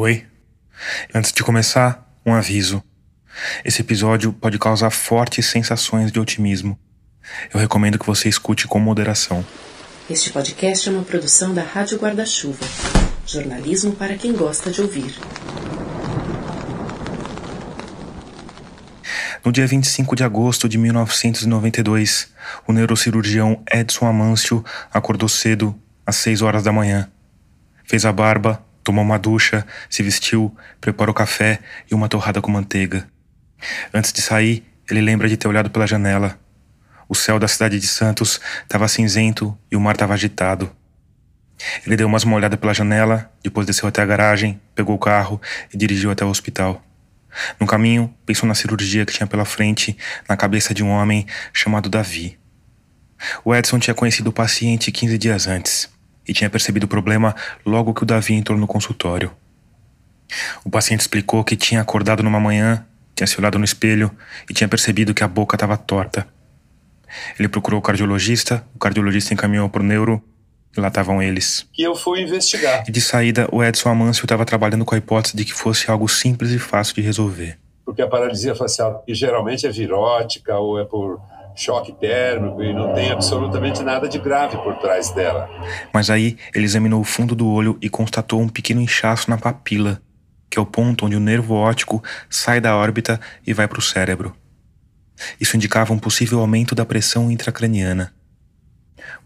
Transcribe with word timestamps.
Oi. 0.00 0.24
Antes 1.12 1.32
de 1.32 1.42
começar, 1.42 2.08
um 2.24 2.32
aviso. 2.32 2.80
Esse 3.64 3.80
episódio 3.80 4.32
pode 4.32 4.56
causar 4.56 4.90
fortes 4.90 5.46
sensações 5.46 6.12
de 6.12 6.20
otimismo. 6.20 6.78
Eu 7.52 7.58
recomendo 7.58 7.98
que 7.98 8.06
você 8.06 8.28
escute 8.28 8.68
com 8.68 8.78
moderação. 8.78 9.44
Este 10.08 10.30
podcast 10.30 10.88
é 10.88 10.92
uma 10.92 11.02
produção 11.02 11.52
da 11.52 11.64
Rádio 11.64 11.98
Guarda-Chuva. 11.98 12.64
Jornalismo 13.26 13.90
para 13.90 14.16
quem 14.16 14.32
gosta 14.32 14.70
de 14.70 14.80
ouvir. 14.82 15.18
No 19.44 19.50
dia 19.50 19.66
25 19.66 20.14
de 20.14 20.22
agosto 20.22 20.68
de 20.68 20.78
1992, 20.78 22.28
o 22.68 22.72
neurocirurgião 22.72 23.64
Edson 23.68 24.06
Amâncio 24.06 24.64
acordou 24.94 25.28
cedo, 25.28 25.74
às 26.06 26.14
6 26.14 26.42
horas 26.42 26.62
da 26.62 26.70
manhã. 26.70 27.10
Fez 27.82 28.04
a 28.04 28.12
barba, 28.12 28.64
tomou 28.82 29.04
uma 29.04 29.18
ducha, 29.18 29.66
se 29.88 30.02
vestiu, 30.02 30.54
preparou 30.80 31.14
café 31.14 31.60
e 31.90 31.94
uma 31.94 32.08
torrada 32.08 32.40
com 32.40 32.50
manteiga. 32.50 33.08
Antes 33.92 34.12
de 34.12 34.22
sair, 34.22 34.64
ele 34.88 35.00
lembra 35.00 35.28
de 35.28 35.36
ter 35.36 35.48
olhado 35.48 35.70
pela 35.70 35.86
janela. 35.86 36.38
O 37.08 37.14
céu 37.14 37.38
da 37.38 37.48
cidade 37.48 37.78
de 37.78 37.86
Santos 37.86 38.40
estava 38.62 38.88
cinzento 38.88 39.56
e 39.70 39.76
o 39.76 39.80
mar 39.80 39.94
estava 39.94 40.14
agitado. 40.14 40.70
Ele 41.84 41.96
deu 41.96 42.06
umas 42.06 42.24
uma 42.24 42.36
olhada 42.36 42.56
pela 42.56 42.72
janela, 42.72 43.30
depois 43.42 43.66
desceu 43.66 43.88
até 43.88 44.00
a 44.00 44.06
garagem, 44.06 44.60
pegou 44.74 44.94
o 44.94 44.98
carro 44.98 45.40
e 45.72 45.76
dirigiu 45.76 46.10
até 46.10 46.24
o 46.24 46.28
hospital. 46.28 46.82
No 47.58 47.66
caminho, 47.66 48.14
pensou 48.24 48.48
na 48.48 48.54
cirurgia 48.54 49.04
que 49.04 49.12
tinha 49.12 49.26
pela 49.26 49.44
frente, 49.44 49.96
na 50.28 50.36
cabeça 50.36 50.72
de 50.72 50.82
um 50.82 50.90
homem 50.90 51.26
chamado 51.52 51.88
Davi. 51.88 52.38
O 53.44 53.54
Edson 53.54 53.78
tinha 53.78 53.94
conhecido 53.94 54.28
o 54.28 54.32
paciente 54.32 54.92
15 54.92 55.18
dias 55.18 55.46
antes 55.46 55.97
e 56.28 56.32
tinha 56.32 56.50
percebido 56.50 56.84
o 56.84 56.88
problema 56.88 57.34
logo 57.64 57.94
que 57.94 58.02
o 58.02 58.06
Davi 58.06 58.34
entrou 58.34 58.58
no 58.58 58.66
consultório. 58.66 59.32
O 60.64 60.70
paciente 60.70 61.00
explicou 61.00 61.42
que 61.42 61.56
tinha 61.56 61.80
acordado 61.80 62.22
numa 62.22 62.38
manhã, 62.38 62.86
tinha 63.14 63.26
se 63.26 63.38
olhado 63.40 63.58
no 63.58 63.64
espelho 63.64 64.10
e 64.48 64.52
tinha 64.52 64.68
percebido 64.68 65.14
que 65.14 65.24
a 65.24 65.28
boca 65.28 65.56
estava 65.56 65.76
torta. 65.76 66.26
Ele 67.38 67.48
procurou 67.48 67.80
o 67.80 67.82
cardiologista, 67.82 68.64
o 68.74 68.78
cardiologista 68.78 69.32
encaminhou 69.32 69.68
para 69.70 69.82
o 69.82 69.84
neuro 69.84 70.22
e 70.76 70.80
lá 70.80 70.88
estavam 70.88 71.22
eles. 71.22 71.66
Que 71.72 71.82
eu 71.82 71.96
fui 71.96 72.20
investigar. 72.20 72.84
E 72.86 72.92
de 72.92 73.00
saída, 73.00 73.48
o 73.50 73.64
Edson 73.64 73.88
Amâncio 73.88 74.24
estava 74.24 74.44
trabalhando 74.44 74.84
com 74.84 74.94
a 74.94 74.98
hipótese 74.98 75.36
de 75.36 75.44
que 75.44 75.54
fosse 75.54 75.90
algo 75.90 76.06
simples 76.08 76.50
e 76.50 76.58
fácil 76.58 76.94
de 76.94 77.00
resolver. 77.00 77.58
Porque 77.84 78.02
a 78.02 78.06
paralisia 78.06 78.54
facial, 78.54 79.02
que 79.06 79.14
geralmente 79.14 79.66
é 79.66 79.70
virótica 79.70 80.58
ou 80.58 80.78
é 80.78 80.84
por 80.84 81.18
choque 81.58 81.92
térmico 81.92 82.62
e 82.62 82.72
não 82.72 82.94
tem 82.94 83.10
absolutamente 83.10 83.82
nada 83.82 84.08
de 84.08 84.18
grave 84.18 84.56
por 84.58 84.76
trás 84.76 85.10
dela. 85.10 85.48
Mas 85.92 86.08
aí 86.08 86.36
ele 86.54 86.64
examinou 86.64 87.00
o 87.00 87.04
fundo 87.04 87.34
do 87.34 87.48
olho 87.48 87.76
e 87.82 87.88
constatou 87.88 88.40
um 88.40 88.48
pequeno 88.48 88.80
inchaço 88.80 89.28
na 89.28 89.36
papila, 89.36 90.00
que 90.48 90.58
é 90.58 90.62
o 90.62 90.66
ponto 90.66 91.04
onde 91.04 91.16
o 91.16 91.20
nervo 91.20 91.54
óptico 91.54 92.02
sai 92.30 92.60
da 92.60 92.76
órbita 92.76 93.20
e 93.46 93.52
vai 93.52 93.66
para 93.66 93.78
o 93.78 93.82
cérebro. 93.82 94.34
Isso 95.40 95.56
indicava 95.56 95.92
um 95.92 95.98
possível 95.98 96.38
aumento 96.38 96.74
da 96.74 96.86
pressão 96.86 97.30
intracraniana. 97.30 98.14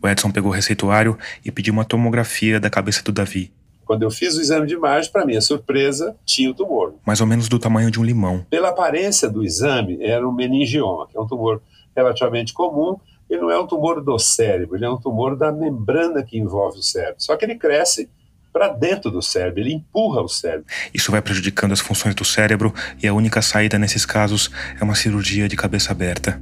O 0.01 0.09
Edson 0.09 0.31
pegou 0.31 0.51
o 0.51 0.55
receituário 0.55 1.19
e 1.45 1.51
pediu 1.53 1.75
uma 1.75 1.85
tomografia 1.85 2.59
da 2.59 2.71
cabeça 2.71 3.03
do 3.03 3.13
Davi. 3.13 3.53
Quando 3.85 4.05
eu 4.05 4.11
fiz 4.11 4.37
o 4.37 4.41
exame 4.41 4.67
de 4.67 4.75
imagem, 4.75 5.11
para 5.11 5.27
minha 5.27 5.41
surpresa, 5.41 6.17
tinha 6.25 6.51
o 6.51 6.55
tumor. 6.55 6.95
Mais 7.05 7.21
ou 7.21 7.27
menos 7.27 7.49
do 7.49 7.59
tamanho 7.59 7.91
de 7.91 8.01
um 8.01 8.05
limão. 8.05 8.47
Pela 8.49 8.71
aparência 8.71 9.29
do 9.29 9.45
exame, 9.45 9.99
era 10.01 10.27
um 10.27 10.33
meningioma, 10.33 11.07
que 11.09 11.19
é 11.19 11.21
um 11.21 11.27
tumor 11.27 11.61
relativamente 11.97 12.53
comum. 12.53 12.97
Ele 13.29 13.41
não 13.41 13.51
é 13.51 13.59
um 13.59 13.67
tumor 13.67 14.03
do 14.03 14.19
cérebro, 14.19 14.77
ele 14.77 14.85
é 14.85 14.91
um 14.91 14.99
tumor 14.99 15.37
da 15.37 15.51
membrana 15.51 16.23
que 16.23 16.39
envolve 16.39 16.79
o 16.79 16.83
cérebro. 16.83 17.17
Só 17.19 17.37
que 17.37 17.45
ele 17.45 17.55
cresce 17.55 18.09
para 18.53 18.69
dentro 18.69 19.11
do 19.11 19.23
cérebro, 19.23 19.61
ele 19.61 19.73
empurra 19.73 20.21
o 20.21 20.29
cérebro. 20.29 20.67
Isso 20.93 21.11
vai 21.11 21.23
prejudicando 21.23 21.73
as 21.73 21.81
funções 21.81 22.15
do 22.15 22.25
cérebro 22.25 22.75
e 23.03 23.09
a 23.09 23.15
única 23.15 23.41
saída 23.41 23.79
nesses 23.79 24.05
casos 24.05 24.51
é 24.79 24.85
uma 24.85 24.95
cirurgia 24.95 25.49
de 25.49 25.57
cabeça 25.57 25.93
aberta. 25.93 26.41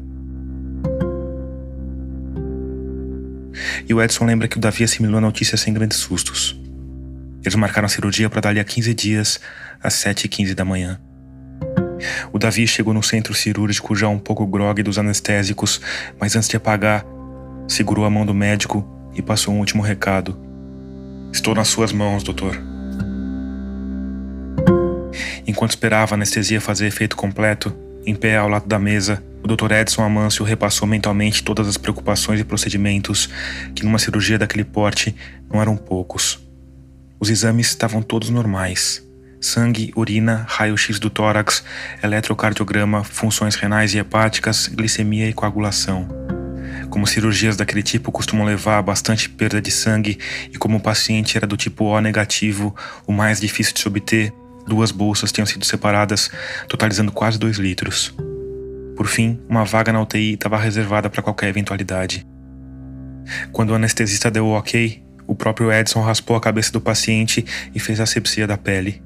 E 3.89 3.95
o 3.95 4.03
Edson 4.03 4.25
lembra 4.25 4.49
que 4.49 4.57
o 4.57 4.61
Davi 4.61 4.83
assimilou 4.85 5.19
a 5.19 5.21
notícia 5.21 5.57
sem 5.57 5.73
grandes 5.73 5.99
sustos. 5.99 6.59
Eles 7.43 7.55
marcaram 7.55 7.87
a 7.87 7.89
cirurgia 7.89 8.29
para 8.29 8.41
dali 8.41 8.61
a 8.61 8.65
15 8.65 8.95
dias, 8.95 9.41
às 9.83 9.95
7h15 9.95 10.55
da 10.55 10.65
manhã. 10.65 11.01
O 12.33 12.39
Davi 12.39 12.67
chegou 12.67 12.93
no 12.93 13.03
centro 13.03 13.35
cirúrgico 13.35 13.95
já 13.95 14.09
um 14.09 14.19
pouco 14.19 14.47
grogue 14.47 14.83
dos 14.83 14.99
anestésicos, 14.99 15.81
mas 16.19 16.37
antes 16.37 16.49
de 16.49 16.57
apagar, 16.57 17.05
segurou 17.69 18.05
a 18.05 18.11
mão 18.11 18.27
do 18.27 18.35
médico 18.35 18.87
e 19.15 19.23
passou 19.23 19.55
um 19.55 19.59
último 19.59 19.83
recado. 19.83 20.39
Estou 21.33 21.55
nas 21.55 21.69
suas 21.69 21.93
mãos, 21.93 22.23
doutor. 22.23 22.61
Enquanto 25.47 25.71
esperava 25.71 26.15
a 26.15 26.17
anestesia 26.17 26.61
fazer 26.61 26.87
efeito 26.87 27.17
completo, 27.17 27.75
em 28.07 28.15
pé 28.15 28.37
ao 28.37 28.49
lado 28.49 28.67
da 28.67 28.79
mesa, 28.79 29.23
o 29.43 29.49
Dr. 29.49 29.73
Edson 29.73 30.03
Amâncio 30.03 30.45
repassou 30.45 30.87
mentalmente 30.87 31.43
todas 31.43 31.67
as 31.67 31.77
preocupações 31.77 32.41
e 32.41 32.45
procedimentos 32.45 33.29
que 33.75 33.85
numa 33.85 33.99
cirurgia 33.99 34.39
daquele 34.39 34.65
porte 34.65 35.15
não 35.53 35.61
eram 35.61 35.77
poucos. 35.77 36.39
Os 37.19 37.31
exames 37.31 37.69
estavam 37.69 38.03
todos 38.03 38.31
normais 38.31 39.10
sangue, 39.41 39.93
urina, 39.97 40.45
raio-x 40.49 40.99
do 40.99 41.09
tórax, 41.09 41.65
eletrocardiograma, 42.03 43.03
funções 43.03 43.55
renais 43.55 43.95
e 43.95 43.99
hepáticas, 43.99 44.69
glicemia 44.69 45.29
e 45.29 45.33
coagulação. 45.33 46.09
Como 46.91 47.07
cirurgias 47.07 47.57
daquele 47.57 47.83
tipo 47.83 48.13
costumam 48.13 48.45
levar 48.45 48.79
a 48.79 48.83
bastante 48.83 49.29
perda 49.29 49.63
de 49.63 49.71
sangue 49.71 50.19
e 50.53 50.59
como 50.59 50.79
o 50.79 50.81
paciente 50.81 51.37
era 51.37 51.47
do 51.47 51.57
tipo 51.57 51.85
O 51.85 52.01
negativo, 52.01 52.75
o 53.07 53.13
mais 53.13 53.41
difícil 53.41 53.75
de 53.75 53.81
se 53.81 53.89
obter, 53.89 54.33
duas 54.67 54.91
bolsas 54.91 55.33
tinham 55.33 55.47
sido 55.47 55.65
separadas, 55.65 56.31
totalizando 56.69 57.13
quase 57.13 57.39
2 57.39 57.59
litros. 57.59 58.15
Por 58.97 59.07
fim, 59.07 59.41
uma 59.49 59.65
vaga 59.65 59.93
na 59.93 60.03
UTI 60.03 60.35
estava 60.35 60.59
reservada 60.59 61.09
para 61.09 61.23
qualquer 61.23 61.49
eventualidade. 61.49 62.27
Quando 63.53 63.71
o 63.71 63.75
anestesista 63.75 64.31
deu 64.31 64.47
o 64.47 64.53
ok, 64.53 65.03
o 65.27 65.35
próprio 65.35 65.73
Edson 65.73 66.03
raspou 66.03 66.37
a 66.37 66.41
cabeça 66.41 66.73
do 66.73 66.81
paciente 66.81 67.45
e 67.75 67.79
fez 67.79 68.01
a 68.01 68.03
asepsia 68.03 68.47
da 68.47 68.59
pele. 68.59 69.01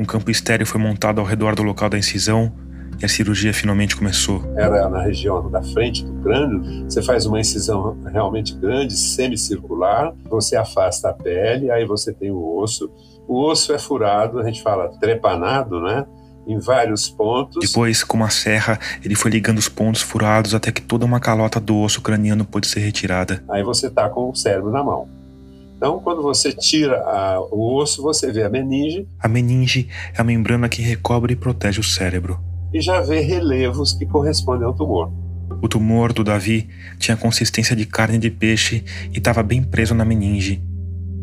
Um 0.00 0.04
campo 0.06 0.30
estéreo 0.30 0.66
foi 0.66 0.80
montado 0.80 1.20
ao 1.20 1.26
redor 1.26 1.54
do 1.54 1.62
local 1.62 1.90
da 1.90 1.98
incisão 1.98 2.50
e 2.98 3.04
a 3.04 3.08
cirurgia 3.08 3.52
finalmente 3.52 3.94
começou. 3.94 4.42
Era 4.56 4.88
na 4.88 5.02
região 5.02 5.50
da 5.50 5.62
frente 5.62 6.02
do 6.02 6.22
crânio. 6.22 6.84
Você 6.84 7.02
faz 7.02 7.26
uma 7.26 7.38
incisão 7.38 7.98
realmente 8.10 8.54
grande, 8.54 8.96
semicircular. 8.96 10.14
Você 10.30 10.56
afasta 10.56 11.10
a 11.10 11.12
pele, 11.12 11.70
aí 11.70 11.84
você 11.84 12.14
tem 12.14 12.30
o 12.30 12.56
osso. 12.56 12.90
O 13.28 13.44
osso 13.44 13.74
é 13.74 13.78
furado, 13.78 14.38
a 14.38 14.42
gente 14.42 14.62
fala 14.62 14.88
trepanado, 14.98 15.78
né? 15.82 16.06
Em 16.46 16.58
vários 16.58 17.10
pontos. 17.10 17.58
Depois, 17.60 18.02
com 18.02 18.16
uma 18.16 18.30
serra, 18.30 18.78
ele 19.04 19.14
foi 19.14 19.30
ligando 19.30 19.58
os 19.58 19.68
pontos 19.68 20.00
furados 20.00 20.54
até 20.54 20.72
que 20.72 20.80
toda 20.80 21.04
uma 21.04 21.20
calota 21.20 21.60
do 21.60 21.76
osso 21.76 22.00
craniano 22.00 22.46
pôde 22.46 22.66
ser 22.68 22.80
retirada. 22.80 23.44
Aí 23.50 23.62
você 23.62 23.88
está 23.88 24.08
com 24.08 24.30
o 24.30 24.34
cérebro 24.34 24.70
na 24.70 24.82
mão. 24.82 25.19
Então, 25.80 25.98
quando 25.98 26.20
você 26.20 26.52
tira 26.52 27.00
a, 27.06 27.40
o 27.40 27.74
osso, 27.74 28.02
você 28.02 28.30
vê 28.30 28.42
a 28.42 28.50
meninge. 28.50 29.08
A 29.18 29.26
meninge 29.26 29.88
é 30.14 30.20
a 30.20 30.22
membrana 30.22 30.68
que 30.68 30.82
recobre 30.82 31.32
e 31.32 31.36
protege 31.36 31.80
o 31.80 31.82
cérebro. 31.82 32.38
E 32.70 32.82
já 32.82 33.00
vê 33.00 33.20
relevos 33.20 33.94
que 33.94 34.04
correspondem 34.04 34.66
ao 34.66 34.74
tumor. 34.74 35.10
O 35.62 35.66
tumor 35.66 36.12
do 36.12 36.22
Davi 36.22 36.68
tinha 36.98 37.16
consistência 37.16 37.74
de 37.74 37.86
carne 37.86 38.18
de 38.18 38.30
peixe 38.30 38.84
e 39.10 39.16
estava 39.16 39.42
bem 39.42 39.62
preso 39.62 39.94
na 39.94 40.04
meninge. 40.04 40.62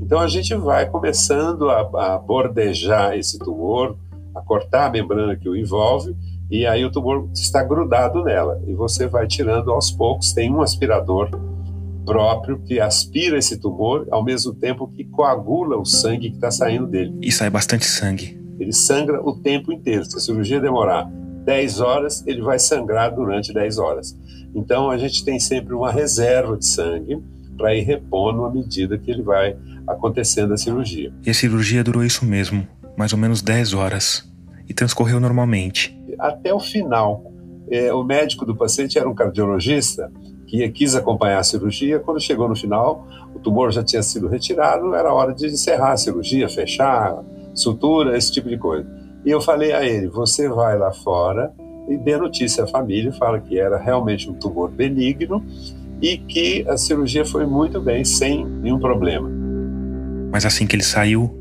Então 0.02 0.20
a 0.20 0.28
gente 0.28 0.56
vai 0.56 0.90
começando 0.90 1.70
a, 1.70 2.16
a 2.16 2.18
bordejar 2.18 3.14
esse 3.14 3.38
tumor, 3.38 3.96
a 4.34 4.42
cortar 4.42 4.88
a 4.88 4.90
membrana 4.90 5.36
que 5.36 5.48
o 5.48 5.56
envolve, 5.56 6.18
e 6.50 6.66
aí 6.66 6.84
o 6.84 6.92
tumor 6.92 7.30
está 7.32 7.64
grudado 7.64 8.24
nela. 8.24 8.60
E 8.66 8.74
você 8.74 9.06
vai 9.06 9.28
tirando 9.28 9.72
aos 9.72 9.92
poucos, 9.92 10.34
tem 10.34 10.52
um 10.52 10.64
aspirador 10.64 11.30
próprio 12.08 12.58
que 12.64 12.80
aspira 12.80 13.38
esse 13.38 13.60
tumor, 13.60 14.08
ao 14.10 14.24
mesmo 14.24 14.54
tempo 14.54 14.88
que 14.88 15.04
coagula 15.04 15.78
o 15.78 15.86
sangue 15.86 16.30
que 16.30 16.36
está 16.38 16.50
saindo 16.50 16.88
dele. 16.88 17.14
E 17.22 17.30
sai 17.34 17.50
bastante 17.50 17.86
sangue. 17.86 18.40
Ele 18.58 18.72
sangra 18.72 19.22
o 19.22 19.36
tempo 19.36 19.74
inteiro. 19.74 20.06
Se 20.06 20.16
a 20.16 20.20
cirurgia 20.22 20.62
demorar 20.62 21.04
10 21.44 21.82
horas, 21.82 22.24
ele 22.26 22.42
vai 22.42 22.58
sangrar 22.58 23.14
durante 23.14 23.54
10 23.54 23.78
horas. 23.78 24.18
Então 24.56 24.90
a 24.90 24.98
gente 24.98 25.24
tem 25.26 25.38
sempre 25.38 25.74
uma 25.74 25.92
reserva 25.92 26.58
de 26.58 26.66
sangue 26.66 27.22
para 27.58 27.76
ir 27.76 27.82
repondo 27.82 28.46
à 28.46 28.52
medida 28.52 28.98
que 28.98 29.12
ele 29.12 29.22
vai 29.22 29.58
acontecendo 29.86 30.54
a 30.54 30.58
cirurgia. 30.58 31.14
E 31.26 31.30
a 31.30 31.34
cirurgia 31.34 31.84
durou 31.84 32.06
isso 32.06 32.24
mesmo, 32.24 32.66
mais 32.98 33.12
ou 33.12 33.20
menos 33.20 33.42
10 33.42 33.74
horas, 33.74 34.32
e 34.68 34.74
transcorreu 34.74 35.20
normalmente. 35.20 35.98
Até 36.18 36.54
o 36.54 36.60
final. 36.60 37.34
É, 37.70 37.94
o 37.94 38.02
médico 38.02 38.46
do 38.46 38.56
paciente 38.56 38.98
era 38.98 39.10
um 39.10 39.14
cardiologista 39.14 40.10
que 40.48 40.68
quis 40.70 40.96
acompanhar 40.96 41.40
a 41.40 41.44
cirurgia. 41.44 42.00
Quando 42.00 42.20
chegou 42.20 42.48
no 42.48 42.56
final, 42.56 43.06
o 43.36 43.40
tumor 43.40 43.72
já 43.72 43.84
tinha 43.84 44.02
sido 44.02 44.28
retirado, 44.28 44.96
era 44.96 45.14
hora 45.14 45.34
de 45.34 45.46
encerrar 45.46 45.92
a 45.92 45.98
cirurgia, 45.98 46.50
fechar, 46.50 47.22
sutura, 47.54 48.18
esse 48.18 48.32
tipo 48.32 48.50
de 48.50 48.58
coisa. 48.58 48.88
E 49.26 49.30
eu 49.30 49.42
falei 49.42 49.74
a 49.74 49.86
ele: 49.86 50.08
você 50.08 50.48
vai 50.48 50.78
lá 50.78 50.92
fora 50.92 51.54
e 51.90 51.98
dê 51.98 52.18
notícia 52.18 52.64
à 52.64 52.68
família, 52.68 53.12
fala 53.12 53.40
que 53.40 53.60
era 53.60 53.78
realmente 53.78 54.30
um 54.30 54.34
tumor 54.34 54.72
benigno 54.72 55.44
e 56.02 56.18
que 56.18 56.66
a 56.68 56.78
cirurgia 56.78 57.26
foi 57.26 57.46
muito 57.46 57.82
bem, 57.82 58.04
sem 58.06 58.46
nenhum 58.46 58.80
problema. 58.80 59.30
Mas 60.32 60.46
assim 60.46 60.66
que 60.66 60.76
ele 60.76 60.84
saiu, 60.84 61.34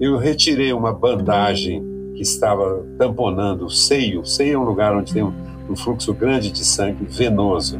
Eu 0.00 0.18
retirei 0.18 0.72
uma 0.72 0.92
bandagem 0.92 1.80
que 2.14 2.22
estava 2.22 2.84
tamponando 2.98 3.66
o 3.66 3.70
seio. 3.70 4.22
O 4.22 4.26
seio 4.26 4.54
é 4.54 4.58
um 4.58 4.64
lugar 4.64 4.96
onde 4.96 5.12
tem 5.12 5.22
um, 5.22 5.32
um 5.70 5.76
fluxo 5.76 6.12
grande 6.12 6.50
de 6.50 6.64
sangue 6.64 7.04
venoso. 7.04 7.78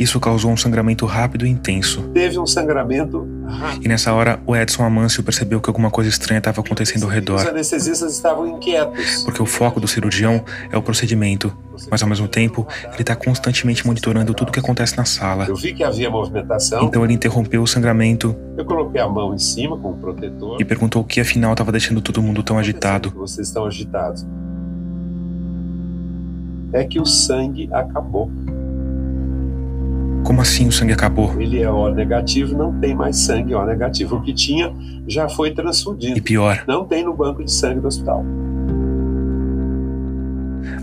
Isso 0.00 0.18
causou 0.18 0.50
um 0.50 0.56
sangramento 0.56 1.04
rápido 1.04 1.44
e 1.46 1.50
intenso. 1.50 2.00
Teve 2.14 2.38
um 2.38 2.46
sangramento 2.46 3.28
rápido. 3.46 3.84
E 3.84 3.88
nessa 3.88 4.10
hora, 4.14 4.40
o 4.46 4.56
Edson 4.56 4.82
Amâncio 4.82 5.22
percebeu 5.22 5.60
que 5.60 5.68
alguma 5.68 5.90
coisa 5.90 6.08
estranha 6.08 6.38
estava 6.38 6.62
acontecendo 6.62 7.02
ao 7.02 7.08
Os 7.10 7.14
redor. 7.14 7.46
anestesistas 7.46 8.14
estavam 8.14 8.46
inquietos. 8.46 9.24
Porque 9.24 9.42
o 9.42 9.44
foco 9.44 9.78
do 9.78 9.86
cirurgião 9.86 10.42
é 10.72 10.78
o 10.78 10.80
procedimento, 10.80 11.54
mas 11.90 12.02
ao 12.02 12.08
mesmo 12.08 12.26
tempo, 12.26 12.66
ele 12.94 13.02
está 13.02 13.14
constantemente 13.14 13.86
monitorando 13.86 14.32
tudo 14.32 14.48
o 14.48 14.52
que 14.52 14.58
acontece 14.58 14.96
na 14.96 15.04
sala. 15.04 15.44
Eu 15.46 15.54
vi 15.54 15.74
que 15.74 15.84
havia 15.84 16.08
movimentação. 16.08 16.82
Então 16.84 17.04
ele 17.04 17.12
interrompeu 17.12 17.62
o 17.62 17.66
sangramento 17.66 18.34
Eu 18.56 18.64
coloquei 18.64 19.02
a 19.02 19.06
mão 19.08 19.34
em 19.34 19.38
cima 19.38 19.76
com 19.76 19.90
o 19.90 19.96
protetor. 19.98 20.56
e 20.58 20.64
perguntou 20.64 21.02
o 21.02 21.04
que 21.04 21.20
afinal 21.20 21.52
estava 21.52 21.70
deixando 21.70 22.00
todo 22.00 22.22
mundo 22.22 22.42
tão 22.42 22.56
agitado. 22.58 23.10
Vocês 23.14 23.48
estão 23.48 23.66
agitados. 23.66 24.26
É 26.72 26.84
que 26.84 26.98
o 26.98 27.04
sangue 27.04 27.68
acabou. 27.70 28.30
Como 30.30 30.42
assim 30.42 30.68
o 30.68 30.70
sangue 30.70 30.92
acabou? 30.92 31.34
Ele 31.40 31.60
é 31.60 31.68
O 31.68 31.92
negativo, 31.92 32.56
não 32.56 32.78
tem 32.78 32.94
mais 32.94 33.16
sangue 33.16 33.52
O 33.52 33.66
negativo. 33.66 34.14
O 34.14 34.22
que 34.22 34.32
tinha 34.32 34.72
já 35.04 35.28
foi 35.28 35.48
E 35.48 35.54
transfundido. 35.56 36.22
pior, 36.22 36.62
Não 36.68 36.84
tem 36.84 37.02
no 37.02 37.12
banco 37.12 37.42
de 37.42 37.50
sangue 37.50 37.80
do 37.80 37.88
hospital. 37.88 38.24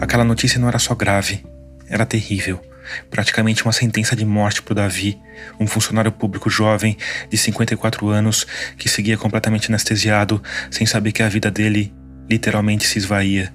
aquela 0.01 0.25
notícia 0.25 0.59
não 0.59 0.67
era 0.67 0.77
só 0.77 0.93
grave, 0.93 1.45
era 1.87 2.05
terrível. 2.05 2.59
Praticamente 3.09 3.63
uma 3.63 3.71
sentença 3.71 4.17
de 4.17 4.25
morte 4.25 4.61
para 4.61 4.73
o 4.73 4.75
Davi, 4.75 5.17
um 5.57 5.65
funcionário 5.65 6.11
público 6.11 6.49
jovem 6.49 6.97
de 7.29 7.37
54 7.37 8.09
anos 8.09 8.45
que 8.77 8.89
seguia 8.89 9.17
completamente 9.17 9.71
anestesiado, 9.71 10.43
sem 10.69 10.85
saber 10.85 11.13
que 11.13 11.23
a 11.23 11.29
vida 11.29 11.49
dele 11.49 11.93
literalmente 12.29 12.85
se 12.85 12.97
esvaía. 12.97 13.53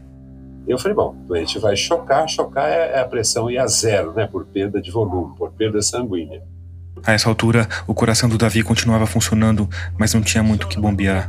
Eu 0.66 0.78
falei, 0.78 0.94
bom, 0.94 1.16
o 1.24 1.26
doente 1.26 1.58
vai 1.58 1.76
chocar, 1.76 2.28
chocar 2.28 2.68
é 2.68 2.92
é 2.92 3.00
a 3.00 3.04
pressão 3.04 3.50
ir 3.50 3.58
a 3.58 3.66
zero, 3.66 4.12
né? 4.12 4.26
Por 4.26 4.44
perda 4.46 4.80
de 4.80 4.90
volume, 4.90 5.34
por 5.36 5.50
perda 5.52 5.80
sanguínea. 5.82 6.42
A 7.04 7.12
essa 7.12 7.28
altura, 7.28 7.68
o 7.86 7.94
coração 7.94 8.28
do 8.28 8.38
Davi 8.38 8.62
continuava 8.62 9.06
funcionando, 9.06 9.68
mas 9.98 10.14
não 10.14 10.20
tinha 10.20 10.42
muito 10.42 10.64
o 10.64 10.68
que 10.68 10.78
bombear. 10.78 11.28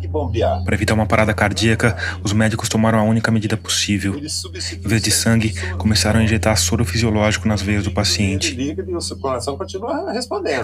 Para 0.63 0.75
evitar 0.75 0.93
uma 0.93 1.07
parada 1.07 1.33
cardíaca, 1.33 1.97
os 2.21 2.31
médicos 2.31 2.69
tomaram 2.69 2.99
a 2.99 3.03
única 3.03 3.31
medida 3.31 3.57
possível. 3.57 4.15
Em 4.15 4.87
vez 4.87 5.01
de 5.01 5.09
sangue, 5.09 5.53
começaram 5.77 6.19
a 6.19 6.23
injetar 6.23 6.55
soro 6.57 6.85
fisiológico 6.85 7.47
nas 7.47 7.61
veias 7.61 7.83
do 7.83 7.91
paciente. 7.91 8.55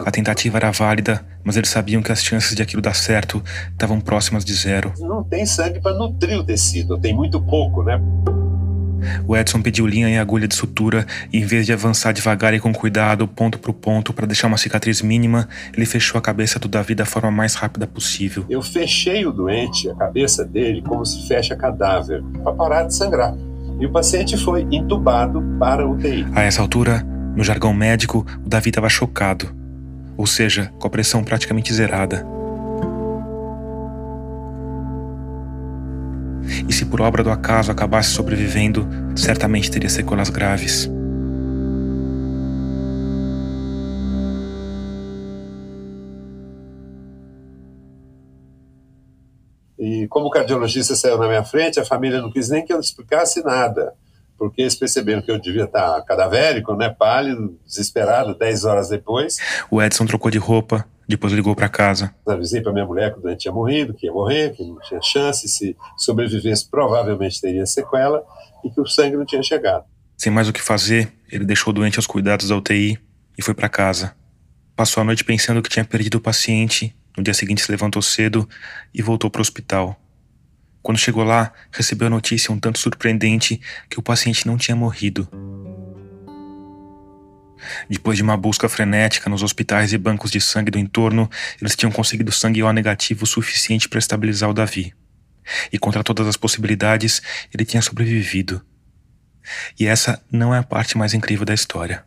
A 0.06 0.12
tentativa 0.12 0.58
era 0.58 0.70
válida, 0.70 1.26
mas 1.44 1.58
eles 1.58 1.70
sabiam 1.70 2.04
que 2.04 2.12
as 2.12 2.24
chances 2.24 2.56
de 2.56 2.62
aquilo 2.62 2.82
dar 2.82 2.96
certo 2.96 3.44
estavam 3.72 4.00
próximas 4.00 4.46
de 4.46 4.54
zero. 4.54 4.94
Não 5.00 5.24
tem 5.24 5.44
sangue 5.44 5.80
para 5.80 5.98
nutrir 5.98 6.38
o 6.38 6.44
tecido, 6.44 7.00
tem 7.00 7.16
muito 7.16 7.42
pouco, 7.42 7.82
né? 7.82 8.00
O 9.28 9.36
Edson 9.36 9.62
pediu 9.62 9.88
linha 9.88 10.10
e 10.10 10.18
agulha 10.18 10.48
de 10.48 10.56
sutura 10.56 11.06
e, 11.32 11.40
em 11.40 11.46
vez 11.46 11.66
de 11.66 11.74
avançar 11.74 12.12
devagar 12.12 12.54
e 12.54 12.60
com 12.60 12.74
cuidado, 12.74 13.28
ponto 13.28 13.60
por 13.60 13.74
ponto, 13.74 14.14
para 14.14 14.26
deixar 14.26 14.48
uma 14.48 14.58
cicatriz 14.58 15.02
mínima, 15.02 15.48
ele 15.76 15.86
fechou 15.86 16.18
a 16.18 16.22
cabeça 16.22 16.60
do 16.60 16.68
Davi 16.68 16.96
da 16.96 17.06
forma 17.06 17.32
mais 17.32 17.56
rápida 17.56 17.88
possível. 17.88 18.46
Eu 18.50 18.62
fechei 18.62 19.26
o 19.26 19.32
doente, 19.32 19.90
a 19.90 19.96
cabeça 19.96 20.46
dele, 20.46 20.82
como 20.82 21.06
se 21.06 21.28
fecha 21.28 21.56
cadáver, 21.56 22.24
para 22.44 22.54
parar 22.54 22.84
de 22.84 22.96
sangrar. 22.96 23.36
E 23.80 23.86
o 23.86 23.92
paciente 23.92 24.38
foi 24.38 24.68
entubado 24.72 25.42
para 25.58 25.88
o 25.88 25.94
UTI. 25.94 26.26
A 26.34 26.42
essa 26.42 26.62
altura, 26.62 27.06
no 27.36 27.44
jargão 27.44 27.74
médico, 27.74 28.26
o 28.46 28.50
Davi 28.50 28.70
estava 28.70 28.90
chocado, 28.90 29.50
ou 30.18 30.28
seja, 30.28 30.72
com 30.80 30.88
a 30.88 30.90
pressão 30.90 31.24
praticamente 31.24 31.74
zerada. 31.74 32.39
E 36.68 36.74
se 36.74 36.86
por 36.86 37.02
obra 37.02 37.24
do 37.24 37.30
acaso 37.30 37.72
acabasse 37.72 38.10
sobrevivendo, 38.10 38.88
certamente 39.16 39.70
teria 39.70 39.90
sequelas 39.90 40.30
graves. 40.30 40.90
E 49.80 50.08
como 50.10 50.28
o 50.28 50.30
cardiologista 50.30 50.94
saiu 50.94 51.18
na 51.18 51.28
minha 51.28 51.44
frente, 51.44 51.80
a 51.80 51.86
família 51.86 52.22
não 52.22 52.30
quis 52.30 52.50
nem 52.50 52.66
que 52.66 52.74
eu 52.74 52.80
explicasse 52.80 53.42
nada, 53.44 53.94
porque 54.38 54.62
eles 54.62 54.76
perceberam 54.76 55.22
que 55.22 55.32
eu 55.32 55.40
devia 55.40 55.64
estar 55.64 56.02
cadavérico, 56.04 56.76
né, 56.76 56.90
pálido, 56.90 57.58
desesperado, 57.66 58.38
10 58.38 58.66
horas 58.66 58.90
depois. 58.90 59.38
O 59.72 59.82
Edson 59.82 60.06
trocou 60.06 60.30
de 60.30 60.38
roupa, 60.38 60.86
depois 61.10 61.34
ligou 61.34 61.56
para 61.56 61.68
casa. 61.68 62.14
Avisei 62.28 62.62
para 62.62 62.72
minha 62.72 62.86
mulher 62.86 63.12
que 63.12 63.18
o 63.18 63.22
doente 63.22 63.40
tinha 63.40 63.52
morrido, 63.52 63.96
que 63.96 64.06
ia 64.06 64.14
morrer, 64.14 64.54
que 64.54 64.64
não 64.64 64.80
tinha 64.80 65.02
chance, 65.02 65.50
se 65.50 65.76
sobrevivesse 65.98 66.70
provavelmente 66.70 67.42
teria 67.42 67.66
sequela 67.66 68.24
e 68.64 68.70
que 68.70 68.80
o 68.80 68.86
sangue 68.86 69.18
não 69.18 69.26
tinha 69.26 69.42
chegado. 69.42 69.86
Sem 70.16 70.32
mais 70.32 70.48
o 70.48 70.54
que 70.54 70.62
fazer, 70.62 71.12
ele 71.32 71.46
deixou 71.46 71.72
o 71.72 71.74
doente 71.74 71.98
aos 71.98 72.06
cuidados 72.06 72.50
da 72.50 72.56
UTI 72.56 73.00
e 73.36 73.42
foi 73.42 73.56
para 73.56 73.68
casa. 73.68 74.16
Passou 74.76 75.02
a 75.02 75.04
noite 75.04 75.24
pensando 75.24 75.64
que 75.64 75.70
tinha 75.70 75.84
perdido 75.84 76.20
o 76.20 76.22
paciente, 76.22 76.96
no 77.18 77.24
dia 77.24 77.34
seguinte 77.34 77.64
se 77.64 77.72
levantou 77.72 78.02
cedo 78.04 78.48
e 78.94 79.02
voltou 79.02 79.32
para 79.32 79.40
o 79.40 79.42
hospital. 79.42 80.00
Quando 80.84 81.00
chegou 81.00 81.24
lá, 81.24 81.52
recebeu 81.72 82.08
a 82.08 82.10
notícia 82.12 82.54
um 82.54 82.60
tanto 82.60 82.78
surpreendente 82.78 83.60
que 83.90 84.00
o 84.00 84.04
paciente 84.04 84.46
não 84.46 84.58
tinha 84.58 84.76
morrido. 84.76 85.28
Depois 87.90 88.18
de 88.18 88.24
uma 88.24 88.38
busca 88.38 88.70
frenética 88.70 89.30
nos 89.30 89.44
hospitais 89.44 89.94
e 89.94 89.98
bancos 89.98 90.32
de 90.32 90.40
sangue 90.40 90.72
do 90.72 90.80
entorno, 90.80 91.30
eles 91.62 91.76
tinham 91.76 91.92
conseguido 91.92 92.32
sangue 92.32 92.64
O 92.64 92.72
negativo 92.72 93.26
suficiente 93.26 93.88
para 93.88 94.00
estabilizar 94.00 94.50
o 94.50 94.54
Davi. 94.54 94.94
E 95.72 95.80
contra 95.80 96.04
todas 96.04 96.28
as 96.28 96.38
possibilidades, 96.38 97.22
ele 97.54 97.66
tinha 97.66 97.82
sobrevivido. 97.82 98.62
E 99.80 99.86
essa 99.88 100.22
não 100.32 100.54
é 100.54 100.60
a 100.60 100.64
parte 100.64 100.98
mais 100.98 101.14
incrível 101.14 101.46
da 101.46 101.54
história. 101.54 102.06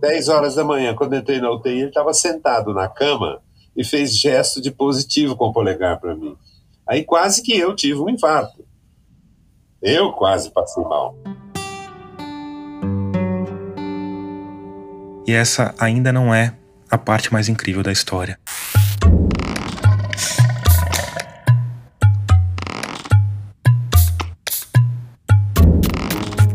10 0.00 0.28
horas 0.28 0.54
da 0.54 0.64
manhã, 0.64 0.94
quando 0.94 1.16
entrei 1.16 1.40
na 1.40 1.50
UTI, 1.50 1.80
ele 1.80 1.88
estava 1.88 2.12
sentado 2.14 2.72
na 2.72 2.88
cama 2.88 3.40
e 3.76 3.84
fez 3.84 4.16
gesto 4.16 4.60
de 4.60 4.70
positivo 4.70 5.36
com 5.36 5.46
o 5.46 5.52
polegar 5.52 5.98
para 5.98 6.14
mim. 6.14 6.36
Aí 6.86 7.04
quase 7.04 7.42
que 7.42 7.56
eu 7.56 7.74
tive 7.74 8.00
um 8.00 8.08
infarto. 8.08 8.64
Eu 9.82 10.12
quase 10.12 10.50
passei 10.50 10.82
mal. 10.84 11.16
E 15.28 15.32
essa 15.34 15.74
ainda 15.78 16.10
não 16.10 16.34
é 16.34 16.54
a 16.90 16.96
parte 16.96 17.30
mais 17.30 17.50
incrível 17.50 17.82
da 17.82 17.92
história. 17.92 18.38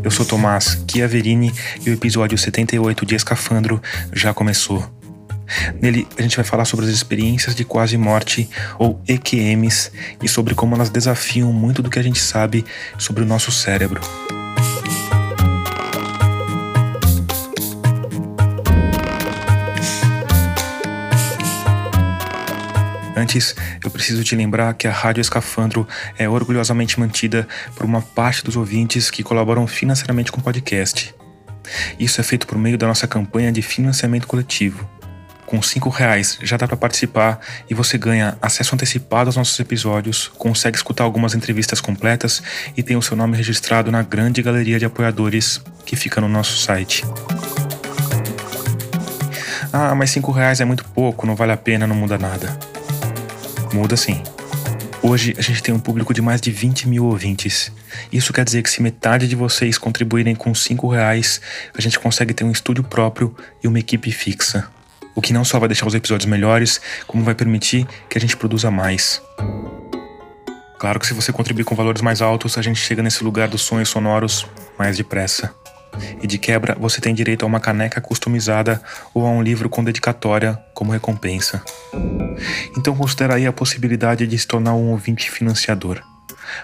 Eu 0.02 0.10
sou 0.10 0.26
Tomás 0.26 0.84
Chiaverini 0.90 1.54
e 1.86 1.90
o 1.90 1.92
episódio 1.92 2.36
78 2.36 3.06
de 3.06 3.14
Escafandro 3.14 3.80
já 4.12 4.34
começou. 4.34 4.84
Nele, 5.80 6.08
a 6.18 6.22
gente 6.22 6.34
vai 6.34 6.44
falar 6.44 6.64
sobre 6.64 6.86
as 6.86 6.90
experiências 6.90 7.54
de 7.54 7.64
quase 7.64 7.96
morte, 7.96 8.50
ou 8.76 9.00
EQMs, 9.06 9.92
e 10.20 10.26
sobre 10.26 10.52
como 10.52 10.74
elas 10.74 10.90
desafiam 10.90 11.52
muito 11.52 11.80
do 11.80 11.88
que 11.88 12.00
a 12.00 12.02
gente 12.02 12.18
sabe 12.18 12.64
sobre 12.98 13.22
o 13.22 13.26
nosso 13.26 13.52
cérebro. 13.52 14.00
Antes, 23.24 23.56
eu 23.82 23.90
preciso 23.90 24.22
te 24.22 24.36
lembrar 24.36 24.74
que 24.74 24.86
a 24.86 24.92
Rádio 24.92 25.22
Escafandro 25.22 25.88
é 26.18 26.28
orgulhosamente 26.28 27.00
mantida 27.00 27.48
por 27.74 27.86
uma 27.86 28.02
parte 28.02 28.44
dos 28.44 28.54
ouvintes 28.54 29.10
que 29.10 29.22
colaboram 29.22 29.66
financeiramente 29.66 30.30
com 30.30 30.40
o 30.40 30.42
podcast. 30.42 31.14
Isso 31.98 32.20
é 32.20 32.24
feito 32.24 32.46
por 32.46 32.58
meio 32.58 32.76
da 32.76 32.86
nossa 32.86 33.08
campanha 33.08 33.50
de 33.50 33.62
financiamento 33.62 34.26
coletivo. 34.26 34.86
Com 35.46 35.62
cinco 35.62 35.88
reais 35.88 36.38
já 36.42 36.58
dá 36.58 36.68
para 36.68 36.76
participar 36.76 37.40
e 37.68 37.72
você 37.72 37.96
ganha 37.96 38.36
acesso 38.42 38.74
antecipado 38.74 39.28
aos 39.28 39.36
nossos 39.36 39.58
episódios, 39.58 40.30
consegue 40.36 40.76
escutar 40.76 41.04
algumas 41.04 41.34
entrevistas 41.34 41.80
completas 41.80 42.42
e 42.76 42.82
tem 42.82 42.94
o 42.94 43.00
seu 43.00 43.16
nome 43.16 43.38
registrado 43.38 43.90
na 43.90 44.02
grande 44.02 44.42
galeria 44.42 44.78
de 44.78 44.84
apoiadores 44.84 45.62
que 45.86 45.96
fica 45.96 46.20
no 46.20 46.28
nosso 46.28 46.58
site. 46.58 47.06
Ah, 49.72 49.94
mas 49.94 50.10
cinco 50.10 50.30
reais 50.30 50.60
é 50.60 50.64
muito 50.66 50.84
pouco, 50.84 51.26
não 51.26 51.34
vale 51.34 51.52
a 51.52 51.56
pena, 51.56 51.86
não 51.86 51.96
muda 51.96 52.18
nada. 52.18 52.73
Muda 53.72 53.96
sim. 53.96 54.22
Hoje 55.02 55.34
a 55.36 55.42
gente 55.42 55.62
tem 55.62 55.74
um 55.74 55.78
público 55.78 56.14
de 56.14 56.22
mais 56.22 56.40
de 56.40 56.50
20 56.50 56.88
mil 56.88 57.04
ouvintes. 57.04 57.70
Isso 58.10 58.32
quer 58.32 58.44
dizer 58.44 58.62
que 58.62 58.70
se 58.70 58.80
metade 58.80 59.28
de 59.28 59.36
vocês 59.36 59.76
contribuírem 59.76 60.34
com 60.34 60.54
5 60.54 60.88
reais, 60.88 61.40
a 61.76 61.80
gente 61.80 61.98
consegue 61.98 62.32
ter 62.32 62.44
um 62.44 62.50
estúdio 62.50 62.82
próprio 62.82 63.36
e 63.62 63.68
uma 63.68 63.78
equipe 63.78 64.10
fixa. 64.10 64.66
O 65.14 65.20
que 65.20 65.32
não 65.32 65.44
só 65.44 65.58
vai 65.58 65.68
deixar 65.68 65.86
os 65.86 65.94
episódios 65.94 66.28
melhores, 66.28 66.80
como 67.06 67.22
vai 67.22 67.34
permitir 67.34 67.86
que 68.08 68.16
a 68.16 68.20
gente 68.20 68.36
produza 68.36 68.70
mais. 68.70 69.20
Claro 70.78 70.98
que 70.98 71.06
se 71.06 71.14
você 71.14 71.32
contribuir 71.32 71.64
com 71.64 71.74
valores 71.74 72.02
mais 72.02 72.20
altos, 72.20 72.58
a 72.58 72.62
gente 72.62 72.80
chega 72.80 73.02
nesse 73.02 73.22
lugar 73.22 73.48
dos 73.48 73.62
sonhos 73.62 73.88
sonoros 73.88 74.46
mais 74.78 74.96
depressa. 74.96 75.54
E 76.22 76.26
de 76.26 76.38
quebra, 76.38 76.76
você 76.78 77.00
tem 77.00 77.14
direito 77.14 77.44
a 77.44 77.46
uma 77.46 77.60
caneca 77.60 78.00
customizada 78.00 78.80
ou 79.12 79.26
a 79.26 79.30
um 79.30 79.42
livro 79.42 79.68
com 79.68 79.84
dedicatória 79.84 80.58
como 80.74 80.92
recompensa. 80.92 81.62
Então 82.76 82.96
considere 82.96 83.34
aí 83.34 83.46
a 83.46 83.52
possibilidade 83.52 84.26
de 84.26 84.38
se 84.38 84.46
tornar 84.46 84.74
um 84.74 84.90
ouvinte 84.90 85.30
financiador. 85.30 86.00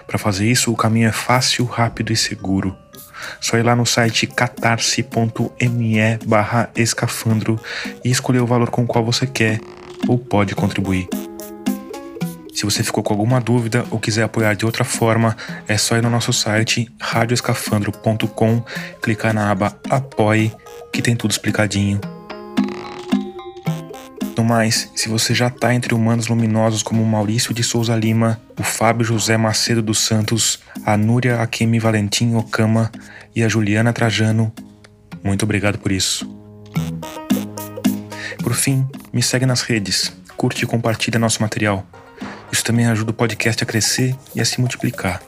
Para 0.07 0.17
fazer 0.17 0.49
isso, 0.49 0.71
o 0.71 0.75
caminho 0.75 1.07
é 1.07 1.11
fácil, 1.11 1.65
rápido 1.65 2.11
e 2.13 2.15
seguro. 2.15 2.75
Só 3.39 3.57
ir 3.57 3.63
lá 3.63 3.75
no 3.75 3.85
site 3.85 4.27
catarse.me 4.27 6.17
barra 6.25 6.69
escafandro 6.75 7.59
e 8.03 8.09
escolher 8.09 8.39
o 8.39 8.47
valor 8.47 8.69
com 8.69 8.83
o 8.83 8.87
qual 8.87 9.05
você 9.05 9.27
quer 9.27 9.59
ou 10.07 10.17
pode 10.17 10.55
contribuir. 10.55 11.07
Se 12.61 12.65
você 12.65 12.83
ficou 12.83 13.03
com 13.03 13.11
alguma 13.11 13.41
dúvida 13.41 13.83
ou 13.89 13.99
quiser 13.99 14.21
apoiar 14.21 14.53
de 14.53 14.67
outra 14.67 14.83
forma, 14.83 15.35
é 15.67 15.79
só 15.79 15.97
ir 15.97 16.03
no 16.03 16.11
nosso 16.11 16.31
site 16.31 16.87
radioescafandro.com, 16.99 18.63
clicar 19.01 19.33
na 19.33 19.49
aba 19.49 19.75
Apoie, 19.89 20.53
que 20.93 21.01
tem 21.01 21.15
tudo 21.15 21.31
explicadinho. 21.31 21.99
No 24.37 24.43
mais, 24.43 24.91
se 24.95 25.09
você 25.09 25.33
já 25.33 25.47
está 25.47 25.73
entre 25.73 25.95
humanos 25.95 26.27
luminosos 26.27 26.83
como 26.83 27.03
Maurício 27.03 27.51
de 27.51 27.63
Souza 27.63 27.95
Lima, 27.95 28.39
o 28.59 28.61
Fábio 28.61 29.03
José 29.03 29.35
Macedo 29.37 29.81
dos 29.81 29.97
Santos, 29.97 30.59
a 30.85 30.95
Núria 30.95 31.41
Akemi 31.41 31.79
Valentim 31.79 32.35
Okama 32.35 32.91
e 33.35 33.43
a 33.43 33.49
Juliana 33.49 33.91
Trajano, 33.91 34.53
muito 35.23 35.41
obrigado 35.45 35.79
por 35.79 35.91
isso. 35.91 36.29
Por 38.43 38.53
fim, 38.53 38.87
me 39.11 39.23
segue 39.23 39.47
nas 39.47 39.63
redes, 39.63 40.15
curte 40.37 40.63
e 40.63 40.67
compartilha 40.67 41.17
nosso 41.17 41.41
material. 41.41 41.83
Isso 42.51 42.63
também 42.63 42.85
ajuda 42.85 43.11
o 43.11 43.13
podcast 43.13 43.63
a 43.63 43.65
crescer 43.65 44.15
e 44.35 44.41
a 44.41 44.45
se 44.45 44.59
multiplicar. 44.59 45.21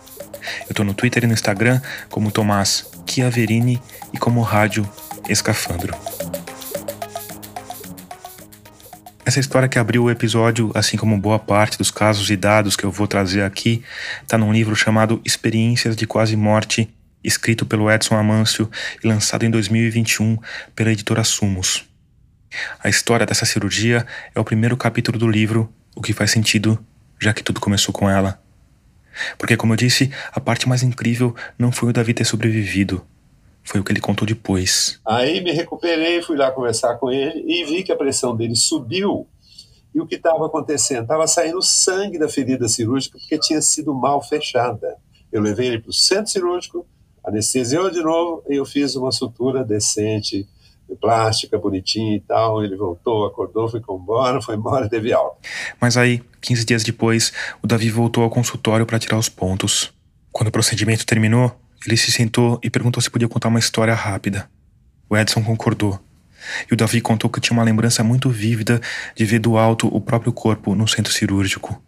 Eu 0.61 0.71
estou 0.71 0.85
no 0.85 0.93
Twitter 0.93 1.23
e 1.23 1.27
no 1.27 1.33
Instagram 1.33 1.81
como 2.09 2.31
Tomás 2.31 2.85
Chiaverini 3.07 3.81
e 4.11 4.17
como 4.17 4.41
Rádio 4.41 4.87
Escafandro. 5.29 5.95
Essa 9.25 9.39
história 9.39 9.69
que 9.69 9.79
abriu 9.79 10.03
o 10.03 10.11
episódio, 10.11 10.69
assim 10.75 10.97
como 10.97 11.17
boa 11.17 11.39
parte 11.39 11.77
dos 11.77 11.89
casos 11.89 12.29
e 12.29 12.35
dados 12.35 12.75
que 12.75 12.83
eu 12.83 12.91
vou 12.91 13.07
trazer 13.07 13.43
aqui, 13.43 13.81
está 14.21 14.37
num 14.37 14.51
livro 14.51 14.75
chamado 14.75 15.21
Experiências 15.23 15.95
de 15.95 16.05
Quase 16.05 16.35
Morte, 16.35 16.93
escrito 17.23 17.65
pelo 17.65 17.89
Edson 17.89 18.15
Amâncio 18.15 18.69
e 19.01 19.07
lançado 19.07 19.45
em 19.45 19.49
2021 19.49 20.37
pela 20.75 20.91
editora 20.91 21.23
Sumos. 21.23 21.85
A 22.83 22.89
história 22.89 23.25
dessa 23.25 23.45
cirurgia 23.45 24.05
é 24.35 24.39
o 24.39 24.43
primeiro 24.43 24.75
capítulo 24.75 25.17
do 25.17 25.27
livro, 25.27 25.73
o 25.95 26.01
que 26.01 26.11
faz 26.11 26.29
sentido 26.29 26.77
já 27.23 27.33
que 27.33 27.43
tudo 27.43 27.59
começou 27.59 27.93
com 27.93 28.09
ela. 28.09 28.41
Porque, 29.37 29.55
como 29.55 29.73
eu 29.73 29.77
disse, 29.77 30.11
a 30.31 30.39
parte 30.39 30.67
mais 30.67 30.83
incrível 30.83 31.35
não 31.57 31.71
foi 31.71 31.89
o 31.89 31.93
Davi 31.93 32.13
ter 32.13 32.25
sobrevivido, 32.25 33.05
foi 33.63 33.79
o 33.79 33.83
que 33.83 33.91
ele 33.91 34.01
contou 34.01 34.27
depois. 34.27 34.99
Aí 35.05 35.41
me 35.41 35.51
recuperei, 35.51 36.21
fui 36.21 36.35
lá 36.35 36.51
conversar 36.51 36.95
com 36.95 37.11
ele 37.11 37.43
e 37.47 37.63
vi 37.63 37.83
que 37.83 37.91
a 37.91 37.95
pressão 37.95 38.35
dele 38.35 38.55
subiu. 38.55 39.27
E 39.95 40.01
o 40.01 40.07
que 40.07 40.15
estava 40.15 40.45
acontecendo? 40.45 41.03
Estava 41.03 41.27
saindo 41.27 41.61
sangue 41.61 42.17
da 42.17 42.27
ferida 42.27 42.67
cirúrgica 42.67 43.17
porque 43.19 43.37
tinha 43.37 43.61
sido 43.61 43.93
mal 43.93 44.21
fechada. 44.21 44.97
Eu 45.31 45.41
levei 45.41 45.67
ele 45.67 45.79
para 45.79 45.91
o 45.91 45.93
centro 45.93 46.31
cirúrgico, 46.31 46.85
anestesiou 47.23 47.89
de 47.91 48.01
novo 48.01 48.43
e 48.49 48.55
eu 48.55 48.65
fiz 48.65 48.95
uma 48.95 49.11
sutura 49.11 49.63
decente, 49.63 50.47
plástica, 50.99 51.57
bonitinha 51.57 52.15
e 52.15 52.19
tal. 52.19 52.63
Ele 52.63 52.75
voltou, 52.75 53.25
acordou, 53.25 53.67
foi 53.67 53.79
embora, 53.79 54.41
foi 54.41 54.55
embora, 54.55 54.89
teve 54.89 55.13
alta. 55.13 55.37
Mas 55.79 55.97
aí, 55.97 56.21
15 56.41 56.65
dias 56.65 56.83
depois, 56.83 57.33
o 57.61 57.67
Davi 57.67 57.89
voltou 57.89 58.23
ao 58.23 58.29
consultório 58.29 58.85
para 58.85 58.99
tirar 58.99 59.17
os 59.17 59.29
pontos. 59.29 59.93
Quando 60.31 60.47
o 60.47 60.51
procedimento 60.51 61.05
terminou, 61.05 61.55
ele 61.85 61.97
se 61.97 62.11
sentou 62.11 62.59
e 62.63 62.69
perguntou 62.69 63.01
se 63.01 63.09
podia 63.09 63.27
contar 63.27 63.49
uma 63.49 63.59
história 63.59 63.93
rápida. 63.93 64.49
O 65.09 65.17
Edson 65.17 65.43
concordou. 65.43 65.99
E 66.69 66.73
o 66.73 66.77
Davi 66.77 67.01
contou 67.01 67.29
que 67.29 67.39
tinha 67.39 67.57
uma 67.57 67.63
lembrança 67.63 68.03
muito 68.03 68.29
vívida 68.29 68.81
de 69.15 69.25
ver 69.25 69.39
do 69.39 69.57
alto 69.57 69.87
o 69.87 70.01
próprio 70.01 70.33
corpo 70.33 70.75
no 70.75 70.87
centro 70.87 71.13
cirúrgico. 71.13 71.81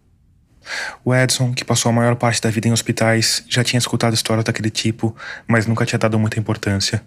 O 1.04 1.14
Edson, 1.14 1.52
que 1.52 1.64
passou 1.64 1.90
a 1.90 1.92
maior 1.92 2.16
parte 2.16 2.40
da 2.40 2.50
vida 2.50 2.68
em 2.68 2.72
hospitais, 2.72 3.44
já 3.48 3.62
tinha 3.62 3.78
escutado 3.78 4.14
histórias 4.14 4.44
daquele 4.44 4.70
tipo, 4.70 5.14
mas 5.46 5.66
nunca 5.66 5.86
tinha 5.86 5.98
dado 5.98 6.18
muita 6.18 6.40
importância. 6.40 7.02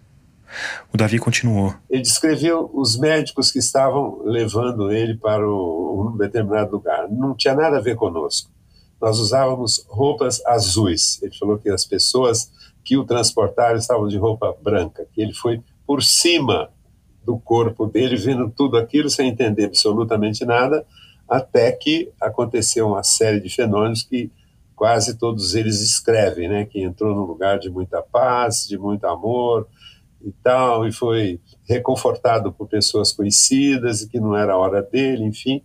O 0.93 0.97
Davi 0.97 1.19
continuou. 1.19 1.73
Ele 1.89 2.01
descreveu 2.01 2.69
os 2.73 2.97
médicos 2.97 3.51
que 3.51 3.59
estavam 3.59 4.21
levando 4.23 4.91
ele 4.91 5.15
para 5.15 5.47
um 5.47 6.15
determinado 6.17 6.71
lugar. 6.71 7.07
Não 7.09 7.35
tinha 7.35 7.53
nada 7.53 7.77
a 7.77 7.81
ver 7.81 7.95
conosco. 7.95 8.49
Nós 9.01 9.19
usávamos 9.19 9.85
roupas 9.87 10.43
azuis. 10.45 11.21
Ele 11.21 11.33
falou 11.37 11.57
que 11.57 11.69
as 11.69 11.85
pessoas 11.85 12.51
que 12.83 12.97
o 12.97 13.05
transportaram 13.05 13.77
estavam 13.77 14.07
de 14.07 14.17
roupa 14.17 14.55
branca, 14.61 15.05
que 15.13 15.21
ele 15.21 15.33
foi 15.33 15.61
por 15.85 16.03
cima 16.03 16.69
do 17.23 17.37
corpo 17.37 17.85
dele, 17.85 18.15
vendo 18.15 18.49
tudo 18.49 18.77
aquilo 18.77 19.09
sem 19.09 19.29
entender 19.29 19.65
absolutamente 19.65 20.43
nada, 20.45 20.85
até 21.27 21.71
que 21.71 22.11
aconteceu 22.19 22.87
uma 22.87 23.03
série 23.03 23.39
de 23.39 23.49
fenômenos 23.49 24.03
que 24.03 24.31
quase 24.75 25.17
todos 25.17 25.55
eles 25.55 25.79
descrevem, 25.79 26.47
né? 26.47 26.65
Que 26.65 26.81
entrou 26.81 27.13
num 27.13 27.25
lugar 27.25 27.59
de 27.59 27.69
muita 27.69 28.01
paz, 28.01 28.65
de 28.67 28.77
muito 28.77 29.05
amor, 29.05 29.67
e 30.23 30.31
tal, 30.43 30.87
e 30.87 30.91
foi 30.91 31.39
reconfortado 31.67 32.51
por 32.51 32.67
pessoas 32.67 33.11
conhecidas 33.11 34.01
e 34.01 34.09
que 34.09 34.19
não 34.19 34.35
era 34.35 34.53
a 34.53 34.57
hora 34.57 34.81
dele, 34.81 35.23
enfim, 35.23 35.61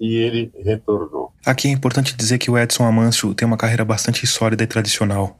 e 0.00 0.16
ele 0.16 0.52
retornou. 0.62 1.32
Aqui 1.44 1.68
é 1.68 1.70
importante 1.70 2.14
dizer 2.16 2.38
que 2.38 2.50
o 2.50 2.58
Edson 2.58 2.84
Amâncio 2.84 3.34
tem 3.34 3.46
uma 3.46 3.56
carreira 3.56 3.84
bastante 3.84 4.26
sólida 4.26 4.64
e 4.64 4.66
tradicional. 4.66 5.38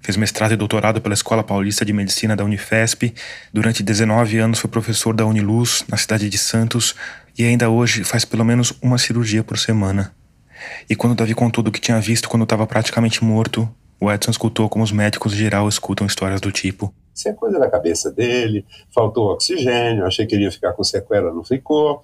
Fez 0.00 0.16
mestrado 0.16 0.52
e 0.52 0.56
doutorado 0.56 1.00
pela 1.00 1.14
Escola 1.14 1.44
Paulista 1.44 1.84
de 1.84 1.92
Medicina 1.92 2.34
da 2.34 2.44
Unifesp, 2.44 3.14
durante 3.52 3.84
19 3.84 4.36
anos 4.38 4.58
foi 4.58 4.68
professor 4.68 5.14
da 5.14 5.24
Uniluz, 5.24 5.84
na 5.88 5.96
cidade 5.96 6.28
de 6.28 6.36
Santos, 6.36 6.96
e 7.38 7.44
ainda 7.44 7.70
hoje 7.70 8.02
faz 8.02 8.24
pelo 8.24 8.44
menos 8.44 8.74
uma 8.82 8.98
cirurgia 8.98 9.44
por 9.44 9.56
semana. 9.56 10.12
E 10.90 10.96
quando 10.96 11.14
Davi 11.14 11.34
contou 11.34 11.62
do 11.62 11.70
que 11.70 11.80
tinha 11.80 12.00
visto 12.00 12.28
quando 12.28 12.42
estava 12.42 12.66
praticamente 12.66 13.22
morto, 13.24 13.72
o 14.02 14.10
Edson 14.10 14.32
escutou 14.32 14.68
como 14.68 14.82
os 14.82 14.90
médicos 14.90 15.32
geral 15.32 15.68
escutam 15.68 16.04
histórias 16.04 16.40
do 16.40 16.50
tipo. 16.50 16.92
Isso 17.14 17.28
é 17.28 17.32
coisa 17.32 17.56
da 17.56 17.70
cabeça 17.70 18.10
dele, 18.10 18.66
faltou 18.92 19.28
oxigênio, 19.28 20.04
achei 20.04 20.26
que 20.26 20.34
ele 20.34 20.42
ia 20.42 20.50
ficar 20.50 20.72
com 20.72 20.82
sequela, 20.82 21.32
não 21.32 21.44
ficou. 21.44 22.02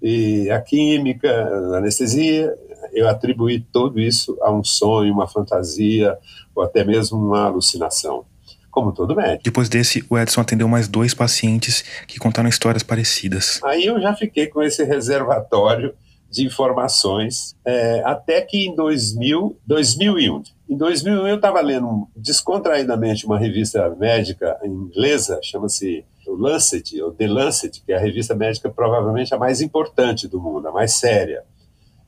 E 0.00 0.50
a 0.50 0.58
química, 0.58 1.28
a 1.28 1.76
anestesia, 1.76 2.50
eu 2.94 3.06
atribuí 3.06 3.60
tudo 3.60 4.00
isso 4.00 4.38
a 4.40 4.50
um 4.50 4.64
sonho, 4.64 5.12
uma 5.12 5.28
fantasia, 5.28 6.16
ou 6.54 6.62
até 6.62 6.82
mesmo 6.82 7.18
uma 7.18 7.44
alucinação, 7.44 8.24
como 8.70 8.92
todo 8.92 9.14
médico. 9.14 9.44
Depois 9.44 9.68
desse, 9.68 10.02
o 10.08 10.16
Edson 10.16 10.40
atendeu 10.40 10.66
mais 10.66 10.88
dois 10.88 11.12
pacientes 11.12 11.84
que 12.08 12.18
contaram 12.18 12.48
histórias 12.48 12.82
parecidas. 12.82 13.60
Aí 13.64 13.84
eu 13.84 14.00
já 14.00 14.14
fiquei 14.16 14.46
com 14.46 14.62
esse 14.62 14.82
reservatório 14.82 15.94
de 16.34 16.44
informações, 16.44 17.54
é, 17.64 18.02
até 18.04 18.40
que 18.40 18.66
em 18.66 18.74
2000, 18.74 19.56
2001, 19.64 20.42
em 20.68 20.76
2001 20.76 21.28
eu 21.28 21.36
estava 21.36 21.60
lendo 21.60 22.08
descontraidamente 22.16 23.24
uma 23.24 23.38
revista 23.38 23.88
médica 23.98 24.58
inglesa, 24.64 25.38
chama-se 25.42 26.04
Lancet, 26.26 27.00
ou 27.00 27.12
The 27.12 27.26
Lancet, 27.28 27.82
que 27.84 27.92
é 27.92 27.96
a 27.96 28.00
revista 28.00 28.34
médica 28.34 28.68
provavelmente 28.68 29.32
a 29.32 29.38
mais 29.38 29.60
importante 29.60 30.26
do 30.26 30.40
mundo, 30.40 30.66
a 30.66 30.72
mais 30.72 30.94
séria. 30.94 31.44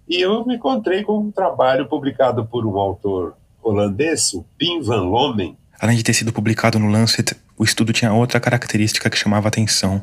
E 0.09 0.21
eu 0.21 0.45
me 0.45 0.57
encontrei 0.57 1.05
com 1.05 1.19
um 1.19 1.31
trabalho 1.31 1.89
publicado 1.89 2.45
por 2.47 2.67
um 2.67 2.77
autor 2.79 3.37
holandês, 3.63 4.33
o 4.33 4.45
Pim 4.59 4.81
van 4.81 5.03
Lomen. 5.03 5.57
Além 5.79 5.97
de 5.97 6.03
ter 6.03 6.15
sido 6.15 6.33
publicado 6.33 6.79
no 6.79 6.91
Lancet, 6.91 7.37
o 7.57 7.63
estudo 7.63 7.93
tinha 7.93 8.13
outra 8.13 8.41
característica 8.41 9.09
que 9.11 9.17
chamava 9.17 9.49
atenção. 9.49 10.03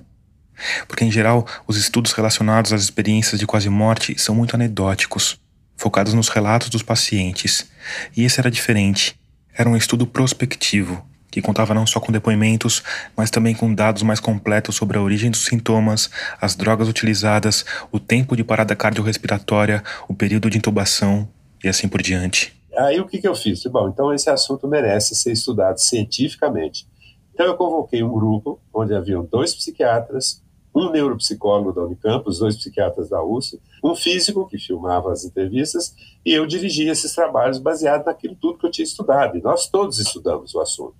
Porque, 0.87 1.03
em 1.03 1.11
geral, 1.11 1.45
os 1.67 1.77
estudos 1.77 2.11
relacionados 2.13 2.73
às 2.73 2.83
experiências 2.83 3.39
de 3.39 3.47
quase 3.47 3.69
morte 3.69 4.19
são 4.19 4.35
muito 4.35 4.55
anedóticos, 4.55 5.39
focados 5.75 6.13
nos 6.13 6.29
relatos 6.29 6.69
dos 6.69 6.83
pacientes. 6.83 7.67
E 8.15 8.23
esse 8.23 8.39
era 8.39 8.51
diferente. 8.51 9.15
Era 9.55 9.69
um 9.69 9.77
estudo 9.77 10.07
prospectivo, 10.07 11.05
que 11.33 11.41
contava 11.41 11.73
não 11.73 11.87
só 11.87 11.99
com 11.99 12.11
depoimentos, 12.11 12.83
mas 13.17 13.31
também 13.31 13.55
com 13.55 13.73
dados 13.73 14.03
mais 14.03 14.19
completos 14.19 14.75
sobre 14.75 14.99
a 14.99 15.01
origem 15.01 15.31
dos 15.31 15.45
sintomas, 15.45 16.09
as 16.39 16.55
drogas 16.55 16.87
utilizadas, 16.87 17.65
o 17.91 17.99
tempo 17.99 18.35
de 18.35 18.43
parada 18.43 18.75
cardiorrespiratória, 18.75 19.83
o 20.07 20.13
período 20.13 20.47
de 20.47 20.59
intubação 20.59 21.27
e 21.63 21.67
assim 21.67 21.87
por 21.87 22.03
diante. 22.03 22.53
Aí 22.77 22.99
o 22.99 23.07
que, 23.07 23.19
que 23.19 23.27
eu 23.27 23.33
fiz? 23.33 23.63
Bom, 23.63 23.89
então 23.89 24.13
esse 24.13 24.29
assunto 24.29 24.67
merece 24.67 25.15
ser 25.15 25.31
estudado 25.31 25.77
cientificamente. 25.79 26.87
Então 27.33 27.47
eu 27.47 27.55
convoquei 27.55 28.03
um 28.03 28.13
grupo 28.13 28.59
onde 28.71 28.93
haviam 28.93 29.25
dois 29.25 29.55
psiquiatras, 29.55 30.42
um 30.75 30.89
neuropsicólogo 30.89 31.71
da 31.71 31.83
Unicamp, 31.83 32.27
os 32.27 32.39
dois 32.39 32.55
psiquiatras 32.55 33.09
da 33.09 33.23
USP, 33.23 33.59
um 33.83 33.95
físico 33.95 34.47
que 34.47 34.57
filmava 34.57 35.11
as 35.11 35.23
entrevistas, 35.23 35.95
e 36.25 36.33
eu 36.33 36.45
dirigia 36.45 36.91
esses 36.91 37.13
trabalhos 37.13 37.59
baseado 37.59 38.05
naquilo 38.05 38.35
tudo 38.35 38.57
que 38.57 38.65
eu 38.65 38.71
tinha 38.71 38.85
estudado. 38.85 39.37
E 39.37 39.41
nós 39.41 39.67
todos 39.67 39.99
estudamos 39.99 40.53
o 40.55 40.59
assunto. 40.59 40.95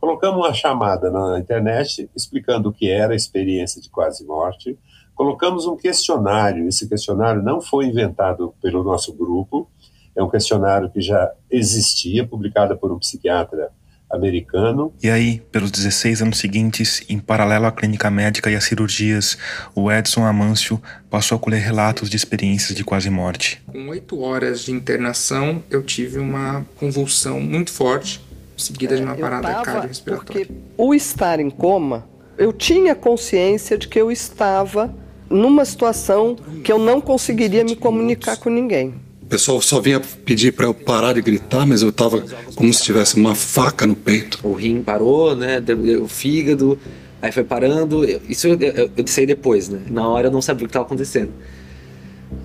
Colocamos 0.00 0.38
uma 0.38 0.54
chamada 0.54 1.10
na 1.10 1.38
internet 1.38 2.08
explicando 2.14 2.70
o 2.70 2.72
que 2.72 2.88
era 2.88 3.12
a 3.12 3.16
experiência 3.16 3.82
de 3.82 3.90
quase 3.90 4.24
morte. 4.24 4.78
Colocamos 5.14 5.66
um 5.66 5.76
questionário. 5.76 6.66
Esse 6.66 6.88
questionário 6.88 7.42
não 7.42 7.60
foi 7.60 7.86
inventado 7.86 8.54
pelo 8.62 8.82
nosso 8.82 9.12
grupo, 9.12 9.68
é 10.16 10.22
um 10.22 10.30
questionário 10.30 10.90
que 10.90 11.00
já 11.00 11.30
existia, 11.50 12.26
publicado 12.26 12.76
por 12.76 12.90
um 12.92 12.98
psiquiatra 12.98 13.70
americano. 14.10 14.92
E 15.02 15.08
aí, 15.08 15.40
pelos 15.52 15.70
16 15.70 16.22
anos 16.22 16.38
seguintes, 16.38 17.02
em 17.08 17.18
paralelo 17.18 17.66
à 17.66 17.72
clínica 17.72 18.10
médica 18.10 18.50
e 18.50 18.56
às 18.56 18.64
cirurgias, 18.64 19.38
o 19.74 19.90
Edson 19.90 20.24
Amâncio 20.24 20.80
passou 21.08 21.36
a 21.36 21.38
colher 21.38 21.60
relatos 21.60 22.10
de 22.10 22.16
experiências 22.16 22.76
de 22.76 22.84
quase 22.84 23.08
morte. 23.08 23.62
Com 23.66 23.88
oito 23.88 24.20
horas 24.20 24.62
de 24.62 24.72
internação, 24.72 25.62
eu 25.70 25.82
tive 25.82 26.18
uma 26.18 26.66
convulsão 26.76 27.40
muito 27.40 27.70
forte, 27.70 28.20
seguida 28.56 28.96
de 28.96 29.02
uma 29.02 29.16
parada 29.16 29.62
cardiorrespiratória. 29.62 30.46
Porque 30.46 30.60
o 30.76 30.94
estar 30.94 31.40
em 31.40 31.50
coma, 31.50 32.06
eu 32.36 32.52
tinha 32.52 32.94
consciência 32.94 33.78
de 33.78 33.88
que 33.88 34.00
eu 34.00 34.10
estava 34.10 34.94
numa 35.28 35.64
situação 35.64 36.34
que 36.64 36.72
eu 36.72 36.78
não 36.78 37.00
conseguiria 37.00 37.64
me 37.64 37.76
comunicar 37.76 38.36
com 38.36 38.50
ninguém. 38.50 38.94
Pessoal 39.30 39.62
só 39.62 39.80
vinha 39.80 40.00
pedir 40.00 40.52
para 40.52 40.66
eu 40.66 40.74
parar 40.74 41.12
de 41.12 41.22
gritar, 41.22 41.64
mas 41.64 41.82
eu 41.82 41.90
estava 41.90 42.20
como 42.56 42.74
se 42.74 42.82
tivesse 42.82 43.14
uma 43.14 43.32
faca 43.32 43.86
no 43.86 43.94
peito. 43.94 44.40
O 44.42 44.54
rim 44.54 44.82
parou, 44.82 45.36
né? 45.36 45.62
O 46.02 46.08
fígado, 46.08 46.76
aí 47.22 47.30
foi 47.30 47.44
parando. 47.44 48.04
Isso 48.28 48.48
eu, 48.48 48.58
eu, 48.58 48.90
eu 48.96 49.06
sei 49.06 49.26
depois, 49.26 49.68
né? 49.68 49.82
Na 49.88 50.08
hora 50.08 50.26
eu 50.26 50.32
não 50.32 50.42
sabia 50.42 50.64
o 50.64 50.66
que 50.66 50.70
estava 50.70 50.84
acontecendo. 50.84 51.30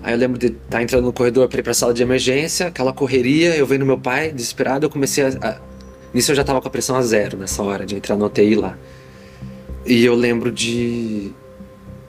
Aí 0.00 0.14
eu 0.14 0.18
lembro 0.18 0.38
de 0.38 0.46
estar 0.46 0.58
tá 0.70 0.82
entrando 0.82 1.06
no 1.06 1.12
corredor 1.12 1.48
para 1.48 1.58
ir 1.58 1.62
para 1.64 1.72
a 1.72 1.74
sala 1.74 1.92
de 1.92 2.04
emergência, 2.04 2.68
aquela 2.68 2.92
correria, 2.92 3.56
eu 3.56 3.66
vendo 3.66 3.84
meu 3.84 3.98
pai 3.98 4.30
desesperado, 4.30 4.86
eu 4.86 4.90
comecei 4.90 5.24
a, 5.24 5.28
a... 5.42 5.56
Nisso 6.14 6.30
eu 6.30 6.36
já 6.36 6.42
estava 6.42 6.62
com 6.62 6.68
a 6.68 6.70
pressão 6.70 6.94
a 6.94 7.02
zero 7.02 7.36
nessa 7.36 7.64
hora 7.64 7.84
de 7.84 7.96
entrar 7.96 8.14
no 8.14 8.26
UTI 8.26 8.54
lá. 8.54 8.78
E 9.84 10.04
eu 10.04 10.14
lembro 10.14 10.52
de 10.52 11.32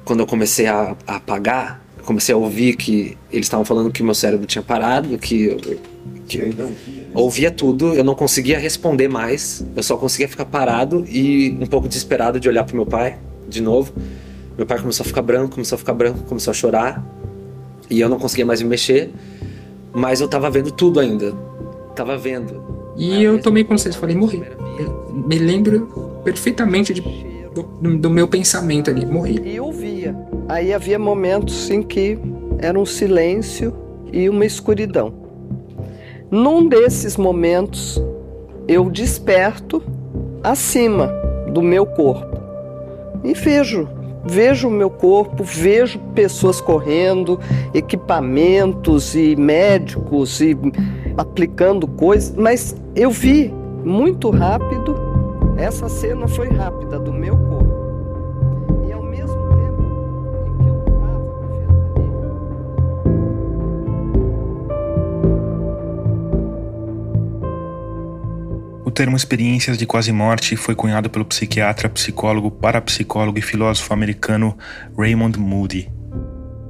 quando 0.06 0.20
eu 0.20 0.28
comecei 0.28 0.68
a, 0.68 0.96
a 1.08 1.16
apagar, 1.16 1.84
comecei 2.08 2.34
a 2.34 2.38
ouvir 2.38 2.78
que 2.78 3.18
eles 3.30 3.48
estavam 3.48 3.66
falando 3.66 3.92
que 3.92 4.02
meu 4.02 4.16
cérebro 4.16 4.48
tinha 4.48 4.62
parado, 4.62 5.18
que 5.18 5.44
eu, 5.44 5.58
que 6.26 6.38
eu 6.38 6.72
ouvia 7.14 7.52
tudo, 7.52 7.94
eu 7.94 8.04
não 8.04 8.16
conseguia 8.16 8.58
responder 8.58 9.10
mais, 9.10 9.66
eu 9.76 9.84
só 9.84 9.98
conseguia 9.98 10.30
ficar 10.30 10.46
parado 10.46 11.06
e 11.06 11.58
um 11.60 11.66
pouco 11.66 11.86
desesperado 11.86 12.40
de 12.40 12.48
olhar 12.48 12.64
para 12.64 12.74
meu 12.74 12.86
pai 12.86 13.18
de 13.50 13.62
novo. 13.62 13.92
Meu 14.58 14.66
pai 14.66 14.80
começou 14.80 15.04
a 15.04 15.08
ficar 15.08 15.22
branco, 15.22 15.56
começou 15.56 15.76
a 15.76 15.80
ficar 15.80 15.94
branco, 15.94 16.20
começou 16.24 16.52
a 16.52 16.54
chorar 16.54 17.06
e 17.90 18.00
eu 18.00 18.08
não 18.08 18.18
conseguia 18.18 18.46
mais 18.46 18.62
me 18.62 18.70
mexer, 18.70 19.12
mas 19.94 20.22
eu 20.22 20.30
tava 20.30 20.50
vendo 20.50 20.72
tudo 20.72 21.02
ainda, 21.02 21.34
tava 21.94 22.18
vendo. 22.18 22.94
E 22.96 23.22
eu 23.22 23.42
tomei 23.42 23.66
consciência, 23.66 24.00
falei, 24.00 24.16
morri. 24.16 24.42
Eu 24.80 25.24
me 25.28 25.38
lembro 25.38 26.22
perfeitamente 26.24 26.94
de 26.94 27.02
do, 27.82 27.98
do 27.98 28.10
meu 28.10 28.28
pensamento 28.28 28.90
ali, 28.90 29.06
morri. 29.06 29.42
E 29.44 29.60
ouvia. 29.60 29.87
Aí 30.50 30.74
havia 30.74 30.98
momentos 30.98 31.70
em 31.70 31.82
que 31.82 32.18
era 32.60 32.80
um 32.80 32.86
silêncio 32.86 33.74
e 34.12 34.30
uma 34.30 34.46
escuridão. 34.46 35.14
Num 36.32 36.68
desses 36.68 37.18
momentos, 37.18 38.02
eu 38.68 38.90
desperto 38.90 39.82
acima 40.44 41.08
do 41.52 41.62
meu 41.62 41.86
corpo 41.86 42.38
e 43.24 43.34
vejo, 43.34 43.88
vejo 44.26 44.68
o 44.68 44.72
meu 44.72 44.90
corpo, 44.90 45.44
vejo 45.44 46.00
pessoas 46.14 46.62
correndo, 46.62 47.40
equipamentos 47.74 49.16
e 49.16 49.36
médicos 49.36 50.40
e 50.42 50.58
aplicando 51.18 51.88
coisas, 51.88 52.36
mas 52.36 52.76
eu 52.96 53.10
vi 53.10 53.54
muito 53.84 54.30
rápido 54.30 55.08
essa 55.58 55.90
cena 55.90 56.28
foi 56.28 56.50
rápida 56.50 57.00
do 57.00 57.12
meu 57.12 57.36
corpo. 57.36 57.47
Termo 68.98 69.16
experiências 69.16 69.78
de 69.78 69.86
quase 69.86 70.12
morte 70.12 70.56
foi 70.56 70.74
cunhado 70.74 71.08
pelo 71.08 71.24
psiquiatra, 71.24 71.88
psicólogo, 71.88 72.50
parapsicólogo 72.50 73.38
e 73.38 73.44
filósofo 73.44 73.94
americano 73.94 74.58
Raymond 74.98 75.38
Moody. 75.38 75.88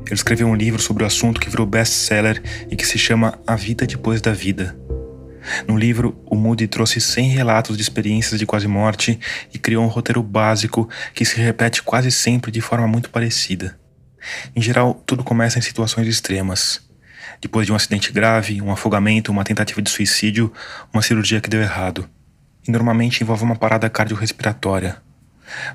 Ele 0.06 0.14
escreveu 0.14 0.46
um 0.46 0.54
livro 0.54 0.82
sobre 0.82 1.06
o 1.06 1.08
assunto 1.08 1.40
que 1.40 1.50
virou 1.50 1.66
best-seller 1.66 2.44
e 2.70 2.76
que 2.76 2.86
se 2.86 2.98
chama 2.98 3.40
A 3.48 3.56
Vida 3.56 3.88
Depois 3.88 4.20
da 4.20 4.34
Vida. 4.34 4.78
No 5.66 5.78
livro, 5.78 6.22
o 6.26 6.36
Moody 6.36 6.68
trouxe 6.68 7.00
100 7.00 7.30
relatos 7.30 7.78
de 7.78 7.84
experiências 7.84 8.38
de 8.38 8.46
quase 8.46 8.68
morte 8.68 9.18
e 9.54 9.58
criou 9.58 9.86
um 9.86 9.88
roteiro 9.88 10.22
básico 10.22 10.90
que 11.14 11.24
se 11.24 11.38
repete 11.38 11.82
quase 11.82 12.12
sempre 12.12 12.52
de 12.52 12.60
forma 12.60 12.90
muito 12.90 13.10
parecida. 13.10 13.80
Em 14.54 14.62
geral, 14.62 15.02
tudo 15.06 15.24
começa 15.24 15.60
em 15.60 15.62
situações 15.62 16.06
extremas. 16.10 16.87
Depois 17.42 17.66
de 17.66 17.72
um 17.72 17.76
acidente 17.76 18.12
grave, 18.12 18.62
um 18.62 18.72
afogamento, 18.72 19.32
uma 19.32 19.44
tentativa 19.44 19.82
de 19.82 19.90
suicídio, 19.90 20.52
uma 20.94 21.02
cirurgia 21.02 21.42
que 21.42 21.50
deu 21.50 21.62
errado. 21.62 22.10
E 22.68 22.72
normalmente 22.72 23.22
envolve 23.22 23.44
uma 23.44 23.56
parada 23.56 23.90
cardiorrespiratória. 23.90 24.98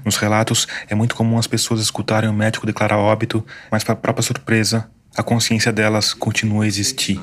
Nos 0.05 0.16
relatos, 0.16 0.66
é 0.88 0.94
muito 0.94 1.14
comum 1.14 1.38
as 1.38 1.46
pessoas 1.46 1.81
escutarem 1.81 2.29
o 2.29 2.33
médico 2.33 2.66
declarar 2.66 2.98
óbito, 2.98 3.44
mas, 3.70 3.83
para 3.83 3.96
própria 3.96 4.22
surpresa, 4.22 4.90
a 5.16 5.22
consciência 5.22 5.72
delas 5.72 6.12
continua 6.12 6.64
a 6.64 6.66
existir. 6.66 7.20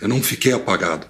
Eu 0.00 0.08
não 0.08 0.22
fiquei 0.22 0.52
apagado 0.52 1.06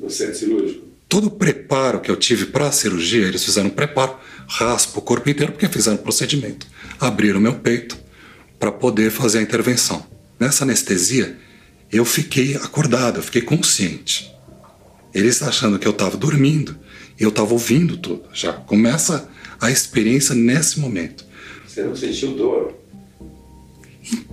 no 0.00 0.10
centro 0.10 0.34
cirúrgico? 0.34 0.82
Todo 1.08 1.26
o 1.26 1.30
preparo 1.30 2.00
que 2.00 2.10
eu 2.10 2.16
tive 2.16 2.46
para 2.46 2.68
a 2.68 2.72
cirurgia, 2.72 3.26
eles 3.26 3.44
fizeram 3.44 3.68
um 3.68 3.72
preparo, 3.72 4.16
raspa 4.48 4.98
o 4.98 5.02
corpo 5.02 5.28
inteiro, 5.28 5.52
porque 5.52 5.68
fizeram 5.68 5.98
o 5.98 6.02
procedimento. 6.02 6.66
Abriram 6.98 7.38
meu 7.40 7.54
peito 7.54 7.98
para 8.58 8.72
poder 8.72 9.10
fazer 9.10 9.38
a 9.38 9.42
intervenção. 9.42 10.06
Nessa 10.40 10.64
anestesia, 10.64 11.36
eu 11.92 12.04
fiquei 12.04 12.56
acordado, 12.56 13.18
eu 13.18 13.22
fiquei 13.22 13.42
consciente. 13.42 14.32
Eles 15.12 15.42
achando 15.42 15.78
que 15.78 15.86
eu 15.86 15.92
estava 15.92 16.16
dormindo, 16.16 16.78
eu 17.20 17.28
estava 17.28 17.52
ouvindo 17.52 17.98
tudo. 17.98 18.24
Já 18.32 18.54
começa 18.54 19.28
a 19.60 19.70
experiência 19.70 20.34
nesse 20.34 20.80
momento. 20.80 21.24
Você 21.66 21.82
não 21.82 21.94
sentiu 21.94 22.34
dor? 22.34 22.74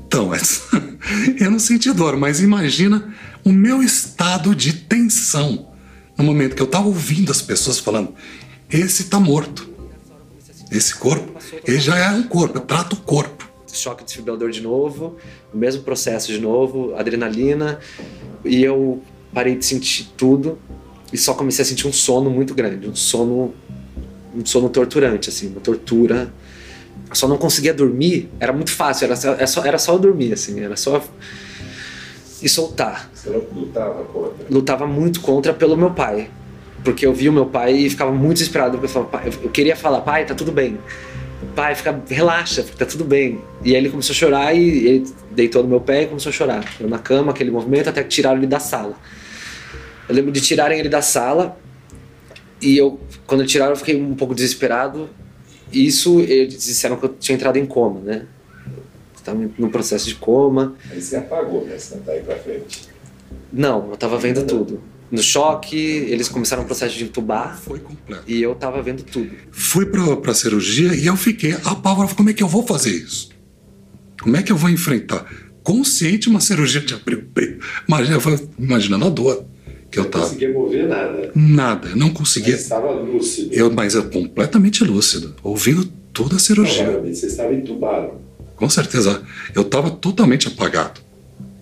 Então, 0.08 0.32
eu 1.40 1.52
não 1.52 1.60
senti 1.60 1.92
dor, 1.92 2.18
mas 2.18 2.40
imagina 2.40 3.14
o 3.44 3.52
meu 3.52 3.84
estado 3.84 4.56
de 4.56 4.74
tensão 4.74 5.70
no 6.18 6.24
momento 6.24 6.56
que 6.56 6.62
eu 6.62 6.66
estava 6.66 6.88
ouvindo 6.88 7.32
as 7.32 7.42
pessoas 7.42 7.78
falando: 7.78 8.14
esse 8.70 9.04
está 9.04 9.20
morto. 9.20 9.70
Esse 10.72 10.94
corpo, 10.94 11.34
ele 11.66 11.80
já 11.80 11.98
é 11.98 12.12
um 12.12 12.24
corpo, 12.24 12.58
eu 12.58 12.62
trato 12.62 12.94
o 12.94 12.98
corpo. 12.98 13.39
Choque 13.72 14.04
desfibrilador 14.04 14.50
de 14.50 14.62
novo, 14.62 15.18
o 15.54 15.58
mesmo 15.58 15.84
processo 15.84 16.32
de 16.32 16.40
novo, 16.40 16.96
adrenalina, 16.96 17.80
e 18.44 18.64
eu 18.64 19.02
parei 19.34 19.56
de 19.56 19.66
sentir 19.66 20.10
tudo 20.18 20.58
e 21.14 21.18
só 21.18 21.34
comecei 21.34 21.64
a 21.64 21.66
sentir 21.66 21.88
um 21.88 21.94
sono 21.94 22.30
muito 22.30 22.54
grande, 22.54 22.88
um 22.88 22.96
sono 22.96 23.54
um 24.36 24.46
sono 24.46 24.70
torturante 24.70 25.30
assim, 25.30 25.48
uma 25.48 25.60
tortura. 25.60 26.32
Eu 27.10 27.16
só 27.16 27.28
não 27.28 27.38
conseguia 27.38 27.74
dormir, 27.74 28.30
era 28.40 28.54
muito 28.54 28.72
fácil, 28.72 29.06
era 29.06 29.16
só, 29.16 29.34
era 29.34 29.48
só, 29.48 29.66
era 29.66 29.78
só 29.80 29.98
dormir 29.98 30.34
assim, 30.34 30.60
era 30.60 30.76
só 30.76 31.04
e 32.42 32.48
soltar. 32.48 33.10
Você 33.14 33.30
lutava 33.30 34.04
contra? 34.06 34.46
Lutava 34.50 34.88
muito 34.88 35.22
contra 35.22 35.54
pelo 35.54 35.76
meu 35.76 35.92
pai. 35.92 36.30
Porque 36.84 37.06
eu 37.06 37.14
via 37.14 37.30
o 37.30 37.34
meu 37.34 37.46
pai 37.46 37.74
e 37.76 37.90
ficava 37.90 38.12
muito 38.12 38.38
desesperado. 38.38 38.80
Eu, 38.82 38.88
falava, 38.88 39.22
eu 39.44 39.50
queria 39.50 39.76
falar, 39.76 40.02
pai, 40.02 40.26
tá 40.26 40.34
tudo 40.34 40.52
bem. 40.52 40.78
Pai, 41.56 41.76
fica, 41.76 42.02
relaxa, 42.08 42.64
tá 42.78 42.86
tudo 42.86 43.04
bem. 43.04 43.42
E 43.64 43.72
aí 43.72 43.76
ele 43.76 43.90
começou 43.90 44.14
a 44.14 44.16
chorar 44.16 44.54
e 44.54 44.88
ele 44.88 45.14
deitou 45.32 45.64
no 45.64 45.70
meu 45.70 45.82
pé 45.82 46.04
e 46.04 46.08
começou 46.08 46.30
a 46.30 46.34
chorar. 46.34 46.64
Eu 46.80 46.88
na 46.90 47.00
cama, 47.00 47.32
aquele 47.32 47.52
movimento, 47.52 47.90
até 47.90 48.04
que 48.04 48.10
tiraram 48.10 48.38
ele 48.38 48.48
da 48.48 48.60
sala. 48.60 48.96
Eu 50.08 50.16
lembro 50.16 50.32
de 50.32 50.42
tirarem 50.42 50.80
ele 50.80 50.90
da 50.90 51.02
sala 51.02 51.58
e 52.62 52.78
eu, 52.78 53.00
quando 53.26 53.46
tiraram, 53.46 53.74
eu 53.74 53.78
fiquei 53.78 54.02
um 54.02 54.16
pouco 54.16 54.34
desesperado. 54.34 55.10
Isso, 55.72 56.20
eles 56.22 56.66
disseram 56.66 56.98
que 56.98 57.06
eu 57.06 57.10
tinha 57.10 57.36
entrado 57.36 57.58
em 57.58 57.66
coma, 57.66 58.00
né? 58.00 58.26
estava 59.30 59.50
no 59.58 59.70
processo 59.70 60.08
de 60.08 60.16
coma. 60.16 60.76
Aí 60.90 61.02
você 61.02 61.18
apagou, 61.18 61.66
né? 61.66 61.78
Você 61.78 61.96
não 61.96 62.04
tá 62.04 62.12
aí 62.12 62.22
pra 62.22 62.36
frente. 62.38 62.90
Não, 63.52 63.88
eu 63.88 63.94
estava 63.94 64.18
vendo 64.18 64.46
tudo. 64.46 64.82
No 65.12 65.22
choque, 65.24 65.78
eles 65.78 66.30
começaram 66.30 66.64
o 66.64 66.66
processo 66.66 66.98
de 66.98 67.04
entubar. 67.04 67.60
Foi 67.60 67.80
completo. 67.80 68.24
E 68.28 68.42
eu 68.42 68.54
estava 68.54 68.82
vendo 68.82 69.04
tudo. 69.04 69.30
Fui 69.52 69.86
pra, 69.86 70.16
pra 70.18 70.34
cirurgia 70.34 70.94
e 70.94 71.08
eu 71.08 71.18
fiquei 71.18 71.54
apavorado. 71.66 72.16
Como 72.16 72.30
é 72.30 72.34
que 72.34 72.44
eu 72.44 72.48
vou 72.48 72.66
fazer 72.66 72.92
isso? 72.92 73.30
Como 74.22 74.36
é 74.38 74.44
que 74.44 74.52
eu 74.52 74.58
vou 74.58 74.70
enfrentar? 74.70 75.26
Consciente 75.64 76.30
uma 76.30 76.40
cirurgia 76.40 76.82
de 76.82 76.94
abrir 76.94 77.16
o 77.16 77.24
peito. 77.24 77.66
Imagina, 77.88 78.20
imaginando 78.58 79.06
a 79.06 79.10
dor 79.10 79.46
que 79.90 80.00
eu 80.00 80.06
tava. 80.06 80.26
Não 80.26 80.30
conseguia 80.32 80.54
mover 80.54 80.88
nada. 80.88 81.32
Nada, 81.36 81.96
não 81.96 82.10
conseguia. 82.12 82.54
Mas 82.54 82.62
estava 82.62 82.92
lúcido. 82.92 83.54
Eu, 83.54 83.72
mas 83.72 83.96
eu 83.96 84.10
completamente 84.10 84.84
lúcido, 84.84 85.36
ouvindo 85.42 85.86
toda 86.14 86.36
a 86.36 86.40
cirurgia. 86.40 86.92
Não, 86.92 87.02
você 87.02 87.28
estava 87.28 87.54
entubado 87.54 88.30
com 88.60 88.70
certeza. 88.70 89.24
Eu 89.56 89.62
estava 89.62 89.90
totalmente 89.90 90.50
apagado. 90.50 91.00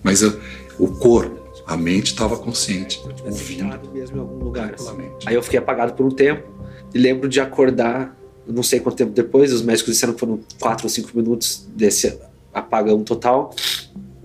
Mas 0.03 0.23
eu, 0.23 0.37
o 0.79 0.87
corpo, 0.87 1.36
a 1.67 1.75
mente 1.75 2.07
estava 2.07 2.37
consciente. 2.37 3.01
Ouvindo. 3.25 3.91
mesmo 3.93 4.17
em 4.17 4.19
algum 4.21 4.43
lugar. 4.43 4.73
Assim. 4.73 5.11
Aí 5.25 5.35
eu 5.35 5.43
fiquei 5.43 5.59
apagado 5.59 5.93
por 5.93 6.05
um 6.05 6.09
tempo 6.09 6.47
e 6.93 6.97
lembro 6.97 7.27
de 7.27 7.41
acordar, 7.41 8.17
não 8.47 8.63
sei 8.63 8.79
quanto 8.79 8.95
tempo 8.95 9.11
depois, 9.11 9.51
os 9.51 9.61
médicos 9.61 9.93
disseram 9.93 10.13
que 10.13 10.19
foram 10.19 10.39
quatro 10.59 10.85
ou 10.85 10.89
cinco 10.89 11.09
minutos 11.13 11.67
desse 11.75 12.17
apagão 12.53 13.03
total. 13.03 13.53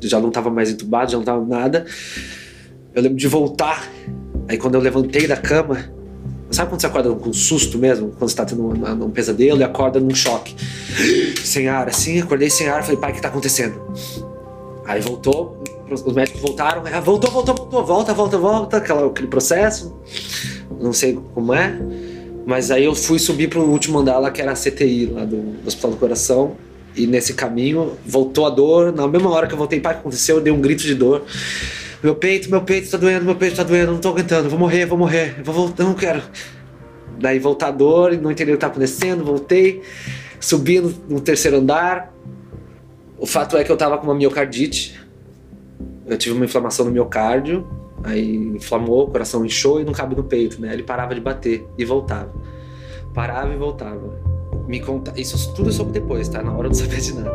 Já 0.00 0.20
não 0.20 0.28
estava 0.28 0.50
mais 0.50 0.70
entubado, 0.70 1.10
já 1.10 1.16
não 1.16 1.22
estava 1.22 1.44
nada. 1.44 1.84
Eu 2.94 3.02
lembro 3.02 3.18
de 3.18 3.26
voltar. 3.26 3.90
Aí 4.48 4.56
quando 4.56 4.76
eu 4.76 4.80
levantei 4.80 5.26
da 5.26 5.36
cama, 5.36 5.90
Sabe 6.52 6.68
quando 6.68 6.82
você 6.82 6.86
acorda 6.86 7.14
com 7.14 7.30
um 7.30 7.32
susto 7.32 7.78
mesmo? 7.78 8.10
Quando 8.10 8.28
você 8.28 8.36
tá 8.36 8.44
tendo 8.44 8.62
um, 8.62 9.04
um 9.06 9.10
pesadelo 9.10 9.58
e 9.60 9.64
acorda 9.64 9.98
num 9.98 10.14
choque. 10.14 10.54
Sem 11.42 11.66
ar, 11.66 11.88
assim, 11.88 12.20
acordei 12.20 12.50
sem 12.50 12.68
ar. 12.68 12.82
Falei, 12.82 13.00
pai, 13.00 13.12
o 13.12 13.14
que 13.14 13.22
tá 13.22 13.28
acontecendo? 13.28 13.80
Aí 14.84 15.00
voltou, 15.00 15.64
os 16.00 16.14
médicos 16.14 16.40
voltaram. 16.40 16.82
Ah, 16.92 17.00
voltou, 17.00 17.30
voltou, 17.30 17.54
voltou, 17.54 17.84
volta, 17.84 18.14
volta, 18.14 18.38
volta. 18.38 18.76
Aquela, 18.78 19.06
aquele 19.06 19.28
processo. 19.28 19.94
Não 20.80 20.92
sei 20.92 21.18
como 21.34 21.52
é. 21.52 21.78
Mas 22.46 22.70
aí 22.70 22.84
eu 22.84 22.94
fui 22.94 23.18
subir 23.18 23.48
pro 23.48 23.60
último 23.62 23.98
andar 23.98 24.18
lá, 24.18 24.30
que 24.30 24.40
era 24.40 24.52
a 24.52 24.56
CTI, 24.56 25.06
lá 25.06 25.24
do, 25.24 25.36
do 25.36 25.66
Hospital 25.66 25.90
do 25.90 25.96
Coração. 25.96 26.56
E 26.96 27.06
nesse 27.06 27.34
caminho 27.34 27.92
voltou 28.04 28.46
a 28.46 28.50
dor. 28.50 28.92
Na 28.92 29.06
mesma 29.06 29.30
hora 29.30 29.46
que 29.46 29.54
eu 29.54 29.58
voltei, 29.58 29.80
pai, 29.80 29.94
o 29.94 29.98
aconteceu? 29.98 30.36
Eu 30.36 30.42
dei 30.42 30.52
um 30.52 30.60
grito 30.60 30.82
de 30.82 30.94
dor. 30.94 31.24
Meu 32.02 32.16
peito, 32.16 32.50
meu 32.50 32.62
peito 32.62 32.90
tá 32.90 32.96
doendo, 32.96 33.24
meu 33.24 33.36
peito 33.36 33.54
tá 33.54 33.62
doendo, 33.62 33.92
não 33.92 34.00
tô 34.00 34.08
aguentando, 34.08 34.50
vou 34.50 34.58
morrer, 34.58 34.86
vou 34.86 34.98
morrer, 34.98 35.40
vou 35.44 35.54
voltar, 35.54 35.84
não 35.84 35.94
quero. 35.94 36.20
Daí 37.16 37.38
voltar 37.38 37.68
a 37.68 37.70
dor, 37.70 38.18
não 38.20 38.28
entendi 38.32 38.50
o 38.50 38.54
que 38.54 38.60
tá 38.60 38.66
acontecendo, 38.66 39.24
voltei, 39.24 39.82
subi 40.40 40.80
no, 40.80 40.92
no 41.08 41.20
terceiro 41.20 41.58
andar. 41.58 42.12
O 43.16 43.26
fato 43.26 43.56
é 43.56 43.62
que 43.62 43.70
eu 43.70 43.76
tava 43.76 43.98
com 43.98 44.04
uma 44.04 44.16
miocardite. 44.16 45.00
Eu 46.06 46.18
tive 46.18 46.34
uma 46.34 46.44
inflamação 46.44 46.84
no 46.84 46.90
miocárdio, 46.90 47.66
aí 48.02 48.36
inflamou, 48.36 49.04
o 49.04 49.10
coração 49.10 49.44
inchou 49.44 49.80
e 49.80 49.84
não 49.84 49.92
cabe 49.92 50.16
no 50.16 50.24
peito, 50.24 50.60
né? 50.60 50.72
Ele 50.72 50.82
parava 50.82 51.14
de 51.14 51.20
bater 51.20 51.66
e 51.78 51.84
voltava. 51.84 52.32
Parava 53.14 53.52
e 53.52 53.56
voltava. 53.56 54.20
Me 54.66 54.80
conta, 54.80 55.12
isso 55.16 55.54
tudo 55.54 55.68
eu 55.68 55.72
soube 55.72 55.92
depois, 55.92 56.28
tá? 56.28 56.42
Na 56.42 56.52
hora 56.52 56.66
eu 56.66 56.70
não 56.70 56.74
sabia 56.74 57.00
de 57.00 57.14
nada. 57.14 57.30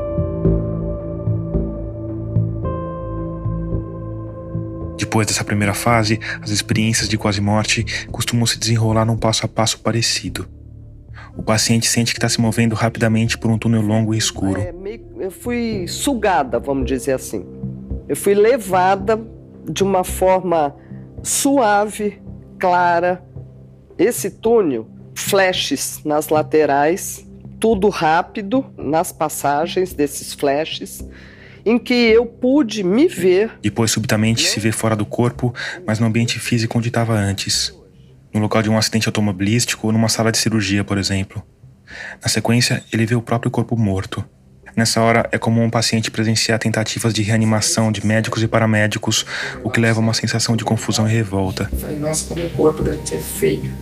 Depois 4.98 5.28
dessa 5.28 5.44
primeira 5.44 5.74
fase, 5.74 6.20
as 6.42 6.50
experiências 6.50 7.08
de 7.08 7.18
quase 7.18 7.40
morte 7.40 7.86
costumam 8.12 8.46
se 8.46 8.60
desenrolar 8.60 9.06
num 9.06 9.18
passo 9.18 9.46
a 9.46 9.50
passo 9.50 9.80
parecido. 9.80 10.48
O 11.38 11.44
paciente 11.44 11.88
sente 11.88 12.14
que 12.14 12.18
está 12.18 12.28
se 12.28 12.42
movendo 12.42 12.74
rapidamente 12.74 13.38
por 13.38 13.52
um 13.52 13.58
túnel 13.58 13.82
longo 13.82 14.14
e 14.14 14.18
escuro. 14.18 14.60
É, 14.60 14.74
eu 15.20 15.32
fui 15.32 15.88
sugada, 15.88 16.60
vamos 16.60 16.86
dizer 16.88 17.14
assim. 17.14 17.46
Eu 18.08 18.16
fui 18.16 18.34
levada 18.34 19.20
de 19.70 19.84
uma 19.84 20.04
forma 20.04 20.76
suave, 21.22 22.22
clara. 22.58 23.24
Esse 23.98 24.30
túnel, 24.30 24.88
flashes 25.16 26.02
nas 26.06 26.30
laterais, 26.30 27.28
tudo 27.60 27.90
rápido 27.90 28.66
nas 28.78 29.12
passagens 29.12 29.94
desses 29.94 30.34
flashes 30.34 31.04
em 31.66 31.78
que 31.78 31.94
eu 31.94 32.26
pude 32.26 32.82
me 32.82 33.10
ver. 33.10 33.52
Depois, 33.62 33.92
subitamente, 33.92 34.48
se 34.48 34.58
ver 34.58 34.72
fora 34.72 34.96
do 34.96 35.06
corpo, 35.06 35.54
mas 35.86 36.00
no 36.00 36.06
ambiente 36.06 36.40
físico 36.40 36.78
onde 36.78 36.88
estava 36.88 37.14
antes. 37.14 37.78
No 38.34 38.40
local 38.40 38.62
de 38.62 38.70
um 38.70 38.78
acidente 38.78 39.10
automobilístico 39.10 39.88
ou 39.88 39.92
numa 39.92 40.08
sala 40.08 40.32
de 40.32 40.38
cirurgia, 40.38 40.86
por 40.86 40.98
exemplo. 40.98 41.44
Na 42.22 42.30
sequência, 42.30 42.82
ele 42.94 43.06
vê 43.06 43.16
o 43.16 43.22
próprio 43.22 43.52
corpo 43.52 43.76
morto. 43.76 44.24
Nessa 44.78 45.02
hora, 45.02 45.28
é 45.32 45.40
comum 45.40 45.64
um 45.64 45.72
paciente 45.72 46.12
presenciar 46.12 46.60
tentativas 46.60 47.12
de 47.12 47.24
reanimação 47.24 47.92
de 47.92 48.06
médicos 48.06 48.44
e 48.44 48.48
paramédicos, 48.48 49.26
o 49.64 49.72
que 49.72 49.80
leva 49.80 50.00
a 50.00 50.04
uma 50.04 50.14
sensação 50.14 50.56
de 50.56 50.64
confusão 50.64 51.10
e 51.10 51.12
revolta. 51.12 51.68
Nossa, 52.00 52.28
como 52.28 52.46
o 52.46 52.50
corpo 52.52 52.84
deve 52.84 53.00
ser 53.04 53.18
feio. 53.18 53.74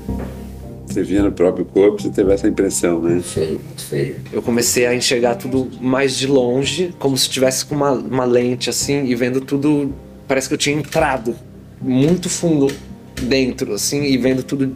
Você 0.87 1.03
via 1.03 1.21
no 1.21 1.33
próprio 1.33 1.65
corpo, 1.65 2.01
você 2.01 2.09
teve 2.09 2.31
essa 2.31 2.47
impressão, 2.47 3.01
né? 3.01 3.21
Feio, 3.21 3.59
muito 3.59 3.83
feio. 3.83 4.15
Eu 4.31 4.41
comecei 4.41 4.85
a 4.85 4.95
enxergar 4.95 5.35
tudo 5.35 5.69
mais 5.81 6.15
de 6.15 6.27
longe, 6.27 6.95
como 6.97 7.17
se 7.17 7.29
tivesse 7.29 7.65
com 7.65 7.75
uma, 7.75 7.91
uma 7.91 8.23
lente 8.23 8.69
assim, 8.69 9.03
e 9.03 9.13
vendo 9.15 9.41
tudo. 9.41 9.93
Parece 10.25 10.47
que 10.47 10.53
eu 10.53 10.57
tinha 10.57 10.77
entrado 10.77 11.35
muito 11.81 12.29
fundo 12.29 12.73
dentro, 13.21 13.73
assim, 13.73 14.01
e 14.01 14.17
vendo 14.17 14.43
tudo 14.43 14.73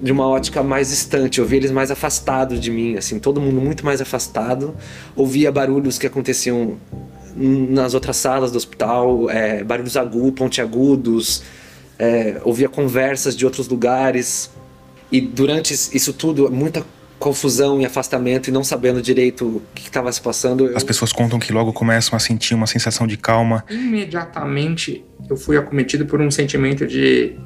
de 0.00 0.12
uma 0.12 0.26
ótica 0.26 0.62
mais 0.62 0.90
distante. 0.90 1.38
Eu 1.38 1.46
via 1.46 1.58
eles 1.58 1.70
mais 1.70 1.90
afastados 1.90 2.60
de 2.60 2.70
mim, 2.70 2.96
assim, 2.96 3.18
todo 3.18 3.40
mundo 3.40 3.60
muito 3.60 3.84
mais 3.84 4.00
afastado. 4.00 4.74
Ouvia 5.14 5.50
barulhos 5.52 5.98
que 5.98 6.06
aconteciam 6.06 6.76
nas 7.36 7.94
outras 7.94 8.16
salas 8.16 8.50
do 8.50 8.56
hospital, 8.56 9.30
é, 9.30 9.62
barulhos 9.62 9.96
agudos, 9.96 10.32
pontiagudos. 10.38 11.42
É, 11.98 12.40
ouvia 12.44 12.68
conversas 12.68 13.36
de 13.36 13.44
outros 13.44 13.66
lugares, 13.68 14.50
e 15.10 15.20
durante 15.20 15.72
isso 15.74 16.12
tudo, 16.12 16.50
muita 16.50 16.84
confusão 17.18 17.80
e 17.80 17.84
afastamento 17.84 18.48
e 18.48 18.52
não 18.52 18.62
sabendo 18.62 19.02
direito 19.02 19.44
o 19.44 19.62
que 19.74 19.82
estava 19.82 20.12
se 20.12 20.20
passando. 20.20 20.66
Eu... 20.66 20.76
As 20.76 20.84
pessoas 20.84 21.12
contam 21.12 21.38
que 21.38 21.52
logo 21.52 21.72
começam 21.72 22.16
a 22.16 22.20
sentir 22.20 22.54
uma 22.54 22.66
sensação 22.66 23.06
de 23.06 23.16
calma. 23.16 23.64
Imediatamente 23.68 25.04
eu 25.28 25.36
fui 25.36 25.56
acometido 25.56 26.06
por 26.06 26.20
um 26.20 26.30
sentimento 26.30 26.86
de 26.86 27.36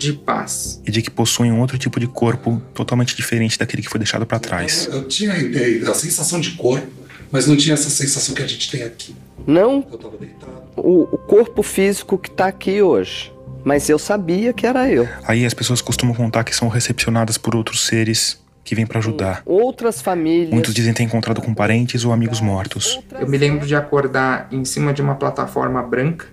de 0.00 0.14
paz. 0.14 0.80
E 0.86 0.90
de 0.90 1.02
que 1.02 1.10
possuem 1.10 1.52
um 1.52 1.60
outro 1.60 1.78
tipo 1.78 2.00
de 2.00 2.06
corpo 2.06 2.60
totalmente 2.74 3.14
diferente 3.14 3.58
daquele 3.58 3.82
que 3.82 3.88
foi 3.88 3.98
deixado 3.98 4.26
para 4.26 4.38
trás. 4.38 4.86
Eu, 4.86 4.94
eu 4.94 5.08
tinha 5.08 5.32
a 5.32 5.94
sensação 5.94 6.40
de 6.40 6.52
corpo, 6.52 6.88
mas 7.30 7.46
não 7.46 7.56
tinha 7.56 7.74
essa 7.74 7.90
sensação 7.90 8.34
que 8.34 8.42
a 8.42 8.46
gente 8.46 8.70
tem 8.70 8.82
aqui. 8.82 9.14
Não. 9.46 9.86
Eu 9.90 9.98
tava 9.98 10.16
deitado. 10.16 10.52
O, 10.76 11.02
o 11.02 11.18
corpo 11.18 11.62
físico 11.62 12.16
que 12.16 12.28
está 12.28 12.46
aqui 12.46 12.80
hoje 12.82 13.32
mas 13.62 13.90
eu 13.90 13.98
sabia 13.98 14.54
que 14.54 14.66
era 14.66 14.90
eu. 14.90 15.06
Aí 15.22 15.44
as 15.44 15.52
pessoas 15.52 15.82
costumam 15.82 16.14
contar 16.14 16.44
que 16.44 16.56
são 16.56 16.68
recepcionadas 16.68 17.36
por 17.36 17.54
outros 17.54 17.86
seres 17.86 18.40
que 18.64 18.74
vêm 18.74 18.86
para 18.86 18.98
ajudar. 18.98 19.42
Outras 19.44 20.00
famílias. 20.00 20.50
Muitos 20.50 20.72
dizem 20.72 20.92
ter 20.92 21.02
encontrado 21.02 21.40
com 21.40 21.52
parentes 21.52 22.04
ou 22.04 22.12
amigos 22.12 22.40
mortos. 22.40 23.00
Eu 23.18 23.28
me 23.28 23.36
lembro 23.36 23.66
de 23.66 23.74
acordar 23.74 24.48
em 24.52 24.64
cima 24.64 24.92
de 24.92 25.02
uma 25.02 25.14
plataforma 25.14 25.82
branca, 25.82 26.26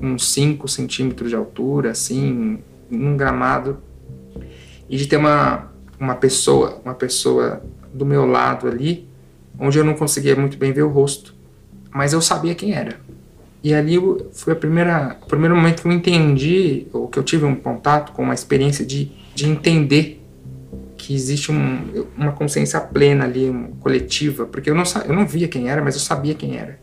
uns 0.00 0.32
5 0.32 0.66
centímetros 0.68 1.30
de 1.30 1.36
altura, 1.36 1.90
assim, 1.90 2.58
num 2.96 3.16
gramado, 3.16 3.78
e 4.88 4.96
de 4.96 5.06
ter 5.06 5.16
uma, 5.16 5.70
uma 5.98 6.14
pessoa, 6.14 6.80
uma 6.84 6.94
pessoa 6.94 7.62
do 7.92 8.04
meu 8.04 8.26
lado 8.26 8.68
ali, 8.68 9.08
onde 9.58 9.78
eu 9.78 9.84
não 9.84 9.94
conseguia 9.94 10.36
muito 10.36 10.56
bem 10.56 10.72
ver 10.72 10.82
o 10.82 10.88
rosto, 10.88 11.34
mas 11.90 12.12
eu 12.12 12.20
sabia 12.20 12.54
quem 12.54 12.72
era. 12.74 13.00
E 13.62 13.72
ali 13.72 13.96
foi 14.32 14.54
a 14.54 14.56
primeira, 14.56 15.16
o 15.22 15.26
primeiro 15.26 15.54
momento 15.54 15.82
que 15.82 15.88
eu 15.88 15.92
entendi, 15.92 16.86
ou 16.92 17.06
que 17.08 17.18
eu 17.18 17.22
tive 17.22 17.44
um 17.44 17.54
contato 17.54 18.12
com 18.12 18.22
uma 18.22 18.34
experiência 18.34 18.84
de, 18.84 19.12
de 19.34 19.48
entender 19.48 20.20
que 20.96 21.14
existe 21.14 21.50
um, 21.50 22.06
uma 22.16 22.32
consciência 22.32 22.80
plena 22.80 23.24
ali, 23.24 23.48
uma 23.48 23.68
coletiva, 23.80 24.46
porque 24.46 24.68
eu 24.68 24.74
não, 24.74 24.84
eu 25.06 25.14
não 25.14 25.26
via 25.26 25.48
quem 25.48 25.68
era, 25.68 25.82
mas 25.82 25.94
eu 25.94 26.00
sabia 26.00 26.34
quem 26.34 26.56
era. 26.56 26.78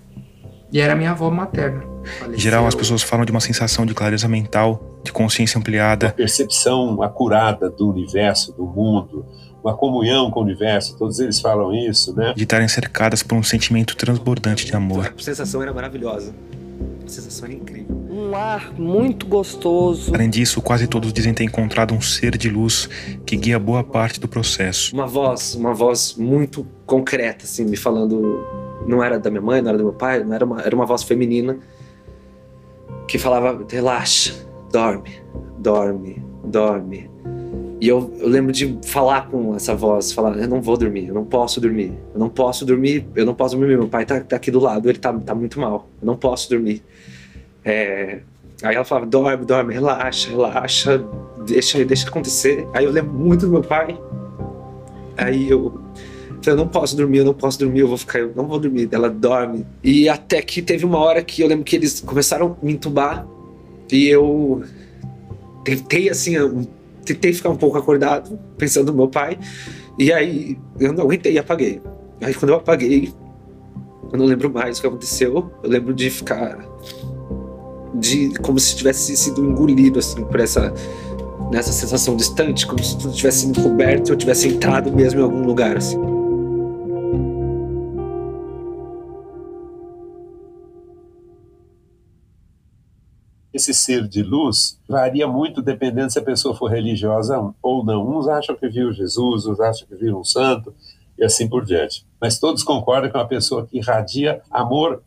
E 0.72 0.80
era 0.80 0.96
minha 0.96 1.12
avó 1.12 1.30
materna. 1.30 1.84
Faleceu. 2.18 2.36
Em 2.36 2.40
geral, 2.40 2.68
as 2.68 2.76
pessoas 2.76 3.04
falam 3.04 3.26
de 3.26 3.32
uma 3.32 3.42
sensação 3.42 3.86
de 3.86 3.94
clareza 3.94 4.28
mental, 4.28 5.00
de 5.04 5.12
consciência 5.12 5.60
ampliada. 5.60 6.08
Uma 6.08 6.14
percepção 6.14 7.02
acurada 7.02 7.70
do 7.70 7.90
universo, 7.90 8.52
do 8.54 8.66
mundo, 8.66 9.26
uma 9.64 9.76
comunhão 9.76 10.32
com 10.32 10.40
o 10.40 10.44
universo, 10.44 10.98
todos 10.98 11.20
eles 11.20 11.40
falam 11.40 11.74
isso, 11.74 12.16
né? 12.16 12.34
De 12.36 12.44
estarem 12.44 12.68
cercadas 12.68 13.22
por 13.22 13.36
um 13.36 13.44
sentimento 13.44 13.96
transbordante 13.96 14.66
de 14.66 14.76
amor. 14.76 15.14
A 15.18 15.22
sensação 15.22 15.62
era 15.62 15.74
maravilhosa. 15.74 16.34
A 17.06 17.10
sensação 17.10 17.46
era 17.46 17.56
incrível. 17.56 17.98
Um 18.10 18.36
ar 18.36 18.74
muito 18.74 19.26
gostoso. 19.26 20.14
Além 20.14 20.30
disso, 20.30 20.62
quase 20.62 20.88
todos 20.88 21.12
dizem 21.12 21.34
ter 21.34 21.44
encontrado 21.44 21.94
um 21.94 22.02
ser 22.02 22.38
de 22.38 22.50
luz 22.50 22.90
que 23.26 23.36
guia 23.36 23.60
boa 23.60 23.84
parte 23.84 24.20
do 24.20 24.28
processo. 24.28 24.94
Uma 24.94 25.08
voz, 25.08 25.56
uma 25.56 25.74
voz 25.74 26.16
muito 26.18 26.66
concreta, 26.86 27.46
assim, 27.46 27.66
me 27.66 27.76
falando. 27.76 28.46
Não 28.88 29.04
era 29.04 29.20
da 29.20 29.30
minha 29.30 29.42
mãe, 29.42 29.62
não 29.62 29.70
era 29.70 29.78
do 29.78 29.84
meu 29.84 29.94
pai, 29.94 30.24
não 30.24 30.34
era 30.34 30.46
uma, 30.46 30.62
era 30.62 30.76
uma 30.76 30.86
voz 30.86 31.04
feminina 31.04 31.58
que 33.10 33.18
falava: 33.18 33.66
relaxa, 33.68 34.48
dorme, 34.72 35.22
dorme, 35.58 36.24
dorme. 36.46 37.10
E 37.82 37.88
eu, 37.88 38.14
eu, 38.20 38.28
lembro 38.28 38.52
de 38.52 38.78
falar 38.86 39.30
com 39.30 39.56
essa 39.56 39.74
voz, 39.74 40.12
falar, 40.12 40.38
eu 40.38 40.48
não 40.48 40.62
vou 40.62 40.78
dormir, 40.78 41.08
eu 41.08 41.14
não 41.14 41.26
posso 41.26 41.62
dormir, 41.62 41.94
eu 42.14 42.20
não 42.20 42.30
posso 42.30 42.66
dormir, 42.66 43.08
eu 43.16 43.26
não 43.26 43.34
posso 43.34 43.58
dormir, 43.58 43.78
meu 43.78 43.88
pai 43.88 44.06
tá, 44.06 44.20
tá 44.20 44.36
aqui 44.36 44.52
do 44.52 44.60
lado, 44.60 44.90
ele 44.90 45.00
tá, 45.00 45.14
tá 45.14 45.34
muito 45.34 45.60
mal, 45.60 45.88
eu 46.02 46.06
não 46.06 46.18
posso 46.18 46.50
dormir. 46.50 46.84
É... 47.64 48.20
Aí 48.62 48.76
ela 48.76 48.84
falava, 48.84 49.08
dorme, 49.08 49.46
dorme, 49.46 49.74
relaxa, 49.74 50.30
relaxa, 50.30 51.04
deixa, 51.48 51.84
deixa 51.86 52.08
acontecer. 52.08 52.68
Aí 52.74 52.84
eu 52.84 52.92
lembro 52.92 53.14
muito 53.14 53.46
do 53.46 53.52
meu 53.54 53.62
pai. 53.62 53.98
Aí 55.18 55.50
eu 55.50 55.82
eu 56.50 56.56
não 56.56 56.68
posso 56.68 56.96
dormir, 56.96 57.20
eu 57.20 57.26
não 57.26 57.34
posso 57.34 57.60
dormir, 57.60 57.80
eu 57.80 57.88
vou 57.88 57.98
ficar, 57.98 58.20
eu 58.20 58.34
não 58.36 58.48
vou 58.48 58.60
dormir. 58.60 58.90
Ela 58.92 59.10
dorme. 59.10 59.66
E 59.84 60.10
até 60.10 60.42
que 60.42 60.62
teve 60.62 60.86
uma 60.86 60.98
hora 61.00 61.24
que 61.24 61.42
eu 61.42 61.48
lembro 61.48 61.64
que 61.64 61.76
eles 61.76 62.02
começaram 62.02 62.58
a 62.62 62.66
me 62.66 62.74
entubar 62.74 63.28
e 63.92 64.08
eu 64.08 64.64
tentei 65.64 66.10
assim, 66.10 66.34
tentei 67.06 67.34
ficar 67.34 67.50
um 67.50 67.56
pouco 67.56 67.78
acordado, 67.78 68.40
pensando 68.58 68.92
no 68.92 68.98
meu 68.98 69.08
pai. 69.08 69.38
E 69.98 70.12
aí 70.14 70.58
eu 70.80 70.94
não 70.94 71.04
aguentei 71.04 71.34
e 71.34 71.40
apaguei. 71.40 71.82
Aí 72.22 72.34
quando 72.34 72.50
eu 72.50 72.56
apaguei, 72.58 73.14
eu 74.12 74.18
não 74.18 74.26
lembro 74.26 74.50
mais 74.50 74.78
o 74.78 74.82
que 74.82 74.88
aconteceu. 74.88 75.52
Eu 75.64 75.70
lembro 75.70 75.94
de 75.94 76.10
ficar 76.10 76.58
de 77.96 78.32
como 78.42 78.60
se 78.60 78.76
tivesse 78.76 79.16
sido 79.18 79.44
engolido 79.44 80.00
assim 80.00 80.24
por 80.24 80.40
essa 80.40 80.74
nessa 81.52 81.72
sensação 81.72 82.16
distante, 82.16 82.68
como 82.68 82.84
se 82.84 82.96
tudo 82.98 83.14
tivesse 83.14 83.40
sido 83.40 83.62
coberto 83.62 84.12
eu 84.12 84.16
tivesse 84.16 84.48
entrado 84.48 84.92
mesmo 84.92 85.20
em 85.20 85.24
algum 85.24 85.44
lugar 85.44 85.78
assim. 85.78 86.19
Esse 93.54 93.74
ser 93.74 94.08
de 94.08 94.22
luz 94.22 94.80
varia 94.88 95.28
muito 95.28 95.62
dependendo 95.62 96.12
se 96.12 96.20
a 96.20 96.24
pessoa 96.24 96.56
for 96.56 96.70
religiosa 96.70 97.54
ou 97.62 97.84
não. 97.84 98.08
Uns 98.08 98.28
acham 98.28 98.56
que 98.56 98.70
viu 98.70 98.94
Jesus, 98.94 99.46
outros 99.46 99.60
acham 99.60 99.88
que 99.88 99.96
viu 99.96 100.20
um 100.20 100.24
santo 100.24 100.74
e 101.18 101.24
assim 101.24 101.48
por 101.48 101.66
diante. 101.66 102.06
Mas 102.22 102.40
todos 102.40 102.64
concordam 102.64 103.10
que 103.10 103.18
é 103.18 103.20
uma 103.20 103.28
pessoa 103.28 103.66
que 103.66 103.78
irradia 103.78 104.42
amor 104.52 105.04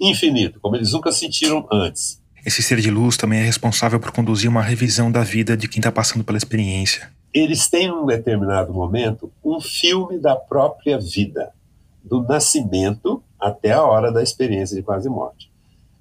infinito, 0.00 0.60
como 0.60 0.76
eles 0.76 0.92
nunca 0.92 1.10
sentiram 1.10 1.66
antes. 1.72 2.20
Esse 2.44 2.62
ser 2.62 2.80
de 2.80 2.90
luz 2.90 3.16
também 3.16 3.40
é 3.40 3.44
responsável 3.44 3.98
por 3.98 4.12
conduzir 4.12 4.48
uma 4.48 4.62
revisão 4.62 5.10
da 5.10 5.24
vida 5.24 5.56
de 5.56 5.66
quem 5.66 5.80
está 5.80 5.90
passando 5.90 6.22
pela 6.22 6.38
experiência. 6.38 7.10
Eles 7.34 7.68
têm, 7.68 7.88
num 7.88 8.06
determinado 8.06 8.72
momento, 8.72 9.32
um 9.44 9.60
filme 9.60 10.18
da 10.18 10.36
própria 10.36 10.98
vida, 10.98 11.50
do 12.04 12.22
nascimento 12.22 13.22
até 13.38 13.72
a 13.72 13.82
hora 13.82 14.12
da 14.12 14.22
experiência 14.22 14.76
de 14.76 14.82
quase 14.82 15.08
morte. 15.08 15.50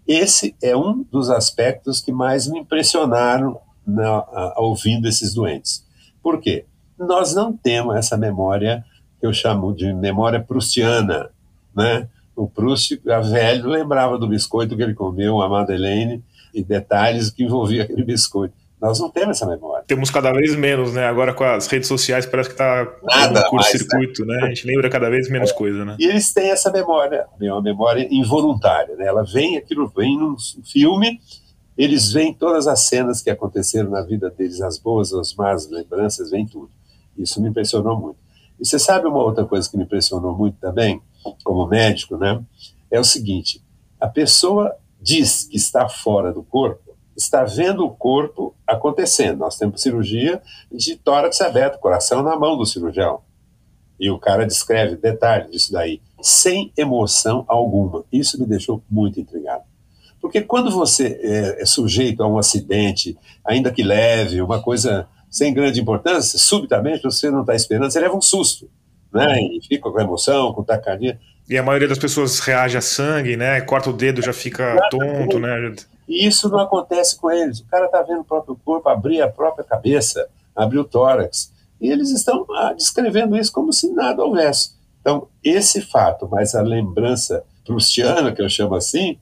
Esse 0.08 0.56
é 0.62 0.76
um 0.76 1.04
dos 1.12 1.30
aspectos 1.30 2.00
que 2.00 2.12
mais 2.12 2.48
me 2.48 2.60
impressionaram 2.60 3.60
na, 3.86 4.08
a, 4.08 4.56
ouvindo 4.58 5.08
esses 5.08 5.34
doentes. 5.34 5.86
Por 6.22 6.40
quê? 6.40 6.66
Nós 6.98 7.34
não 7.34 7.52
temos 7.54 7.96
essa 7.96 8.16
memória 8.16 8.86
que 9.20 9.26
eu 9.26 9.34
chamo 9.34 9.74
de 9.74 9.94
memória 9.94 10.40
prustiana, 10.40 11.30
né? 11.76 12.08
O 12.36 12.48
Proust, 12.48 13.02
a 13.10 13.20
velho, 13.22 13.70
lembrava 13.70 14.18
do 14.18 14.28
biscoito 14.28 14.76
que 14.76 14.84
ele 14.84 14.94
comeu, 14.94 15.42
a 15.42 15.48
Madeleine, 15.48 16.24
e 16.54 16.64
detalhes 16.64 17.30
que 17.30 17.44
envolviam 17.44 17.84
aquele 17.84 18.04
biscoito. 18.04 18.65
Nós 18.86 19.00
não 19.00 19.10
temos 19.10 19.38
essa 19.38 19.48
memória. 19.48 19.84
Temos 19.88 20.12
cada 20.12 20.32
vez 20.32 20.56
menos, 20.56 20.94
né? 20.94 21.08
Agora 21.08 21.34
com 21.34 21.44
as 21.44 21.66
redes 21.66 21.88
sociais 21.88 22.24
parece 22.24 22.50
que 22.50 22.54
está 22.54 22.84
no 22.84 23.50
curto-circuito, 23.50 24.24
né? 24.24 24.36
né? 24.36 24.44
A 24.44 24.48
gente 24.50 24.68
lembra 24.68 24.90
cada 24.92 25.10
vez 25.10 25.28
menos 25.28 25.50
é. 25.50 25.54
coisa, 25.54 25.84
né? 25.84 25.96
E 26.00 26.06
eles 26.06 26.32
têm 26.32 26.52
essa 26.52 26.72
memória, 26.72 27.26
uma 27.42 27.62
memória 27.64 28.08
involuntária, 28.12 28.96
né? 28.96 29.08
Ela 29.08 29.24
vem, 29.24 29.58
aquilo 29.58 29.88
vem 29.88 30.16
num 30.16 30.36
filme, 30.64 31.20
eles 31.76 32.12
veem 32.12 32.32
todas 32.32 32.68
as 32.68 32.82
cenas 32.82 33.24
que 33.24 33.30
aconteceram 33.32 33.90
na 33.90 34.04
vida 34.04 34.30
deles, 34.30 34.62
as 34.62 34.78
boas, 34.78 35.12
as 35.14 35.34
más 35.34 35.68
lembranças, 35.68 36.30
vem 36.30 36.46
tudo. 36.46 36.70
Isso 37.18 37.42
me 37.42 37.50
impressionou 37.50 38.00
muito. 38.00 38.20
E 38.60 38.68
você 38.68 38.78
sabe 38.78 39.08
uma 39.08 39.24
outra 39.24 39.46
coisa 39.46 39.68
que 39.68 39.76
me 39.76 39.84
impressionou 39.84 40.38
muito 40.38 40.58
também, 40.60 41.02
como 41.44 41.66
médico, 41.66 42.18
né? 42.18 42.40
É 42.92 43.00
o 43.00 43.04
seguinte: 43.04 43.64
a 44.00 44.08
pessoa 44.08 44.76
diz 45.02 45.46
que 45.46 45.58
está 45.58 45.90
fora 45.90 46.32
do 46.32 46.44
corpo, 46.44 46.85
está 47.16 47.44
vendo 47.44 47.86
o 47.86 47.90
corpo 47.90 48.56
acontecendo. 48.68 49.40
Nós 49.40 49.58
temos 49.58 49.82
cirurgia 49.82 50.42
de 50.72 50.96
tórax 50.96 51.40
aberto, 51.42 51.80
coração 51.80 52.22
na 52.22 52.36
mão 52.38 52.58
do 52.58 52.66
cirurgião. 52.66 53.22
E 54.00 54.10
o 54.10 54.20
cara 54.20 54.46
descreve 54.46 54.98
detalhes 54.98 55.52
disso 55.52 55.72
daí, 55.72 56.02
sem 56.22 56.72
emoção 56.76 57.46
alguma. 57.48 58.04
Isso 58.12 58.40
me 58.40 58.46
deixou 58.46 58.84
muito 58.90 59.20
intrigado. 59.20 59.64
Porque 60.20 60.42
quando 60.42 60.72
você 60.72 61.20
é, 61.22 61.62
é 61.62 61.66
sujeito 61.66 62.24
a 62.24 62.28
um 62.28 62.38
acidente, 62.38 63.18
ainda 63.44 63.72
que 63.72 63.84
leve, 63.84 64.42
uma 64.42 64.62
coisa 64.62 65.08
sem 65.30 65.54
grande 65.54 65.80
importância, 65.80 66.40
subitamente 66.40 67.04
você 67.04 67.30
não 67.30 67.42
está 67.42 67.54
esperando, 67.54 67.92
você 67.92 68.00
leva 68.00 68.16
um 68.16 68.22
susto, 68.22 68.70
né? 69.14 69.40
E 69.40 69.60
fica 69.66 69.90
com 69.90 70.00
emoção, 70.00 70.54
com 70.54 70.64
taquicardia. 70.64 71.20
E 71.48 71.58
a 71.58 71.64
maioria 71.64 71.88
das 71.88 72.00
pessoas 72.00 72.40
reage 72.40 72.78
a 72.78 72.82
sangue, 72.82 73.38
né? 73.38 73.62
Corta 73.62 73.90
o 73.90 73.94
dedo, 73.94 74.22
já 74.22 74.34
fica 74.34 74.76
tonto, 74.90 75.40
né? 75.40 75.76
E 76.08 76.26
isso 76.28 76.50
não 76.50 76.60
acontece 76.60 77.16
com 77.18 77.32
eles. 77.32 77.60
O 77.60 77.66
cara 77.66 77.86
está 77.86 78.02
vendo 78.02 78.22
o 78.22 78.26
próprio 78.26 78.60
corpo 78.64 78.90
abrir 78.90 79.22
a 79.22 79.28
própria 79.28 79.64
cabeça, 79.64 80.28
abrir 80.56 80.80
o 80.80 80.84
tórax. 80.84 81.52
E 81.80 81.90
eles 81.90 82.10
estão 82.10 82.46
ah, 82.56 82.74
descrevendo 82.74 83.38
isso 83.38 83.52
como 83.52 83.72
se 83.72 83.92
nada 83.92 84.24
houvesse. 84.24 84.72
Então, 85.02 85.28
esse 85.44 85.82
fato, 85.82 86.28
mais 86.28 86.56
a 86.56 86.62
lembrança 86.62 87.44
prustiana, 87.64 88.32
que 88.32 88.42
eu 88.42 88.50
chamo 88.50 88.74
assim, 88.74 89.18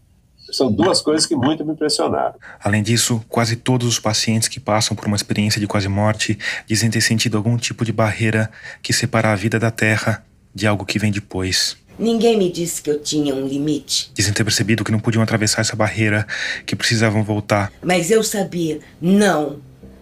são 0.51 0.71
duas 0.71 1.01
coisas 1.01 1.25
que 1.25 1.35
muito 1.35 1.65
me 1.65 1.73
impressionaram. 1.73 2.35
Além 2.61 2.83
disso, 2.83 3.23
quase 3.27 3.55
todos 3.55 3.87
os 3.87 3.99
pacientes 3.99 4.47
que 4.47 4.59
passam 4.59 4.95
por 4.95 5.07
uma 5.07 5.15
experiência 5.15 5.59
de 5.59 5.67
quase 5.67 5.87
morte 5.87 6.37
dizem 6.65 6.89
ter 6.89 7.01
sentido 7.01 7.37
algum 7.37 7.57
tipo 7.57 7.83
de 7.83 7.91
barreira 7.91 8.49
que 8.81 8.93
separa 8.93 9.31
a 9.31 9.35
vida 9.35 9.59
da 9.59 9.71
Terra 9.71 10.23
de 10.53 10.67
algo 10.67 10.85
que 10.85 10.99
vem 10.99 11.11
depois. 11.11 11.77
Ninguém 11.97 12.37
me 12.37 12.51
disse 12.51 12.81
que 12.81 12.89
eu 12.89 12.99
tinha 12.99 13.35
um 13.35 13.47
limite. 13.47 14.11
Dizem 14.13 14.33
ter 14.33 14.43
percebido 14.43 14.83
que 14.83 14.91
não 14.91 14.99
podiam 14.99 15.21
atravessar 15.21 15.61
essa 15.61 15.75
barreira, 15.75 16.25
que 16.65 16.75
precisavam 16.75 17.23
voltar. 17.23 17.71
Mas 17.83 18.09
eu 18.09 18.23
sabia, 18.23 18.79
não. 19.01 19.59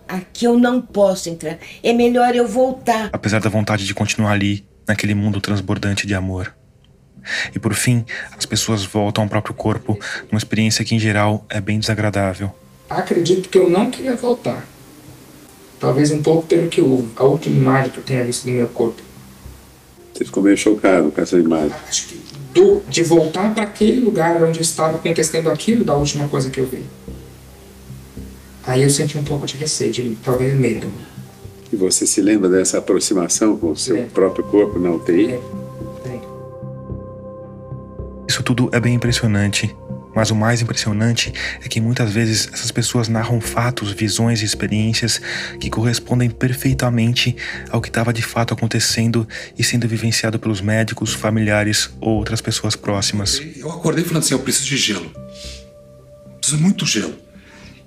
Aqui 0.08 0.45
eu 0.45 0.58
não 0.58 0.82
posso 0.82 1.30
entrar. 1.30 1.58
É 1.82 1.93
melhor 1.93 2.36
eu 2.36 2.47
voltar. 2.47 3.10
Apesar 3.13 3.39
da 3.39 3.49
vontade 3.49 3.86
de 3.86 3.93
continuar 3.93 4.32
ali, 4.32 4.65
naquele 4.88 5.15
mundo 5.15 5.39
transbordante 5.39 6.06
de 6.06 6.13
amor. 6.13 6.54
E 7.54 7.60
por 7.60 7.73
fim, 7.73 8.06
as 8.38 8.45
pessoas 8.45 8.84
voltam 8.84 9.23
ao 9.23 9.30
próprio 9.30 9.54
corpo, 9.54 9.97
numa 10.32 10.38
experiência 10.38 10.84
que 10.84 10.95
em 10.95 10.99
geral 10.99 11.45
é 11.49 11.62
bem 11.62 11.80
desagradável. 11.80 12.51
Acredito 12.89 13.47
que 13.47 13.58
eu 13.58 13.69
não 13.69 13.89
queria 13.89 14.15
voltar. 14.15 14.65
Talvez 15.80 16.12
um 16.12 16.21
pouco 16.21 16.47
pelo 16.47 16.67
que 16.67 16.82
eu, 16.82 17.08
a 17.15 17.23
última 17.23 17.56
imagem 17.56 17.91
que 17.91 17.97
eu 17.99 18.04
tenha 18.04 18.23
visto 18.23 18.45
do 18.45 18.51
meu 18.51 18.67
corpo. 18.67 19.01
Você 20.13 20.26
ficou 20.26 20.43
meio 20.43 20.58
chocado 20.58 21.12
com 21.12 21.21
essa 21.21 21.38
imagem. 21.38 21.76
Acho 21.88 22.08
que 22.08 22.21
do, 22.54 22.82
de 22.88 23.04
voltar 23.04 23.54
para 23.54 23.63
aquele 23.63 24.02
lugar 24.02 24.41
onde 24.43 24.60
eu 24.60 24.63
estava 24.63 24.97
acontecendo 24.97 25.50
aquilo 25.50 25.84
da 25.84 25.95
última 25.95 26.28
coisa 26.28 26.50
que 26.50 26.60
eu 26.60 26.65
vi. 26.65 26.84
Aí 28.63 28.84
eu 28.84 28.89
senti 28.89 29.17
um 29.17 29.24
pouco 29.24 29.45
de 29.45 29.58
receio, 29.58 29.91
de, 29.91 30.17
talvez 30.24 30.54
medo. 30.54 30.88
E 31.71 31.76
você 31.76 32.06
se 32.06 32.21
lembra 32.21 32.50
dessa 32.50 32.78
aproximação 32.78 33.58
com 33.58 33.71
o 33.71 33.76
seu 33.76 33.95
é. 33.95 34.02
próprio 34.04 34.43
corpo 34.43 34.78
na 34.78 34.91
UTI? 34.91 35.32
É. 35.32 35.39
é. 36.06 36.19
Isso 38.28 38.43
tudo 38.43 38.69
é 38.71 38.80
bem 38.80 38.95
impressionante. 38.95 39.76
Mas 40.15 40.30
o 40.30 40.36
mais 40.36 40.62
impressionante 40.62 41.34
é 41.63 41.67
que 41.67 41.80
muitas 41.80 42.12
vezes 42.12 42.50
essas 42.52 42.71
pessoas 42.71 43.08
narram 43.08 43.39
fatos, 43.39 43.91
visões 43.91 44.41
e 44.41 44.45
experiências 44.45 45.21
que 45.60 45.69
correspondem 45.69 46.30
perfeitamente 46.30 47.36
ao 47.69 47.82
que 47.82 47.88
estava 47.88 48.12
de 48.12 48.21
fato 48.21 48.54
acontecendo 48.54 49.28
e 49.58 49.63
sendo 49.63 49.88
vivenciado 49.88 50.38
pelos 50.38 50.62
médicos, 50.62 51.13
familiares 51.13 51.89
ou 52.00 52.17
outras 52.17 52.41
pessoas 52.41 52.76
próximas. 52.76 53.41
Eu 53.56 53.71
acordei 53.71 54.04
falando 54.04 54.24
assim: 54.24 54.34
eu 54.34 54.39
preciso 54.39 54.67
de 54.67 54.78
gelo. 54.78 55.12
Preciso 56.39 56.62
muito 56.62 56.86
gelo. 56.86 57.15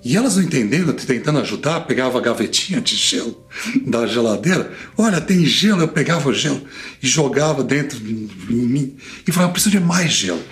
E 0.03 0.19
elas 0.19 0.37
não 0.37 0.43
entendendo, 0.43 0.93
tentando 0.93 1.39
ajudar, 1.39 1.81
pegava 1.87 2.19
a 2.19 2.21
gavetinha 2.21 2.79
de 2.79 2.95
gelo 2.95 3.47
da 3.87 4.07
geladeira. 4.07 4.71
Olha, 4.99 5.19
tem 5.19 5.47
gelo. 5.47 5.81
Eu 5.81 5.89
pegava 5.89 6.29
o 6.29 6.35
gelo 6.35 6.63
e 7.03 7.07
jogava 7.07 7.65
dentro 7.65 7.99
de 7.99 8.13
mim. 8.53 8.97
E 9.27 9.33
falava, 9.33 9.53
preciso 9.53 9.71
de 9.71 9.81
mais 9.81 10.13
gelo. 10.13 10.43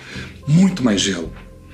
Muito 0.47 0.83
mais 0.83 0.99
gelo 0.99 1.31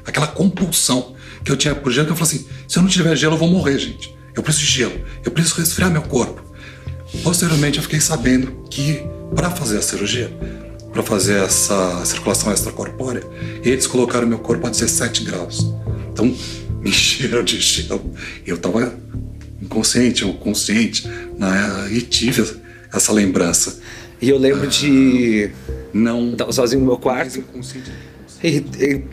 aquela 0.09 0.27
compulsão 0.27 1.15
que 1.43 1.51
eu 1.51 1.57
tinha 1.57 1.73
por 1.73 1.91
gelo, 1.91 2.07
que 2.07 2.11
eu 2.13 2.15
falei 2.15 2.35
assim: 2.35 2.47
se 2.67 2.77
eu 2.77 2.83
não 2.83 2.89
tiver 2.89 3.15
gelo, 3.15 3.35
eu 3.35 3.39
vou 3.39 3.49
morrer, 3.49 3.77
gente. 3.77 4.15
Eu 4.35 4.43
preciso 4.43 4.65
de 4.65 4.71
gelo, 4.71 5.01
eu 5.23 5.31
preciso 5.31 5.55
resfriar 5.55 5.89
meu 5.89 6.01
corpo. 6.01 6.43
Posteriormente, 7.23 7.77
eu 7.77 7.83
fiquei 7.83 7.99
sabendo 7.99 8.65
que 8.69 9.01
para 9.35 9.49
fazer 9.49 9.77
a 9.77 9.81
cirurgia, 9.81 10.31
para 10.91 11.03
fazer 11.03 11.43
essa 11.43 12.03
circulação 12.05 12.51
extracorpórea, 12.51 13.23
eles 13.63 13.87
colocaram 13.87 14.27
meu 14.27 14.39
corpo 14.39 14.67
a 14.67 14.69
17 14.69 15.23
graus. 15.23 15.73
Então, 16.11 16.25
me 16.79 16.89
encheram 16.89 17.43
de 17.43 17.59
gelo. 17.59 18.13
Eu 18.45 18.55
estava 18.55 18.93
inconsciente 19.61 20.23
ou 20.23 20.33
consciente, 20.35 21.07
né? 21.37 21.89
e 21.91 22.01
tive 22.01 22.55
essa 22.93 23.11
lembrança. 23.11 23.79
E 24.21 24.29
eu 24.29 24.37
lembro 24.37 24.67
de. 24.67 25.49
Não. 25.93 26.31
Estava 26.31 26.51
sozinho 26.51 26.81
no 26.81 26.87
meu 26.87 26.97
quarto. 26.97 27.43
E, 28.43 28.57
e 28.79 29.03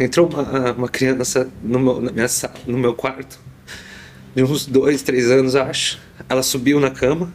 entrou 0.00 0.28
uma, 0.28 0.72
uma 0.72 0.88
criança 0.88 1.48
no 1.62 1.78
meu, 1.78 2.00
na 2.00 2.10
minha, 2.10 2.26
no 2.66 2.78
meu 2.78 2.94
quarto, 2.94 3.38
de 4.34 4.42
uns 4.42 4.66
dois, 4.66 5.02
três 5.02 5.30
anos, 5.30 5.54
acho. 5.54 6.00
Ela 6.28 6.42
subiu 6.42 6.80
na 6.80 6.90
cama, 6.90 7.32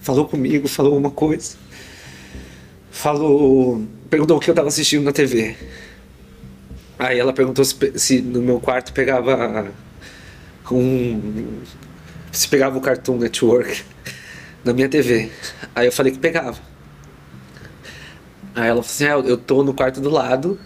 falou 0.00 0.26
comigo, 0.26 0.68
falou 0.68 0.96
uma 0.96 1.10
coisa. 1.10 1.56
Falou. 2.90 3.84
Perguntou 4.08 4.36
o 4.36 4.40
que 4.40 4.48
eu 4.48 4.52
estava 4.52 4.68
assistindo 4.68 5.02
na 5.02 5.12
TV. 5.12 5.56
Aí 6.98 7.18
ela 7.18 7.32
perguntou 7.32 7.64
se, 7.64 7.74
se 7.96 8.22
no 8.22 8.40
meu 8.40 8.60
quarto 8.60 8.92
pegava 8.92 9.70
um. 10.70 11.60
Se 12.30 12.48
pegava 12.48 12.78
o 12.78 12.80
Cartoon 12.80 13.18
Network 13.18 13.82
na 14.64 14.72
minha 14.72 14.88
TV. 14.88 15.30
Aí 15.74 15.86
eu 15.86 15.92
falei 15.92 16.12
que 16.12 16.18
pegava. 16.18 16.58
Aí 18.54 18.68
ela 18.68 18.80
falou 18.80 18.80
assim: 18.80 19.04
ah, 19.04 19.28
eu 19.28 19.36
tô 19.36 19.62
no 19.64 19.74
quarto 19.74 20.00
do 20.00 20.08
lado 20.08 20.58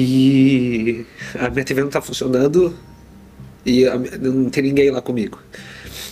e 0.00 1.04
a 1.36 1.50
minha 1.50 1.64
TV 1.64 1.82
não 1.82 1.90
tá 1.90 2.00
funcionando 2.00 2.72
e 3.66 3.84
a, 3.84 3.98
não 3.98 4.48
tem 4.48 4.62
ninguém 4.62 4.92
lá 4.92 5.02
comigo. 5.02 5.40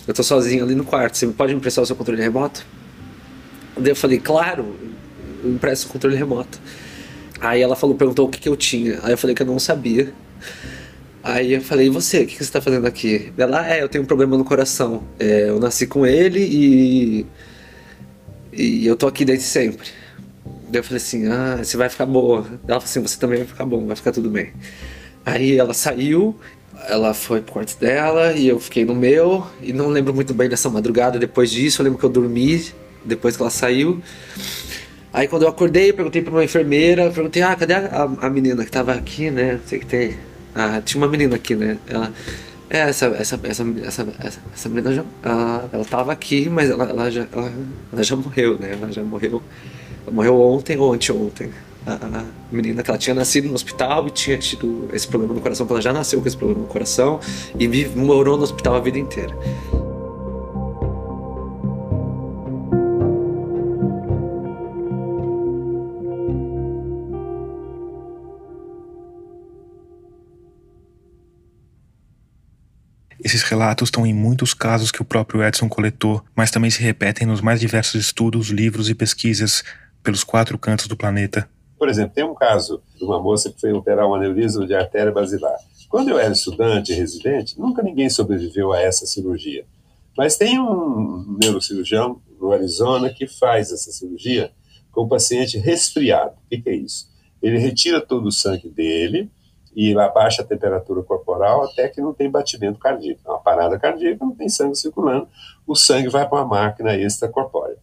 Eu 0.08 0.12
tô 0.12 0.24
sozinho 0.24 0.64
ali 0.64 0.74
no 0.74 0.84
quarto. 0.84 1.16
Você 1.16 1.28
pode 1.28 1.52
me 1.52 1.58
emprestar 1.58 1.84
o 1.84 1.86
seu 1.86 1.94
controle 1.94 2.20
remoto? 2.20 2.66
Daí 3.78 3.92
eu 3.92 3.96
falei, 3.96 4.18
claro, 4.18 4.74
eu 5.44 5.50
empresto 5.52 5.86
o 5.86 5.90
controle 5.90 6.16
remoto. 6.16 6.60
Aí 7.40 7.62
ela 7.62 7.76
falou, 7.76 7.94
perguntou 7.94 8.26
o 8.26 8.28
que, 8.28 8.40
que 8.40 8.48
eu 8.48 8.56
tinha. 8.56 8.98
Aí 9.04 9.12
eu 9.12 9.18
falei 9.18 9.36
que 9.36 9.42
eu 9.42 9.46
não 9.46 9.60
sabia. 9.60 10.12
Aí 11.22 11.52
eu 11.52 11.60
falei, 11.60 11.86
e 11.86 11.90
você, 11.90 12.22
o 12.22 12.26
que, 12.26 12.36
que 12.36 12.44
você 12.44 12.50
tá 12.50 12.60
fazendo 12.60 12.86
aqui? 12.88 13.32
Ela, 13.38 13.72
é, 13.72 13.82
eu 13.84 13.88
tenho 13.88 14.02
um 14.02 14.06
problema 14.06 14.36
no 14.36 14.44
coração. 14.44 15.04
É, 15.16 15.48
eu 15.48 15.60
nasci 15.60 15.86
com 15.86 16.04
ele 16.04 16.40
e. 16.40 17.26
E 18.52 18.84
eu 18.84 18.96
tô 18.96 19.06
aqui 19.06 19.24
desde 19.24 19.44
sempre. 19.44 19.86
Daí 20.76 20.80
eu 20.80 20.84
falei 20.84 20.98
assim, 20.98 21.26
ah, 21.26 21.56
você 21.62 21.74
vai 21.74 21.88
ficar 21.88 22.04
boa. 22.04 22.40
Ela 22.68 22.80
falou 22.80 22.84
assim, 22.84 23.00
você 23.00 23.18
também 23.18 23.38
vai 23.38 23.46
ficar 23.46 23.64
bom, 23.64 23.86
vai 23.86 23.96
ficar 23.96 24.12
tudo 24.12 24.28
bem. 24.28 24.52
Aí 25.24 25.58
ela 25.58 25.72
saiu 25.72 26.36
ela 26.88 27.14
foi 27.14 27.40
pro 27.40 27.54
quarto 27.54 27.80
dela 27.80 28.32
e 28.34 28.46
eu 28.46 28.60
fiquei 28.60 28.84
no 28.84 28.94
meu. 28.94 29.46
E 29.62 29.72
não 29.72 29.88
lembro 29.88 30.12
muito 30.12 30.34
bem 30.34 30.46
dessa 30.46 30.68
madrugada 30.68 31.18
depois 31.18 31.50
disso. 31.50 31.80
Eu 31.80 31.84
lembro 31.84 31.98
que 31.98 32.04
eu 32.04 32.10
dormi 32.10 32.66
depois 33.02 33.34
que 33.36 33.42
ela 33.42 33.50
saiu. 33.50 34.02
Aí 35.12 35.26
quando 35.26 35.44
eu 35.44 35.48
acordei, 35.48 35.90
eu 35.90 35.94
perguntei 35.94 36.20
pra 36.20 36.30
uma 36.30 36.44
enfermeira, 36.44 37.10
perguntei, 37.10 37.42
ah, 37.42 37.56
cadê 37.56 37.72
a, 37.72 37.78
a, 38.20 38.26
a 38.26 38.30
menina 38.30 38.62
que 38.62 38.70
tava 38.70 38.92
aqui, 38.92 39.30
né? 39.30 39.58
Sei 39.64 39.78
que 39.78 39.86
tem. 39.86 40.16
Ah, 40.54 40.82
tinha 40.84 41.02
uma 41.02 41.08
menina 41.08 41.36
aqui, 41.36 41.54
né? 41.54 41.78
Ela. 41.88 42.12
É, 42.68 42.80
essa, 42.80 43.06
essa, 43.06 43.40
essa, 43.42 43.64
essa, 43.82 44.06
essa, 44.18 44.40
essa 44.54 44.68
menina 44.68 44.92
já. 44.92 45.04
Ela, 45.22 45.70
ela 45.72 45.84
tava 45.86 46.12
aqui, 46.12 46.50
mas 46.50 46.68
ela, 46.68 46.84
ela, 46.84 47.10
já, 47.10 47.26
ela, 47.32 47.52
ela 47.92 48.02
já 48.02 48.16
morreu, 48.16 48.58
né? 48.58 48.72
Ela 48.72 48.92
já 48.92 49.02
morreu. 49.02 49.42
Morreu 50.10 50.40
ontem 50.40 50.78
ou 50.78 50.92
anteontem. 50.92 51.50
A 51.86 52.24
menina 52.50 52.82
que 52.82 52.90
ela 52.90 52.98
tinha 52.98 53.14
nascido 53.14 53.46
no 53.46 53.54
hospital 53.54 54.08
e 54.08 54.10
tinha 54.10 54.36
tido 54.36 54.88
esse 54.92 55.06
problema 55.06 55.34
no 55.34 55.40
coração, 55.40 55.66
ela 55.70 55.80
já 55.80 55.92
nasceu 55.92 56.20
com 56.20 56.26
esse 56.26 56.36
problema 56.36 56.62
no 56.62 56.66
coração 56.66 57.20
e 57.58 57.68
morou 57.94 58.36
no 58.36 58.42
hospital 58.42 58.74
a 58.74 58.80
vida 58.80 58.98
inteira. 58.98 59.36
Esses 73.22 73.42
relatos 73.42 73.88
estão 73.88 74.06
em 74.06 74.14
muitos 74.14 74.54
casos 74.54 74.92
que 74.92 75.02
o 75.02 75.04
próprio 75.04 75.42
Edson 75.42 75.68
coletou, 75.68 76.24
mas 76.34 76.50
também 76.50 76.70
se 76.70 76.80
repetem 76.80 77.26
nos 77.26 77.40
mais 77.40 77.58
diversos 77.58 78.00
estudos, 78.00 78.50
livros 78.50 78.88
e 78.88 78.94
pesquisas 78.94 79.64
pelos 80.06 80.22
quatro 80.22 80.56
cantos 80.56 80.86
do 80.86 80.96
planeta. 80.96 81.50
Por 81.76 81.88
exemplo, 81.88 82.14
tem 82.14 82.22
um 82.22 82.34
caso 82.34 82.80
de 82.96 83.04
uma 83.04 83.20
moça 83.20 83.50
que 83.50 83.60
foi 83.60 83.72
operar 83.72 84.08
um 84.08 84.14
aneurisma 84.14 84.64
de 84.64 84.72
artéria 84.72 85.10
basilar. 85.10 85.56
Quando 85.88 86.10
eu 86.10 86.18
era 86.18 86.32
estudante 86.32 86.92
residente, 86.92 87.58
nunca 87.58 87.82
ninguém 87.82 88.08
sobreviveu 88.08 88.72
a 88.72 88.80
essa 88.80 89.04
cirurgia. 89.04 89.66
Mas 90.16 90.36
tem 90.36 90.60
um 90.60 91.36
neurocirurgião 91.42 92.22
no 92.40 92.52
Arizona 92.52 93.10
que 93.10 93.26
faz 93.26 93.72
essa 93.72 93.90
cirurgia 93.90 94.52
com 94.92 95.02
o 95.02 95.08
paciente 95.08 95.58
resfriado. 95.58 96.36
O 96.36 96.48
que, 96.48 96.62
que 96.62 96.70
é 96.70 96.76
isso? 96.76 97.10
Ele 97.42 97.58
retira 97.58 98.00
todo 98.00 98.26
o 98.26 98.32
sangue 98.32 98.68
dele 98.68 99.28
e 99.74 99.92
abaixa 99.98 100.42
a 100.42 100.46
temperatura 100.46 101.02
corporal 101.02 101.64
até 101.64 101.88
que 101.88 102.00
não 102.00 102.14
tem 102.14 102.30
batimento 102.30 102.78
cardíaco. 102.78 103.20
É 103.26 103.28
uma 103.28 103.40
parada 103.40 103.76
cardíaca, 103.76 104.24
não 104.24 104.36
tem 104.36 104.48
sangue 104.48 104.76
circulando, 104.76 105.28
o 105.66 105.74
sangue 105.74 106.08
vai 106.08 106.28
para 106.28 106.38
uma 106.38 106.46
máquina 106.46 106.96
extracorpórea. 106.96 107.76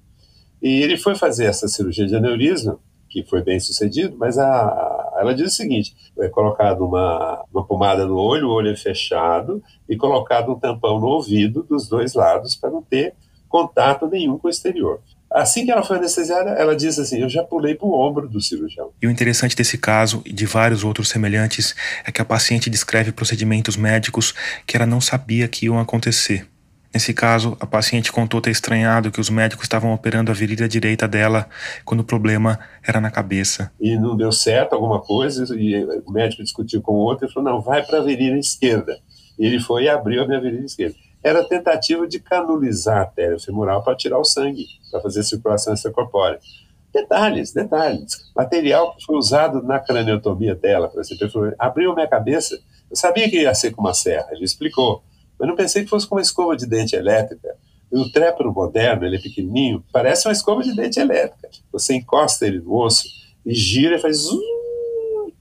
E 0.64 0.82
ele 0.82 0.96
foi 0.96 1.14
fazer 1.14 1.46
essa 1.46 1.68
cirurgia 1.68 2.08
de 2.08 2.16
aneurisma 2.16 2.80
que 3.10 3.22
foi 3.24 3.44
bem 3.44 3.60
sucedido, 3.60 4.16
mas 4.18 4.40
a, 4.40 5.14
ela 5.20 5.36
diz 5.36 5.52
o 5.52 5.56
seguinte: 5.56 5.94
é 6.18 6.30
colocado 6.30 6.86
uma, 6.86 7.44
uma 7.54 7.66
pomada 7.66 8.06
no 8.06 8.16
olho, 8.16 8.48
o 8.48 8.52
olho 8.52 8.72
é 8.72 8.76
fechado, 8.76 9.62
e 9.88 9.98
colocado 9.98 10.52
um 10.52 10.60
tampão 10.60 11.00
no 11.00 11.08
ouvido 11.08 11.64
dos 11.64 11.88
dois 11.88 12.14
lados 12.14 12.56
para 12.56 12.72
não 12.72 12.82
ter 12.82 13.14
contato 13.48 14.08
nenhum 14.08 14.38
com 14.40 14.48
o 14.48 14.50
exterior. 14.50 15.00
Assim 15.30 15.66
que 15.66 15.72
ela 15.72 15.84
foi 15.84 15.98
anestesiada, 15.98 16.52
ela 16.52 16.76
diz 16.76 16.98
assim: 16.98 17.22
Eu 17.22 17.30
já 17.30 17.44
pulei 17.44 17.76
para 17.76 17.88
o 17.88 18.00
ombro 18.00 18.28
do 18.30 18.40
cirurgião. 18.40 18.92
E 19.02 19.06
o 19.06 19.12
interessante 19.12 19.56
desse 19.56 19.78
caso 19.78 20.22
e 20.26 20.32
de 20.32 20.46
vários 20.46 20.84
outros 20.84 21.10
semelhantes 21.10 21.76
é 22.06 22.12
que 22.12 22.22
a 22.22 22.26
paciente 22.26 22.70
descreve 22.70 23.12
procedimentos 23.12 23.76
médicos 23.76 24.34
que 24.66 24.78
ela 24.78 24.86
não 24.86 25.02
sabia 25.02 25.48
que 25.48 25.66
iam 25.66 25.78
acontecer. 25.78 26.48
Nesse 26.94 27.12
caso, 27.12 27.58
a 27.60 27.66
paciente 27.66 28.12
contou 28.12 28.40
ter 28.40 28.52
estranhado 28.52 29.12
que 29.12 29.20
os 29.20 29.30
médicos 29.30 29.66
estavam 29.66 29.92
operando 29.94 30.30
a 30.30 30.34
virilha 30.34 30.68
direita 30.68 31.08
dela 31.08 31.48
quando 31.84 32.02
o 32.02 32.04
problema 32.04 32.60
era 32.88 33.02
na 33.02 33.10
cabeça. 33.10 33.72
E 33.82 33.98
não 33.98 34.16
deu 34.16 34.32
certo 34.32 34.74
alguma 34.74 35.02
coisa, 35.02 35.44
e 35.60 35.84
o 36.06 36.12
médico 36.12 36.44
discutiu 36.44 36.84
com 36.84 36.94
o 36.94 36.98
outro 36.98 37.28
e 37.28 37.32
falou: 37.32 37.52
não, 37.52 37.62
vai 37.62 37.84
para 37.84 37.98
a 37.98 38.04
virilha 38.04 38.38
esquerda. 38.38 39.00
E 39.40 39.46
ele 39.46 39.60
foi 39.60 39.86
e 39.86 39.90
abriu 39.90 40.22
a 40.22 40.28
minha 40.28 40.40
virilha 40.40 40.66
esquerda. 40.66 40.96
Era 41.24 41.44
tentativa 41.44 42.08
de 42.08 42.20
canulizar 42.20 42.98
a 42.98 43.02
artéria 43.02 43.40
femoral 43.40 43.84
para 43.84 43.96
tirar 43.96 44.20
o 44.20 44.26
sangue, 44.26 44.68
para 44.92 45.02
fazer 45.02 45.24
circulação 45.24 45.74
extracorpórea. 45.74 46.40
Detalhes, 46.94 47.52
detalhes. 47.52 48.32
Material 48.36 48.96
que 48.96 49.04
foi 49.04 49.16
usado 49.16 49.64
na 49.64 49.80
craniotomia 49.80 50.54
dela, 50.54 50.88
por 50.90 51.02
exemplo. 51.02 51.24
Ele 51.24 51.32
falou, 51.32 51.54
abriu 51.58 51.96
minha 51.96 52.08
cabeça. 52.08 52.60
Eu 52.92 52.96
sabia 52.96 53.28
que 53.28 53.42
ia 53.42 53.56
ser 53.56 53.72
com 53.72 53.82
uma 53.82 53.96
serra, 53.96 54.28
ele 54.32 54.44
explicou. 54.44 55.04
Eu 55.40 55.48
não 55.48 55.56
pensei 55.56 55.84
que 55.84 55.90
fosse 55.90 56.08
com 56.08 56.16
uma 56.16 56.22
escova 56.22 56.56
de 56.56 56.66
dente 56.66 56.96
elétrica. 56.96 57.56
E 57.92 57.98
o 57.98 58.12
trépano 58.12 58.52
moderno, 58.52 59.06
ele 59.06 59.18
é 59.18 59.20
pequenininho, 59.20 59.84
parece 59.92 60.28
uma 60.28 60.32
escova 60.32 60.64
de 60.64 60.76
dente 60.76 61.00
elétrica. 61.00 61.50
Você 61.72 61.94
encosta 61.94 62.46
ele 62.48 62.60
no 62.60 62.76
osso 62.76 63.08
e 63.46 63.54
gira 63.54 63.98
e 63.98 64.00
faz 64.00 64.18
zum, 64.18 64.42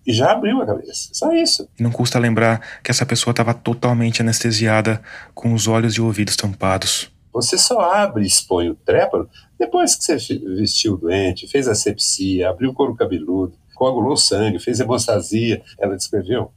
e 0.06 0.12
já 0.12 0.32
abriu 0.32 0.60
a 0.60 0.66
cabeça. 0.66 1.08
Só 1.12 1.32
isso. 1.32 1.68
Não 1.78 1.90
custa 1.90 2.18
lembrar 2.18 2.80
que 2.82 2.90
essa 2.90 3.06
pessoa 3.06 3.32
estava 3.32 3.54
totalmente 3.54 4.20
anestesiada, 4.20 5.00
com 5.34 5.54
os 5.54 5.66
olhos 5.66 5.94
e 5.94 6.00
ouvidos 6.00 6.36
tampados. 6.36 7.10
Você 7.32 7.56
só 7.56 7.80
abre 7.80 8.24
e 8.24 8.26
expõe 8.26 8.68
o 8.68 8.74
trépano 8.74 9.26
depois 9.62 9.94
que 9.94 10.02
você 10.02 10.16
vestiu 10.16 10.94
o 10.94 10.96
doente, 10.96 11.46
fez 11.46 11.68
asepsia, 11.68 12.50
abriu 12.50 12.70
o 12.70 12.74
couro 12.74 12.96
cabeludo, 12.96 13.54
coagulou 13.76 14.16
sangue, 14.16 14.58
fez 14.58 14.80
hemostasia. 14.80 15.62
Ela 15.78 15.96
descreveu 15.96 16.50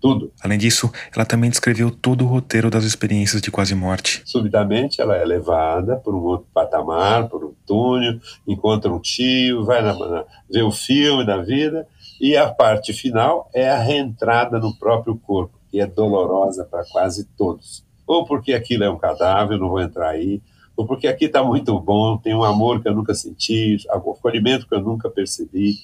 tudo. 0.00 0.32
Além 0.42 0.58
disso, 0.58 0.90
ela 1.14 1.24
também 1.24 1.50
descreveu 1.50 1.90
todo 1.90 2.24
o 2.24 2.28
roteiro 2.28 2.70
das 2.70 2.84
experiências 2.84 3.42
de 3.42 3.50
quase 3.50 3.74
morte. 3.74 4.22
Subitamente, 4.24 5.00
ela 5.00 5.16
é 5.16 5.24
levada 5.24 5.96
por 5.96 6.14
um 6.14 6.22
outro 6.22 6.46
patamar, 6.52 7.28
por 7.28 7.44
um 7.44 7.52
túnel, 7.66 8.18
encontra 8.46 8.92
um 8.92 9.00
tio, 9.00 9.64
vai 9.64 9.82
na, 9.82 9.94
na, 9.94 10.24
ver 10.50 10.62
o 10.62 10.70
filme 10.70 11.24
da 11.24 11.38
vida, 11.38 11.86
e 12.20 12.36
a 12.36 12.48
parte 12.48 12.92
final 12.92 13.50
é 13.54 13.68
a 13.68 13.78
reentrada 13.78 14.58
no 14.58 14.76
próprio 14.76 15.16
corpo, 15.16 15.58
que 15.70 15.80
é 15.80 15.86
dolorosa 15.86 16.64
para 16.64 16.84
quase 16.90 17.24
todos. 17.36 17.84
Ou 18.06 18.24
porque 18.24 18.54
aquilo 18.54 18.84
é 18.84 18.90
um 18.90 18.98
cadáver, 18.98 19.58
não 19.58 19.68
vou 19.68 19.80
entrar 19.80 20.10
aí, 20.10 20.40
ou 20.76 20.86
porque 20.86 21.08
aqui 21.08 21.26
está 21.26 21.42
muito 21.42 21.78
bom, 21.78 22.16
tem 22.16 22.34
um 22.34 22.44
amor 22.44 22.80
que 22.80 22.88
eu 22.88 22.94
nunca 22.94 23.14
senti, 23.14 23.78
acolhimento 23.90 24.66
que 24.66 24.74
eu 24.74 24.80
nunca 24.80 25.10
percebi, 25.10 25.74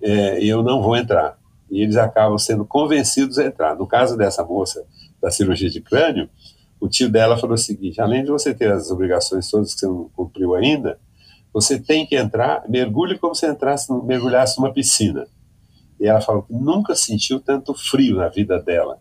é, 0.00 0.42
e 0.42 0.48
eu 0.48 0.62
não 0.62 0.82
vou 0.82 0.96
entrar 0.96 1.36
e 1.72 1.80
eles 1.80 1.96
acabam 1.96 2.38
sendo 2.38 2.66
convencidos 2.66 3.38
a 3.38 3.46
entrar. 3.46 3.74
No 3.74 3.86
caso 3.86 4.14
dessa 4.14 4.44
moça 4.44 4.84
da 5.20 5.30
cirurgia 5.30 5.70
de 5.70 5.80
crânio, 5.80 6.28
o 6.78 6.86
tio 6.86 7.08
dela 7.08 7.38
falou 7.38 7.54
o 7.54 7.58
seguinte: 7.58 7.98
além 7.98 8.22
de 8.22 8.30
você 8.30 8.52
ter 8.52 8.70
as 8.70 8.90
obrigações 8.90 9.50
todas 9.50 9.72
que 9.72 9.80
você 9.80 9.86
não 9.86 10.10
cumpriu 10.14 10.54
ainda, 10.54 11.00
você 11.50 11.80
tem 11.80 12.06
que 12.06 12.14
entrar, 12.14 12.62
mergulhe 12.68 13.18
como 13.18 13.34
se 13.34 13.46
entrasse, 13.46 13.90
mergulhasse 14.04 14.60
numa 14.60 14.72
piscina. 14.72 15.26
E 15.98 16.06
ela 16.06 16.20
falou 16.20 16.42
que 16.42 16.52
nunca 16.52 16.94
sentiu 16.94 17.40
tanto 17.40 17.72
frio 17.72 18.16
na 18.16 18.28
vida 18.28 18.60
dela. 18.60 19.00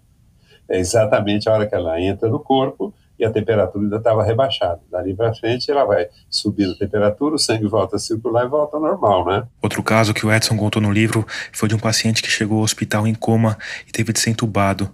É 0.69 0.79
exatamente 0.79 1.49
a 1.49 1.53
hora 1.53 1.67
que 1.67 1.75
ela 1.75 1.99
entra 1.99 2.29
no 2.29 2.39
corpo 2.39 2.93
e 3.21 3.25
a 3.25 3.31
temperatura 3.31 3.83
ainda 3.83 3.97
estava 3.97 4.23
rebaixada. 4.23 4.81
Dali 4.91 5.15
para 5.15 5.33
frente 5.35 5.69
ela 5.69 5.85
vai 5.85 6.07
subindo 6.27 6.71
a 6.71 6.75
temperatura, 6.75 7.35
o 7.35 7.39
sangue 7.39 7.67
volta 7.67 7.95
a 7.95 7.99
circular 7.99 8.45
e 8.45 8.49
volta 8.49 8.77
ao 8.77 8.81
normal, 8.81 9.25
né? 9.27 9.43
Outro 9.61 9.83
caso 9.83 10.11
que 10.11 10.25
o 10.25 10.33
Edson 10.33 10.57
contou 10.57 10.81
no 10.81 10.91
livro 10.91 11.25
foi 11.53 11.69
de 11.69 11.75
um 11.75 11.79
paciente 11.79 12.23
que 12.23 12.31
chegou 12.31 12.57
ao 12.57 12.63
hospital 12.63 13.07
em 13.07 13.13
coma 13.13 13.59
e 13.87 13.91
teve 13.91 14.11
de 14.11 14.19
ser 14.19 14.31
entubado. 14.31 14.89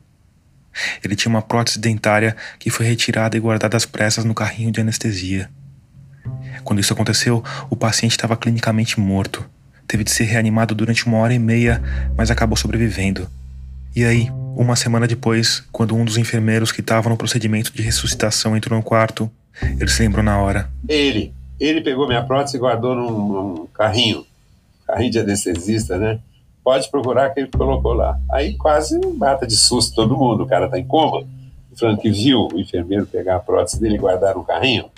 Ele 1.02 1.16
tinha 1.16 1.30
uma 1.30 1.42
prótese 1.42 1.80
dentária 1.80 2.36
que 2.60 2.70
foi 2.70 2.86
retirada 2.86 3.38
e 3.38 3.40
guardada 3.40 3.78
às 3.78 3.86
pressas 3.86 4.26
no 4.26 4.36
carrinho 4.36 4.72
de 4.72 4.82
anestesia. 4.82 5.50
Quando 6.66 6.80
isso 6.80 6.92
aconteceu, 6.92 7.42
o 7.70 7.78
paciente 7.78 8.12
estava 8.12 8.36
clinicamente 8.36 9.00
morto. 9.00 9.50
Teve 9.88 10.04
de 10.04 10.12
ser 10.12 10.26
reanimado 10.26 10.76
durante 10.76 11.08
uma 11.08 11.18
hora 11.18 11.34
e 11.34 11.40
meia, 11.40 11.82
mas 12.16 12.30
acabou 12.30 12.58
sobrevivendo. 12.58 13.28
E 13.96 14.04
aí, 14.04 14.30
uma 14.58 14.76
semana 14.76 15.08
depois, 15.08 15.64
quando 15.72 15.96
um 15.96 16.04
dos 16.04 16.18
enfermeiros 16.18 16.72
que 16.72 16.82
estava 16.82 17.10
no 17.10 17.16
procedimento 17.16 17.72
de 17.72 17.82
ressuscitação 17.82 18.58
entrou 18.58 18.78
no 18.78 18.84
quarto, 18.84 19.30
ele 19.80 19.88
se 19.88 20.02
lembrou 20.02 20.24
na 20.24 20.40
hora. 20.40 20.70
Ele, 20.90 21.32
ele 21.60 21.82
pegou 21.82 22.08
minha 22.08 22.24
prótese 22.24 22.58
e 22.58 22.60
guardou 22.60 22.96
num, 22.96 23.12
num 23.12 23.68
carrinho, 23.68 24.26
carrinho 24.86 25.12
de 25.12 25.20
anestesista, 25.20 25.98
né? 25.98 26.20
Pode 26.64 26.90
procurar 26.90 27.30
que 27.30 27.40
ele 27.40 27.50
colocou 27.50 27.94
lá. 27.94 28.20
Aí 28.32 28.56
quase 28.58 29.00
mata 29.16 29.46
de 29.46 29.56
susto 29.56 29.96
todo 29.96 30.18
mundo, 30.18 30.44
o 30.44 30.48
cara 30.48 30.68
tá 30.68 30.80
em 30.80 30.86
coma. 30.86 31.26
O 31.72 31.78
Frank 31.78 32.10
viu 32.10 32.48
o 32.52 32.60
enfermeiro 32.60 33.06
pegar 33.06 33.36
a 33.36 33.40
prótese 33.40 33.80
dele 33.80 33.96
e 33.96 34.00
guardar 34.00 34.36
no 34.36 34.44
carrinho. 34.44 34.90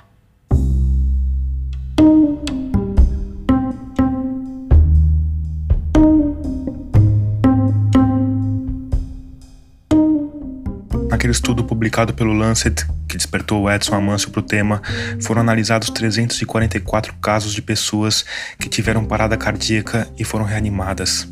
Naquele 11.30 11.38
estudo 11.38 11.64
publicado 11.64 12.12
pelo 12.12 12.34
Lancet, 12.34 12.88
que 13.08 13.16
despertou 13.16 13.62
o 13.62 13.70
Edson 13.70 13.94
Amâncio 13.94 14.32
para 14.32 14.40
o 14.40 14.44
tema, 14.44 14.82
foram 15.22 15.42
analisados 15.42 15.92
344 15.92 17.14
casos 17.22 17.54
de 17.54 17.62
pessoas 17.62 18.26
que 18.58 18.68
tiveram 18.68 19.06
parada 19.06 19.38
cardíaca 19.38 20.08
e 20.18 20.24
foram 20.24 20.44
reanimadas. 20.44 21.32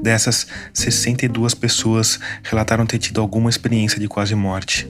Dessas, 0.00 0.46
62 0.72 1.54
pessoas 1.54 2.20
relataram 2.44 2.86
ter 2.86 2.98
tido 2.98 3.20
alguma 3.20 3.50
experiência 3.50 3.98
de 3.98 4.06
quase 4.06 4.36
morte. 4.36 4.88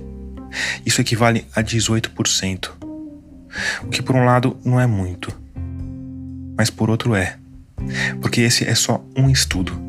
Isso 0.85 1.01
equivale 1.01 1.47
a 1.55 1.63
18%. 1.63 2.73
O 3.85 3.87
que, 3.89 4.03
por 4.03 4.15
um 4.15 4.25
lado, 4.27 4.55
não 4.63 4.79
é 4.79 4.87
muito, 4.87 5.35
mas 6.59 6.69
por 6.69 6.91
outro 6.91 7.15
é, 7.15 7.39
porque 8.21 8.43
esse 8.43 8.69
é 8.69 8.75
só 8.75 9.03
um 9.17 9.31
estudo. 9.31 9.81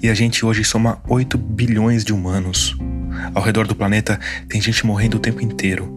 E 0.00 0.08
a 0.08 0.14
gente 0.14 0.46
hoje 0.46 0.62
soma 0.62 1.02
8 1.08 1.36
bilhões 1.36 2.04
de 2.04 2.12
humanos 2.12 2.76
Ao 3.34 3.42
redor 3.42 3.66
do 3.66 3.74
planeta 3.74 4.18
tem 4.48 4.60
gente 4.60 4.84
morrendo 4.84 5.16
o 5.16 5.20
tempo 5.20 5.40
inteiro. 5.40 5.94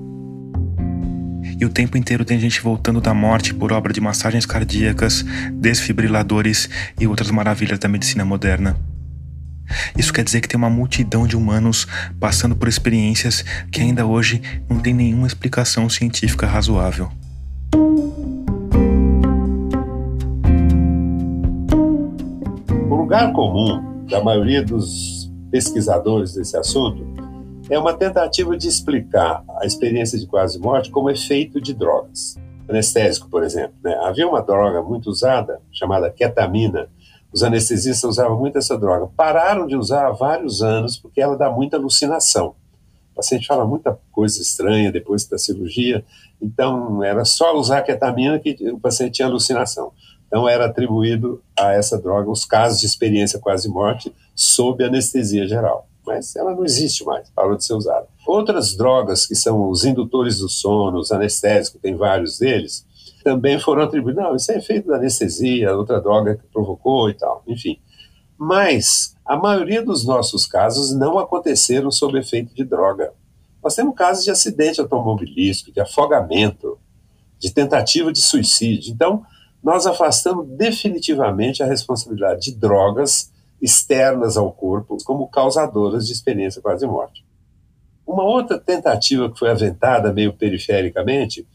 E 1.60 1.66
o 1.66 1.70
tempo 1.70 1.98
inteiro 1.98 2.24
tem 2.24 2.40
gente 2.40 2.62
voltando 2.62 3.02
da 3.02 3.14
morte 3.14 3.54
por 3.54 3.74
obra 3.74 3.92
de 3.92 4.00
massagens 4.00 4.46
cardíacas, 4.46 5.26
desfibriladores 5.54 6.70
e 6.98 7.06
outras 7.06 7.30
maravilhas 7.32 7.80
da 7.80 7.90
medicina 7.90 8.24
moderna. 8.24 8.78
Isso 9.98 10.14
quer 10.14 10.24
dizer 10.24 10.42
que 10.42 10.48
tem 10.48 10.58
uma 10.58 10.70
multidão 10.70 11.28
de 11.28 11.36
humanos 11.36 11.86
passando 12.20 12.56
por 12.56 12.68
experiências 12.68 13.44
que 13.72 13.82
ainda 13.82 14.06
hoje 14.06 14.42
não 14.70 14.80
tem 14.80 14.94
nenhuma 14.94 15.28
explicação 15.28 15.90
científica 15.90 16.48
razoável. 16.48 17.12
O 22.90 22.96
lugar 22.96 23.32
comum 23.34 24.06
da 24.10 24.24
maioria 24.24 24.64
dos 24.64 25.19
pesquisadores 25.52 26.34
desse 26.34 26.56
assunto 26.58 27.06
é 27.70 27.78
uma 27.78 27.94
tentativa 27.94 28.58
de 28.58 28.68
explicar 28.68 29.44
a 29.60 29.66
experiência 29.66 30.18
de 30.18 30.26
quase 30.26 30.58
morte 30.60 30.90
como 30.90 31.10
efeito 31.10 31.62
de 31.62 31.74
drogas. 31.74 32.36
Anestésico, 32.68 33.30
por 33.30 33.44
exemplo. 33.44 33.76
Né? 33.84 33.96
Havia 34.02 34.28
uma 34.28 34.42
droga 34.42 34.82
muito 34.82 35.10
usada, 35.10 35.62
chamada 35.72 36.10
ketamina. 36.10 36.90
Os 37.32 37.44
anestesistas 37.44 38.10
usavam 38.10 38.40
muito 38.40 38.58
essa 38.58 38.78
droga. 38.78 39.08
Pararam 39.16 39.68
de 39.68 39.76
usar 39.76 40.08
há 40.08 40.12
vários 40.12 40.62
anos 40.64 40.98
porque 40.98 41.22
ela 41.22 41.38
dá 41.38 41.50
muita 41.50 41.78
alucinação. 41.78 42.56
O 43.12 43.16
paciente 43.16 43.46
fala 43.46 43.66
muita 43.66 44.00
coisa 44.12 44.42
estranha 44.42 44.92
depois 44.92 45.28
da 45.28 45.38
cirurgia, 45.38 46.06
então 46.42 47.04
era 47.04 47.26
só 47.26 47.56
usar 47.58 47.82
ketamina 47.82 48.40
que 48.40 48.56
o 48.72 48.80
paciente 48.80 49.16
tinha 49.16 49.28
alucinação. 49.28 49.92
Então 50.30 50.48
era 50.48 50.68
atribuído 50.68 51.44
a 51.58 51.74
essa 51.74 51.98
droga 51.98 52.30
os 52.30 52.46
casos 52.46 52.80
de 52.80 52.86
experiência 52.86 53.40
quase 53.40 53.68
morte 53.68 54.16
sob 54.34 54.84
anestesia 54.84 55.48
geral 55.48 55.90
mas 56.10 56.36
ela 56.36 56.56
não 56.56 56.66
existe 56.66 57.06
mais, 57.06 57.30
parou 57.30 57.56
de 57.56 57.64
ser 57.64 57.74
usada. 57.74 58.08
Outras 58.26 58.76
drogas, 58.76 59.28
que 59.28 59.36
são 59.36 59.70
os 59.70 59.86
indutores 59.86 60.40
do 60.40 60.50
sono, 60.50 60.98
os 60.98 61.12
anestésicos, 61.12 61.80
tem 61.80 61.96
vários 61.96 62.40
deles, 62.40 62.84
também 63.24 63.60
foram 63.60 63.84
atribuídos. 63.84 64.24
Não, 64.24 64.36
isso 64.36 64.52
é 64.52 64.58
efeito 64.58 64.88
da 64.88 64.96
anestesia, 64.96 65.76
outra 65.76 66.02
droga 66.02 66.36
que 66.36 66.48
provocou 66.48 67.12
e 67.12 67.14
tal, 67.14 67.44
enfim. 67.48 67.80
Mas 68.36 69.16
a 69.24 69.38
maioria 69.38 69.84
dos 69.84 70.04
nossos 70.04 70.48
casos 70.48 70.92
não 70.94 71.20
aconteceram 71.20 71.92
sob 71.92 72.18
efeito 72.18 72.56
de 72.56 72.64
droga. 72.64 73.14
Nós 73.64 73.76
temos 73.76 73.94
casos 73.96 74.24
de 74.24 74.32
acidente 74.32 74.82
automobilístico, 74.82 75.72
de 75.72 75.80
afogamento, 75.80 76.80
de 77.38 77.52
tentativa 77.54 78.12
de 78.12 78.22
suicídio. 78.22 78.92
Então, 78.92 79.24
nós 79.64 79.86
afastamos 79.86 80.48
definitivamente 80.48 81.62
a 81.62 81.66
responsabilidade 81.66 82.52
de 82.52 82.56
drogas 82.56 83.32
externas 83.62 84.38
ao 84.38 84.52
corpo 84.52 84.98
como 85.04 85.28
causadoras 85.28 86.08
de 86.08 86.14
experiência 86.14 86.62
quase 86.62 86.88
morte. 86.88 87.26
Uma 88.08 88.24
outra 88.24 88.58
tentativa 88.58 89.30
que 89.30 89.38
foi 89.38 89.52
aventada 89.52 90.14
meio 90.14 90.34
perifericamente 90.34 91.46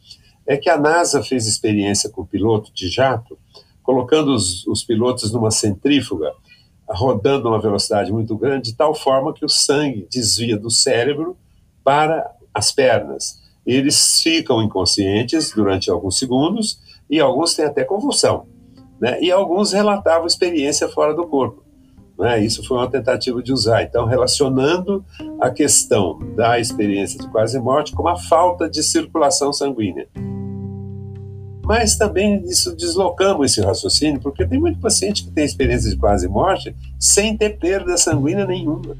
é 0.46 0.56
que 0.56 0.68
a 0.68 0.78
NASA 0.78 1.22
fez 1.22 1.46
experiência 1.46 2.10
com 2.10 2.24
piloto 2.24 2.72
de 2.72 2.88
jato, 2.88 3.38
colocando 3.82 4.34
os, 4.34 4.66
os 4.66 4.84
pilotos 4.84 5.32
numa 5.32 5.50
centrífuga, 5.50 6.32
rodando 6.86 7.48
a 7.48 7.52
uma 7.52 7.60
velocidade 7.60 8.12
muito 8.12 8.36
grande, 8.36 8.70
de 8.70 8.76
tal 8.76 8.94
forma 8.94 9.32
que 9.32 9.44
o 9.44 9.48
sangue 9.48 10.06
desvia 10.10 10.56
do 10.56 10.70
cérebro 10.70 11.36
para 11.82 12.30
as 12.52 12.70
pernas. 12.70 13.42
Eles 13.66 14.20
ficam 14.22 14.62
inconscientes 14.62 15.50
durante 15.52 15.90
alguns 15.90 16.18
segundos 16.18 16.78
e 17.08 17.20
alguns 17.20 17.54
têm 17.54 17.64
até 17.64 17.84
convulsão. 17.84 18.46
Né? 19.00 19.20
E 19.20 19.30
alguns 19.30 19.72
relatavam 19.72 20.26
experiência 20.26 20.88
fora 20.88 21.14
do 21.14 21.26
corpo. 21.26 21.62
Né? 22.18 22.44
Isso 22.44 22.64
foi 22.66 22.78
uma 22.78 22.90
tentativa 22.90 23.42
de 23.42 23.52
usar. 23.52 23.82
Então, 23.82 24.06
relacionando 24.06 25.04
a 25.40 25.50
questão 25.50 26.18
da 26.36 26.58
experiência 26.58 27.18
de 27.18 27.28
quase 27.28 27.58
morte 27.58 27.92
com 27.92 28.06
a 28.08 28.16
falta 28.16 28.68
de 28.68 28.82
circulação 28.82 29.52
sanguínea. 29.52 30.08
Mas 31.64 31.96
também 31.96 32.42
isso 32.44 32.76
deslocamos 32.76 33.50
esse 33.50 33.60
raciocínio, 33.60 34.20
porque 34.20 34.46
tem 34.46 34.60
muito 34.60 34.78
paciente 34.78 35.24
que 35.24 35.30
tem 35.30 35.44
experiência 35.44 35.90
de 35.90 35.96
quase 35.96 36.28
morte 36.28 36.76
sem 37.00 37.36
ter 37.36 37.58
perda 37.58 37.96
sanguínea 37.96 38.46
nenhuma. 38.46 38.96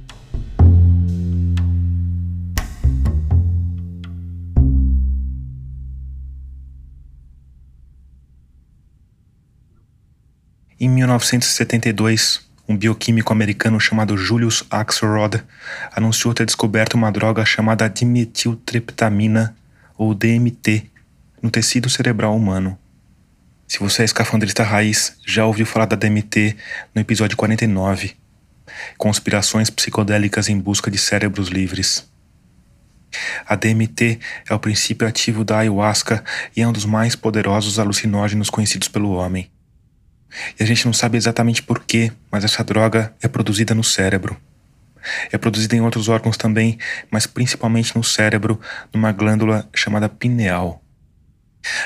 Em 10.81 10.89
1972, 10.89 12.41
um 12.68 12.77
bioquímico 12.77 13.33
americano 13.33 13.79
chamado 13.79 14.16
Julius 14.16 14.64
Axelrod 14.70 15.43
anunciou 15.95 16.35
ter 16.35 16.47
descoberto 16.47 16.95
uma 16.95 17.12
droga 17.12 17.45
chamada 17.45 17.89
dimetiltreptamina, 17.89 19.55
ou 19.97 20.12
DMT, 20.12 20.91
no 21.41 21.51
tecido 21.51 21.89
cerebral 21.89 22.37
humano. 22.37 22.77
Se 23.68 23.79
você 23.79 24.03
é 24.03 24.05
escafandrista 24.05 24.64
raiz, 24.64 25.16
já 25.25 25.47
ouviu 25.47 25.64
falar 25.64 25.87
da 25.87 25.95
DMT 25.95 26.57
no 26.95 27.01
episódio 27.01 27.37
49, 27.37 28.16
Conspirações 28.99 29.70
psicodélicas 29.70 30.49
em 30.49 30.59
busca 30.59 30.91
de 30.91 30.99
cérebros 30.99 31.49
livres. 31.49 32.09
A 33.47 33.55
DMT 33.55 34.18
é 34.49 34.55
o 34.55 34.59
princípio 34.59 35.07
ativo 35.07 35.45
da 35.45 35.59
ayahuasca 35.59 36.25
e 36.57 36.62
é 36.62 36.66
um 36.66 36.72
dos 36.72 36.85
mais 36.85 37.14
poderosos 37.14 37.79
alucinógenos 37.79 38.51
conhecidos 38.51 38.89
pelo 38.89 39.12
homem. 39.12 39.54
E 40.59 40.62
a 40.62 40.66
gente 40.66 40.85
não 40.87 40.93
sabe 40.93 41.16
exatamente 41.16 41.62
porquê, 41.62 42.12
mas 42.30 42.45
essa 42.45 42.62
droga 42.64 43.14
é 43.22 43.28
produzida 43.28 43.74
no 43.74 43.85
cérebro. 43.85 44.37
É 45.30 45.39
produzida 45.39 45.76
em 45.76 45.80
outros 45.80 46.09
órgãos 46.09 46.37
também, 46.37 46.78
mas 47.11 47.26
principalmente 47.26 47.95
no 47.97 48.03
cérebro, 48.03 48.61
numa 48.93 49.12
glândula 49.12 49.68
chamada 49.74 50.09
pineal. 50.09 50.82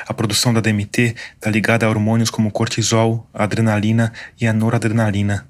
A 0.07 0.15
produção 0.15 0.53
da 0.53 0.61
DMT 0.61 1.15
está 1.35 1.51
ligada 1.51 1.87
a 1.87 1.89
hormônios 1.89 2.31
como 2.31 2.51
cortisol, 2.51 3.29
adrenalina 3.33 4.13
e 4.41 4.47
a 4.47 4.53
noradrenalina, 4.53 5.47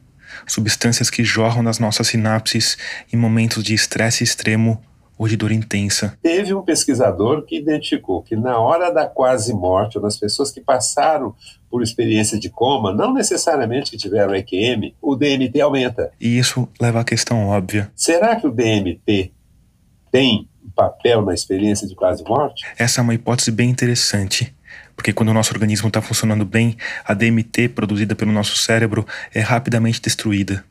substâncias 0.47 1.09
que 1.09 1.25
jorram 1.25 1.63
nas 1.63 1.79
nossas 1.79 2.09
sinapses 2.09 2.77
em 3.13 3.17
momentos 3.17 3.65
de 3.65 3.75
estresse 3.75 4.23
extremo 4.23 4.83
ou 5.19 5.27
de 5.27 5.37
dor 5.37 5.51
intensa. 5.51 6.17
Teve 6.23 6.55
um 6.55 6.63
pesquisador 6.63 7.43
que 7.43 7.59
identificou 7.59 8.23
que 8.23 8.37
na 8.37 8.59
hora 8.59 8.91
da 8.91 9.07
quase 9.07 9.53
morte, 9.53 9.99
ou 9.99 10.05
nas 10.05 10.17
pessoas 10.17 10.53
que 10.53 10.61
passaram 10.61 11.35
por 11.69 11.83
experiência 11.83 12.39
de 12.39 12.49
coma, 12.49 12.95
não 12.95 13.13
necessariamente 13.13 13.91
que 13.91 13.97
tiveram 13.97 14.35
EQM, 14.35 14.95
o 15.03 15.17
DMT 15.17 15.61
aumenta. 15.61 16.13
E 16.21 16.39
isso 16.39 16.69
leva 16.81 17.01
à 17.01 17.05
questão 17.05 17.49
óbvia. 17.49 17.91
Será 17.95 18.37
que 18.37 18.47
o 18.47 18.51
DMT 18.51 19.33
tem 20.11 20.49
um 20.65 20.71
papel 20.71 21.23
na 21.23 21.35
experiência 21.35 21.87
de 21.87 21.95
quase 21.95 22.23
morte? 22.25 22.65
Essa 22.79 23.01
é 23.01 23.03
uma 23.03 23.15
hipótese 23.15 23.51
bem 23.51 23.69
interessante. 23.69 24.55
Porque 24.97 25.13
quando 25.13 25.29
o 25.29 25.35
nosso 25.35 25.53
organismo 25.53 25.89
está 25.89 26.03
funcionando 26.03 26.45
bem, 26.45 26.77
a 27.05 27.15
DMT 27.15 27.69
produzida 27.69 28.17
pelo 28.17 28.33
nosso 28.33 28.57
cérebro 28.57 29.07
é 29.35 29.41
rapidamente 29.41 30.01
destruída. 30.01 30.65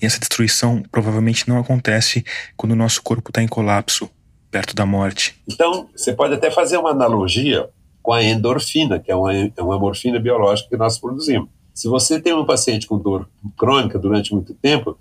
E 0.00 0.06
essa 0.06 0.18
destruição 0.18 0.82
provavelmente 0.90 1.48
não 1.48 1.58
acontece 1.58 2.24
quando 2.56 2.72
o 2.72 2.76
nosso 2.76 3.02
corpo 3.02 3.30
está 3.30 3.42
em 3.42 3.48
colapso, 3.48 4.10
perto 4.50 4.74
da 4.74 4.86
morte. 4.86 5.40
Então, 5.48 5.88
você 5.94 6.12
pode 6.12 6.34
até 6.34 6.50
fazer 6.50 6.76
uma 6.76 6.90
analogia 6.90 7.68
com 8.02 8.12
a 8.12 8.22
endorfina, 8.22 9.00
que 9.00 9.10
é 9.10 9.16
uma, 9.16 9.34
é 9.34 9.62
uma 9.62 9.78
morfina 9.78 10.20
biológica 10.20 10.68
que 10.68 10.76
nós 10.76 10.98
produzimos. 10.98 11.48
Se 11.72 11.88
você 11.88 12.20
tem 12.20 12.32
um 12.32 12.44
paciente 12.44 12.86
com 12.86 12.98
dor 12.98 13.28
crônica 13.56 13.98
durante 13.98 14.32
muito 14.32 14.54
tempo, 14.54 14.96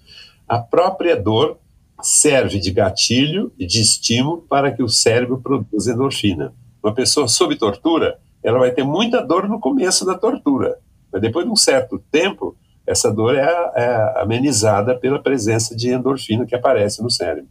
a 0.48 0.58
própria 0.58 1.16
dor 1.16 1.60
serve 2.02 2.60
de 2.60 2.72
gatilho 2.72 3.52
e 3.58 3.66
de 3.66 3.82
estímulo 3.82 4.46
para 4.50 4.72
que 4.72 4.82
o 4.82 4.90
cérebro 4.90 5.40
produza 5.40 5.92
endorfina. 5.92 6.54
Uma 6.82 6.94
pessoa 6.94 7.28
sob 7.28 7.56
tortura, 7.56 8.20
ela 8.44 8.60
vai 8.60 8.72
ter 8.72 8.84
muita 8.84 9.22
dor 9.22 9.48
no 9.48 9.60
começo 9.60 10.06
da 10.06 10.18
tortura, 10.18 10.78
mas 11.12 11.22
depois 11.22 11.46
de 11.46 11.52
um 11.52 11.56
certo 11.56 12.00
tempo, 12.12 12.58
essa 12.86 13.12
dor 13.12 13.36
é, 13.36 13.72
é 13.76 14.22
amenizada 14.22 14.98
pela 14.98 15.22
presença 15.22 15.76
de 15.76 15.90
endorfina 15.90 16.46
que 16.46 16.56
aparece 16.56 17.02
no 17.02 17.10
cérebro. 17.10 17.50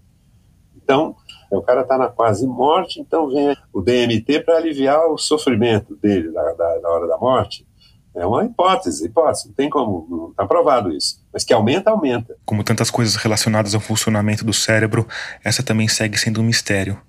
Então, 0.76 1.16
o 1.50 1.62
cara 1.62 1.82
está 1.82 1.98
na 1.98 2.08
quase 2.08 2.46
morte, 2.46 3.00
então 3.00 3.28
vem 3.28 3.56
o 3.72 3.80
DMT 3.80 4.40
para 4.40 4.56
aliviar 4.56 5.06
o 5.06 5.18
sofrimento 5.18 5.96
dele 5.96 6.32
da, 6.32 6.42
da, 6.54 6.78
da, 6.78 6.88
hora 6.88 7.06
da 7.06 7.18
morte. 7.18 7.66
É 8.14 8.26
uma 8.26 8.44
hipótese, 8.44 9.06
hipótese, 9.06 9.48
não 9.48 9.54
tem 9.54 9.70
como, 9.70 10.06
não 10.10 10.30
está 10.30 10.46
provado 10.46 10.92
isso. 10.92 11.22
Mas 11.32 11.44
que 11.44 11.52
aumenta, 11.52 11.90
aumenta. 11.90 12.36
Como 12.44 12.62
tantas 12.62 12.90
coisas 12.90 13.16
relacionadas 13.16 13.74
ao 13.74 13.80
funcionamento 13.80 14.44
do 14.44 14.52
cérebro, 14.52 15.06
essa 15.42 15.62
também 15.62 15.88
segue 15.88 16.18
sendo 16.18 16.40
um 16.40 16.44
mistério. 16.44 17.00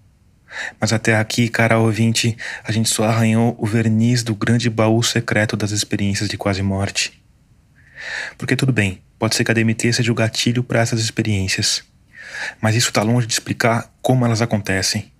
Mas 0.79 0.93
até 0.93 1.15
aqui, 1.15 1.49
cara 1.49 1.79
ouvinte, 1.79 2.37
a 2.63 2.71
gente 2.71 2.89
só 2.89 3.05
arranhou 3.05 3.55
o 3.57 3.65
verniz 3.65 4.23
do 4.23 4.35
grande 4.35 4.69
baú 4.69 5.01
secreto 5.01 5.57
das 5.57 5.71
experiências 5.71 6.29
de 6.29 6.37
quase 6.37 6.61
morte. 6.61 7.22
Porque 8.37 8.55
tudo 8.55 8.71
bem, 8.71 9.01
pode 9.17 9.35
ser 9.35 9.43
que 9.43 9.51
a 9.51 9.53
DMT 9.53 9.93
seja 9.93 10.11
o 10.11 10.15
gatilho 10.15 10.63
para 10.63 10.79
essas 10.79 10.99
experiências. 10.99 11.83
Mas 12.61 12.75
isso 12.75 12.89
está 12.89 13.03
longe 13.03 13.27
de 13.27 13.33
explicar 13.33 13.91
como 14.01 14.25
elas 14.25 14.41
acontecem. 14.41 15.11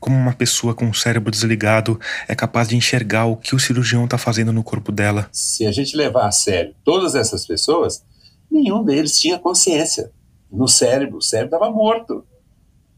Como 0.00 0.16
uma 0.16 0.32
pessoa 0.32 0.74
com 0.74 0.88
o 0.88 0.94
cérebro 0.94 1.30
desligado 1.30 1.98
é 2.28 2.34
capaz 2.34 2.68
de 2.68 2.76
enxergar 2.76 3.26
o 3.26 3.36
que 3.36 3.54
o 3.54 3.58
cirurgião 3.58 4.04
está 4.04 4.16
fazendo 4.16 4.52
no 4.52 4.62
corpo 4.62 4.92
dela. 4.92 5.28
Se 5.32 5.66
a 5.66 5.72
gente 5.72 5.96
levar 5.96 6.26
a 6.26 6.32
sério 6.32 6.74
todas 6.84 7.14
essas 7.14 7.46
pessoas, 7.46 8.04
nenhum 8.50 8.84
deles 8.84 9.18
tinha 9.18 9.38
consciência 9.38 10.12
no 10.50 10.68
cérebro. 10.68 11.18
O 11.18 11.22
cérebro 11.22 11.56
estava 11.56 11.72
morto. 11.72 12.24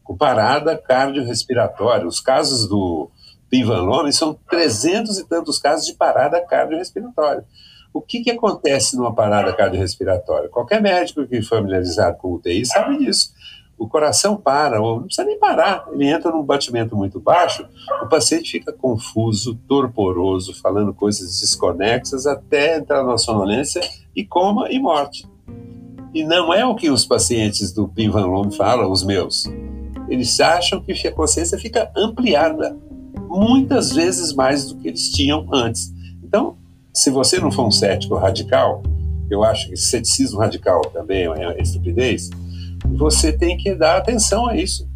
com 0.03 0.15
parada 0.15 0.77
cardiorrespiratória. 0.77 2.05
Os 2.05 2.19
casos 2.19 2.67
do 2.67 3.09
Pinvanlome 3.49 4.13
são 4.13 4.33
trezentos 4.49 5.17
e 5.17 5.27
tantos 5.27 5.57
casos 5.57 5.85
de 5.85 5.93
parada 5.93 6.39
cardiorrespiratória. 6.45 7.45
O 7.93 8.01
que, 8.01 8.21
que 8.21 8.31
acontece 8.31 8.95
numa 8.95 9.13
parada 9.13 9.53
cardiorrespiratória? 9.53 10.49
Qualquer 10.49 10.81
médico 10.81 11.27
que 11.27 11.41
familiarizado 11.41 12.17
com 12.17 12.33
UTI 12.33 12.65
sabe 12.65 12.97
disso. 12.97 13.33
O 13.77 13.87
coração 13.87 14.37
para, 14.37 14.79
ou 14.79 14.97
não 14.97 15.05
precisa 15.05 15.25
nem 15.25 15.39
parar, 15.39 15.87
ele 15.91 16.07
entra 16.07 16.31
num 16.31 16.43
batimento 16.43 16.95
muito 16.95 17.19
baixo, 17.19 17.67
o 18.03 18.07
paciente 18.07 18.51
fica 18.51 18.71
confuso, 18.71 19.55
torporoso, 19.67 20.53
falando 20.61 20.93
coisas 20.93 21.41
desconexas, 21.41 22.27
até 22.27 22.77
entrar 22.77 23.03
na 23.03 23.17
sonolência 23.17 23.81
e 24.15 24.23
coma 24.23 24.69
e 24.69 24.77
morte. 24.79 25.27
E 26.13 26.23
não 26.23 26.53
é 26.53 26.63
o 26.63 26.75
que 26.75 26.91
os 26.91 27.05
pacientes 27.05 27.71
do 27.71 27.87
Pim 27.87 28.09
Van 28.09 28.27
Loom 28.27 28.51
falam, 28.51 28.91
os 28.91 29.03
meus. 29.03 29.45
Eles 30.07 30.39
acham 30.39 30.79
que 30.79 30.91
a 31.07 31.11
consciência 31.11 31.57
fica 31.57 31.91
ampliada, 31.97 32.77
muitas 33.27 33.91
vezes 33.93 34.31
mais 34.31 34.67
do 34.67 34.75
que 34.77 34.89
eles 34.89 35.09
tinham 35.09 35.47
antes. 35.51 35.91
Então, 36.23 36.55
se 36.93 37.09
você 37.09 37.39
não 37.39 37.51
for 37.51 37.65
um 37.65 37.71
cético 37.71 38.15
radical, 38.15 38.83
eu 39.29 39.43
acho 39.43 39.69
que 39.69 39.77
ceticismo 39.77 40.39
radical 40.39 40.81
também 40.81 41.25
é 41.25 41.61
estupidez, 41.61 42.29
você 42.85 43.31
tem 43.31 43.57
que 43.57 43.73
dar 43.73 43.97
atenção 43.97 44.47
a 44.47 44.57
isso. 44.57 44.89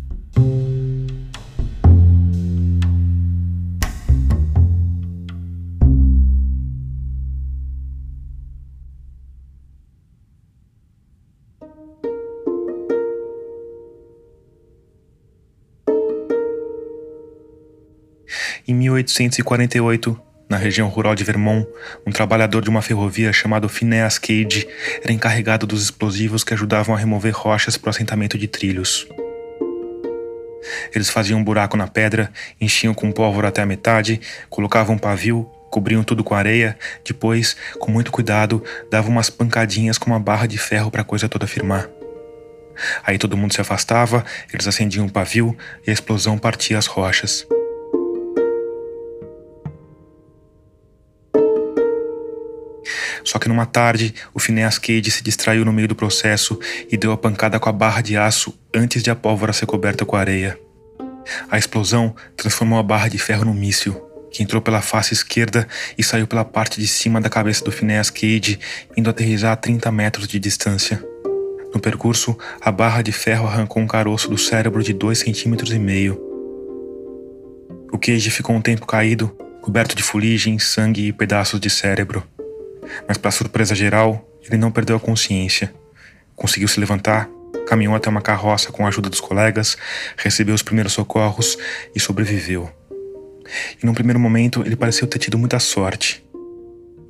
Em 18.68 18.74
1848, 18.74 20.20
na 20.50 20.58
região 20.58 20.88
rural 20.88 21.16
de 21.16 21.24
Vermont, 21.24 21.68
um 22.06 22.12
trabalhador 22.12 22.62
de 22.62 22.70
uma 22.70 22.82
ferrovia 22.82 23.34
chamado 23.34 23.68
Phineas 23.68 24.20
Cage 24.20 24.68
era 25.04 25.12
encarregado 25.12 25.66
dos 25.66 25.84
explosivos 25.84 26.43
que 26.43 26.54
ajudavam 26.54 26.96
a 26.96 26.98
remover 26.98 27.34
rochas 27.36 27.78
para 27.78 27.88
o 27.88 27.89
assentamento 27.89 28.38
de 28.38 28.48
trilhos. 28.48 29.08
Eles 30.93 31.10
faziam 31.10 31.39
um 31.39 31.43
buraco 31.43 31.78
na 31.78 31.88
pedra, 31.88 32.32
enchiam 32.60 32.93
com 32.93 33.12
pólvora 33.12 33.48
até 33.48 33.62
a 33.62 33.66
metade, 33.66 34.22
colocavam 34.50 34.96
um 34.96 35.00
pavio, 35.00 35.50
cobriam 35.70 36.04
tudo 36.04 36.24
com 36.24 36.34
areia, 36.34 36.78
depois, 37.04 37.56
com 37.80 37.91
muito 37.91 38.12
cuidado, 38.12 38.64
davam 38.89 39.12
umas 39.12 39.30
pancadinhas 39.30 39.98
com 39.98 40.10
uma 40.10 40.20
barra 40.20 40.48
de 40.48 40.58
ferro 40.58 40.91
para 40.91 41.02
a 41.02 41.06
coisa 41.06 41.28
toda 41.28 41.48
firmar. 41.48 41.89
Aí 43.04 43.18
todo 43.18 43.38
mundo 43.38 43.54
se 43.54 43.62
afastava, 43.62 44.24
eles 44.54 44.68
acendiam 44.68 45.06
o 45.06 45.12
pavio 45.12 45.58
e 45.86 45.89
a 45.89 45.93
explosão 45.93 46.38
partia 46.38 46.78
as 46.78 46.88
rochas. 46.88 47.48
Só 53.23 53.39
que 53.39 53.47
numa 53.47 53.65
tarde, 53.65 54.13
o 54.33 54.39
Phineas 54.39 54.77
Cage 54.77 55.11
se 55.11 55.23
distraiu 55.23 55.65
no 55.65 55.73
meio 55.73 55.88
do 55.88 55.95
processo 55.95 56.59
e 56.91 56.97
deu 56.97 57.11
a 57.11 57.17
pancada 57.17 57.59
com 57.59 57.69
a 57.69 57.73
barra 57.73 58.01
de 58.01 58.17
aço 58.17 58.57
antes 58.73 59.01
de 59.01 59.09
a 59.09 59.15
pólvora 59.15 59.53
ser 59.53 59.65
coberta 59.65 60.05
com 60.05 60.15
areia. 60.15 60.57
A 61.49 61.57
explosão 61.57 62.15
transformou 62.38 62.79
a 62.79 62.83
barra 62.83 63.07
de 63.07 63.17
ferro 63.17 63.45
num 63.45 63.53
míssil, 63.53 63.93
que 64.31 64.43
entrou 64.43 64.61
pela 64.61 64.81
face 64.81 65.13
esquerda 65.13 65.67
e 65.97 66.03
saiu 66.03 66.27
pela 66.27 66.45
parte 66.45 66.79
de 66.79 66.88
cima 66.88 67.19
da 67.21 67.29
cabeça 67.29 67.63
do 67.63 67.71
Phineas 67.71 68.09
Cage, 68.09 68.59
indo 68.95 69.09
aterrizar 69.09 69.53
a 69.53 69.55
30 69.55 69.91
metros 69.91 70.27
de 70.27 70.39
distância. 70.39 71.03
No 71.73 71.79
percurso, 71.79 72.38
a 72.61 72.71
barra 72.71 73.01
de 73.01 73.11
ferro 73.11 73.47
arrancou 73.47 73.81
um 73.81 73.88
caroço 73.88 74.29
do 74.29 74.38
cérebro 74.38 74.83
de 74.83 74.93
2,5 74.93 75.15
centímetros 75.15 75.71
e 75.71 75.79
meio. 75.79 76.21
O 77.91 77.97
Cage 77.97 78.29
ficou 78.29 78.55
um 78.55 78.61
tempo 78.61 78.86
caído, 78.86 79.27
coberto 79.61 79.95
de 79.95 80.03
fuligem, 80.03 80.59
sangue 80.59 81.07
e 81.07 81.13
pedaços 81.13 81.59
de 81.59 81.69
cérebro. 81.69 82.23
Mas, 83.07 83.17
para 83.17 83.31
surpresa 83.31 83.75
geral, 83.75 84.27
ele 84.43 84.57
não 84.57 84.71
perdeu 84.71 84.95
a 84.95 84.99
consciência. 84.99 85.73
Conseguiu 86.36 86.67
se 86.67 86.79
levantar, 86.79 87.29
caminhou 87.67 87.95
até 87.95 88.09
uma 88.09 88.21
carroça 88.21 88.71
com 88.71 88.86
a 88.86 88.89
ajuda 88.89 89.09
dos 89.09 89.19
colegas, 89.19 89.77
recebeu 90.17 90.53
os 90.53 90.61
primeiros 90.61 90.93
socorros 90.93 91.57
e 91.95 91.99
sobreviveu. 91.99 92.69
E 93.81 93.86
num 93.86 93.93
primeiro 93.93 94.19
momento, 94.19 94.63
ele 94.65 94.75
pareceu 94.75 95.07
ter 95.07 95.19
tido 95.19 95.38
muita 95.38 95.59
sorte. 95.59 96.23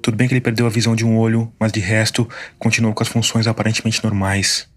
Tudo 0.01 0.17
bem 0.17 0.28
que 0.28 0.34
ele 0.34 0.41
perdeu 0.41 0.65
a 0.65 0.69
visão 0.69 0.95
de 0.95 1.05
um 1.05 1.17
olho, 1.17 1.51
mas 1.59 1.71
de 1.71 1.80
resto, 1.80 2.30
continuou 2.59 2.93
com 2.93 3.01
as 3.01 3.09
funções 3.09 3.47
aparentemente 3.47 4.03
normais. 4.03 4.67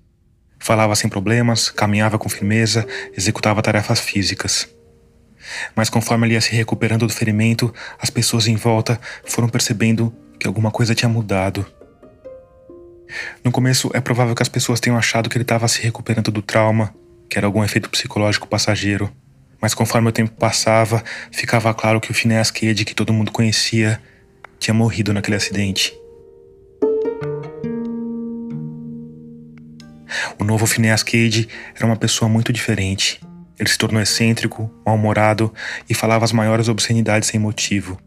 Falava 0.58 0.96
sem 0.96 1.08
problemas, 1.08 1.70
caminhava 1.70 2.18
com 2.18 2.28
firmeza, 2.28 2.86
executava 3.16 3.62
tarefas 3.62 4.00
físicas. 4.00 4.68
Mas 5.74 5.88
conforme 5.88 6.26
ele 6.26 6.34
ia 6.34 6.40
se 6.40 6.50
recuperando 6.52 7.06
do 7.06 7.12
ferimento, 7.12 7.72
as 7.98 8.10
pessoas 8.10 8.46
em 8.46 8.56
volta 8.56 9.00
foram 9.24 9.48
percebendo 9.48 10.14
que 10.38 10.46
alguma 10.46 10.70
coisa 10.70 10.94
tinha 10.94 11.08
mudado. 11.08 11.66
No 13.44 13.50
começo, 13.50 13.90
é 13.94 14.00
provável 14.00 14.34
que 14.34 14.42
as 14.42 14.48
pessoas 14.48 14.80
tenham 14.80 14.98
achado 14.98 15.28
que 15.28 15.36
ele 15.36 15.42
estava 15.42 15.66
se 15.66 15.80
recuperando 15.80 16.30
do 16.30 16.42
trauma, 16.42 16.94
que 17.28 17.38
era 17.38 17.46
algum 17.46 17.64
efeito 17.64 17.88
psicológico 17.90 18.46
passageiro. 18.46 19.10
Mas 19.60 19.74
conforme 19.74 20.08
o 20.08 20.12
tempo 20.12 20.32
passava, 20.32 21.02
ficava 21.32 21.72
claro 21.74 22.00
que 22.00 22.10
o 22.10 22.14
Phineas 22.14 22.50
Cage, 22.50 22.84
que 22.84 22.94
todo 22.94 23.12
mundo 23.12 23.32
conhecia, 23.32 24.00
tinha 24.58 24.74
morrido 24.74 25.12
naquele 25.12 25.36
acidente. 25.36 25.92
O 30.38 30.44
novo 30.44 30.66
Phineas 30.66 31.02
Cage 31.02 31.48
era 31.74 31.86
uma 31.86 31.96
pessoa 31.96 32.28
muito 32.28 32.52
diferente. 32.52 33.20
Ele 33.58 33.68
se 33.68 33.76
tornou 33.76 34.00
excêntrico, 34.00 34.70
mal-humorado 34.86 35.52
e 35.88 35.94
falava 35.94 36.24
as 36.24 36.32
maiores 36.32 36.68
obscenidades 36.68 37.28
sem 37.28 37.40
motivo. 37.40 37.98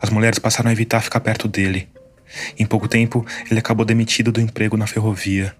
As 0.00 0.10
mulheres 0.10 0.38
passaram 0.38 0.70
a 0.70 0.72
evitar 0.72 1.00
ficar 1.02 1.20
perto 1.20 1.46
dele. 1.46 1.88
Em 2.58 2.64
pouco 2.64 2.88
tempo, 2.88 3.26
ele 3.50 3.60
acabou 3.60 3.84
demitido 3.84 4.32
do 4.32 4.40
emprego 4.40 4.76
na 4.76 4.86
ferrovia. 4.86 5.54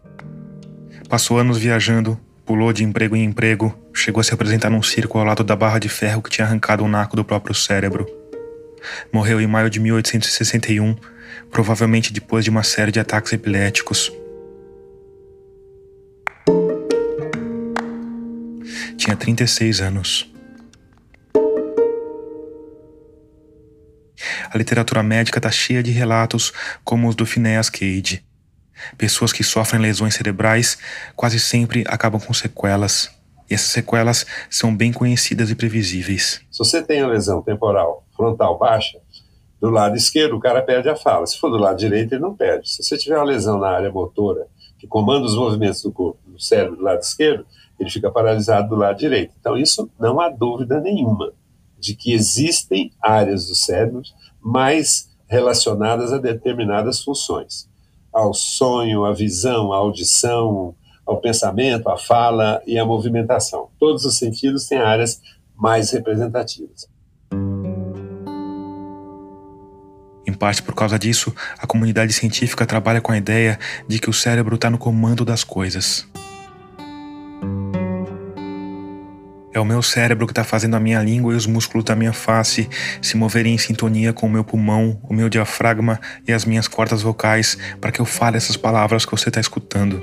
Passou 1.08 1.38
anos 1.38 1.58
viajando, 1.58 2.18
pulou 2.46 2.72
de 2.72 2.84
emprego 2.84 3.16
em 3.16 3.24
emprego, 3.24 3.76
chegou 3.92 4.20
a 4.20 4.24
se 4.24 4.32
apresentar 4.32 4.70
num 4.70 4.82
circo 4.82 5.18
ao 5.18 5.24
lado 5.24 5.42
da 5.42 5.56
barra 5.56 5.78
de 5.78 5.88
ferro 5.88 6.22
que 6.22 6.30
tinha 6.30 6.46
arrancado 6.46 6.84
um 6.84 6.88
naco 6.88 7.16
do 7.16 7.24
próprio 7.24 7.54
cérebro. 7.54 8.06
Morreu 9.12 9.40
em 9.40 9.46
maio 9.46 9.68
de 9.68 9.78
1861, 9.78 10.96
provavelmente 11.50 12.12
depois 12.12 12.44
de 12.44 12.50
uma 12.50 12.62
série 12.62 12.92
de 12.92 13.00
ataques 13.00 13.32
epiléticos. 13.32 14.12
Tinha 18.96 19.16
36 19.16 19.80
anos. 19.80 20.32
A 24.50 24.58
literatura 24.58 25.02
médica 25.02 25.38
está 25.38 25.50
cheia 25.50 25.82
de 25.82 25.90
relatos 25.90 26.52
como 26.84 27.08
os 27.08 27.14
do 27.14 27.26
Phineas 27.26 27.68
Cage. 27.68 28.24
Pessoas 28.96 29.32
que 29.32 29.44
sofrem 29.44 29.80
lesões 29.80 30.14
cerebrais 30.14 30.78
quase 31.14 31.38
sempre 31.38 31.84
acabam 31.86 32.20
com 32.20 32.32
sequelas. 32.32 33.10
E 33.50 33.54
essas 33.54 33.70
sequelas 33.70 34.26
são 34.48 34.74
bem 34.74 34.92
conhecidas 34.92 35.50
e 35.50 35.54
previsíveis. 35.54 36.40
Se 36.50 36.58
você 36.58 36.82
tem 36.82 37.00
a 37.00 37.08
lesão 37.08 37.42
temporal 37.42 38.04
frontal 38.16 38.58
baixa, 38.58 38.98
do 39.60 39.70
lado 39.70 39.96
esquerdo 39.96 40.36
o 40.36 40.40
cara 40.40 40.62
perde 40.62 40.88
a 40.88 40.96
fala. 40.96 41.26
Se 41.26 41.38
for 41.38 41.50
do 41.50 41.56
lado 41.56 41.78
direito, 41.78 42.14
ele 42.14 42.22
não 42.22 42.34
perde. 42.34 42.70
Se 42.70 42.82
você 42.82 42.96
tiver 42.96 43.16
uma 43.16 43.24
lesão 43.24 43.58
na 43.58 43.68
área 43.68 43.90
motora, 43.90 44.46
que 44.78 44.86
comanda 44.86 45.26
os 45.26 45.36
movimentos 45.36 45.82
do 45.82 45.92
corpo, 45.92 46.18
do 46.26 46.40
cérebro 46.40 46.76
do 46.76 46.82
lado 46.82 47.00
esquerdo, 47.00 47.44
ele 47.78 47.90
fica 47.90 48.10
paralisado 48.10 48.68
do 48.68 48.76
lado 48.76 48.98
direito. 48.98 49.34
Então, 49.38 49.56
isso 49.56 49.90
não 49.98 50.20
há 50.20 50.30
dúvida 50.30 50.80
nenhuma 50.80 51.32
de 51.80 51.94
que 51.94 52.12
existem 52.12 52.92
áreas 53.02 53.46
do 53.46 53.54
cérebro 53.54 54.02
mais 54.40 55.08
relacionadas 55.26 56.12
a 56.12 56.18
determinadas 56.18 57.02
funções, 57.02 57.68
ao 58.12 58.34
sonho, 58.34 59.04
à 59.04 59.12
visão, 59.12 59.72
à 59.72 59.76
audição, 59.76 60.74
ao 61.06 61.20
pensamento, 61.20 61.88
à 61.88 61.96
fala 61.96 62.60
e 62.66 62.78
à 62.78 62.84
movimentação. 62.84 63.68
Todos 63.78 64.04
os 64.04 64.18
sentidos 64.18 64.66
têm 64.66 64.78
áreas 64.78 65.20
mais 65.56 65.90
representativas. 65.90 66.88
Em 70.26 70.32
parte 70.32 70.62
por 70.62 70.74
causa 70.74 70.98
disso, 70.98 71.34
a 71.58 71.66
comunidade 71.66 72.12
científica 72.12 72.66
trabalha 72.66 73.00
com 73.00 73.12
a 73.12 73.16
ideia 73.16 73.58
de 73.88 73.98
que 73.98 74.10
o 74.10 74.12
cérebro 74.12 74.54
está 74.54 74.70
no 74.70 74.78
comando 74.78 75.24
das 75.24 75.44
coisas. 75.44 76.09
É 79.60 79.62
o 79.62 79.66
meu 79.66 79.82
cérebro 79.82 80.26
que 80.26 80.32
está 80.32 80.42
fazendo 80.42 80.74
a 80.74 80.80
minha 80.80 81.02
língua 81.02 81.34
e 81.34 81.36
os 81.36 81.44
músculos 81.44 81.84
da 81.84 81.94
minha 81.94 82.14
face 82.14 82.66
se 83.02 83.14
moverem 83.14 83.54
em 83.54 83.58
sintonia 83.58 84.10
com 84.10 84.26
o 84.26 84.30
meu 84.30 84.42
pulmão, 84.42 84.98
o 85.02 85.12
meu 85.12 85.28
diafragma 85.28 86.00
e 86.26 86.32
as 86.32 86.46
minhas 86.46 86.66
cordas 86.66 87.02
vocais 87.02 87.58
para 87.78 87.92
que 87.92 88.00
eu 88.00 88.06
fale 88.06 88.38
essas 88.38 88.56
palavras 88.56 89.04
que 89.04 89.10
você 89.10 89.28
está 89.28 89.38
escutando. 89.38 90.02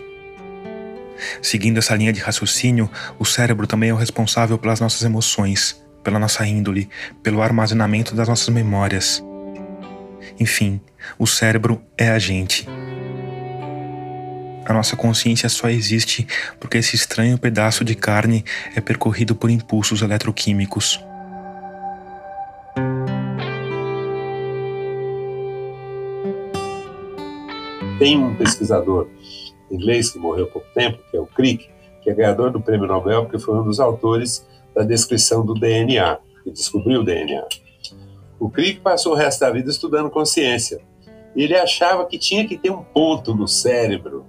Seguindo 1.41 1.79
essa 1.79 1.95
linha 1.95 2.13
de 2.13 2.19
raciocínio, 2.19 2.87
o 3.17 3.25
cérebro 3.25 3.65
também 3.65 3.89
é 3.89 3.93
o 3.93 3.97
responsável 3.97 4.59
pelas 4.59 4.79
nossas 4.79 5.01
emoções, 5.01 5.83
pela 6.03 6.19
nossa 6.19 6.45
índole, 6.45 6.87
pelo 7.23 7.41
armazenamento 7.41 8.13
das 8.13 8.27
nossas 8.27 8.49
memórias. 8.49 9.23
Enfim, 10.39 10.79
o 11.17 11.25
cérebro 11.25 11.81
é 11.97 12.09
a 12.09 12.19
gente. 12.19 12.69
A 14.67 14.73
nossa 14.73 14.97
consciência 14.97 15.47
só 15.47 15.69
existe 15.69 16.27
porque 16.59 16.77
esse 16.77 16.93
estranho 16.93 17.37
pedaço 17.37 17.85
de 17.85 17.95
carne 17.95 18.43
é 18.75 18.81
percorrido 18.81 19.33
por 19.33 19.49
impulsos 19.49 20.01
eletroquímicos. 20.01 20.99
Tem 27.97 28.17
um 28.17 28.35
pesquisador 28.35 29.07
inglês 29.71 30.11
que 30.11 30.19
morreu 30.19 30.45
há 30.45 30.47
pouco 30.49 30.67
tempo, 30.73 30.99
que 31.09 31.15
é 31.15 31.19
o 31.19 31.25
Crick, 31.25 31.69
que 32.03 32.09
é 32.09 32.13
ganhador 32.13 32.51
do 32.51 32.59
prêmio 32.59 32.87
Nobel 32.87 33.23
porque 33.23 33.39
foi 33.39 33.57
um 33.57 33.63
dos 33.63 33.79
autores 33.79 34.45
da 34.75 34.83
descrição 34.83 35.45
do 35.45 35.53
DNA, 35.53 36.19
que 36.43 36.51
descobriu 36.51 36.99
o 36.99 37.05
DNA. 37.05 37.45
O 38.37 38.49
Crick 38.49 38.81
passou 38.81 39.13
o 39.13 39.15
resto 39.15 39.39
da 39.39 39.49
vida 39.49 39.71
estudando 39.71 40.09
consciência. 40.09 40.81
Ele 41.33 41.55
achava 41.55 42.05
que 42.05 42.19
tinha 42.19 42.45
que 42.45 42.57
ter 42.57 42.69
um 42.69 42.83
ponto 42.83 43.33
no 43.33 43.47
cérebro 43.47 44.25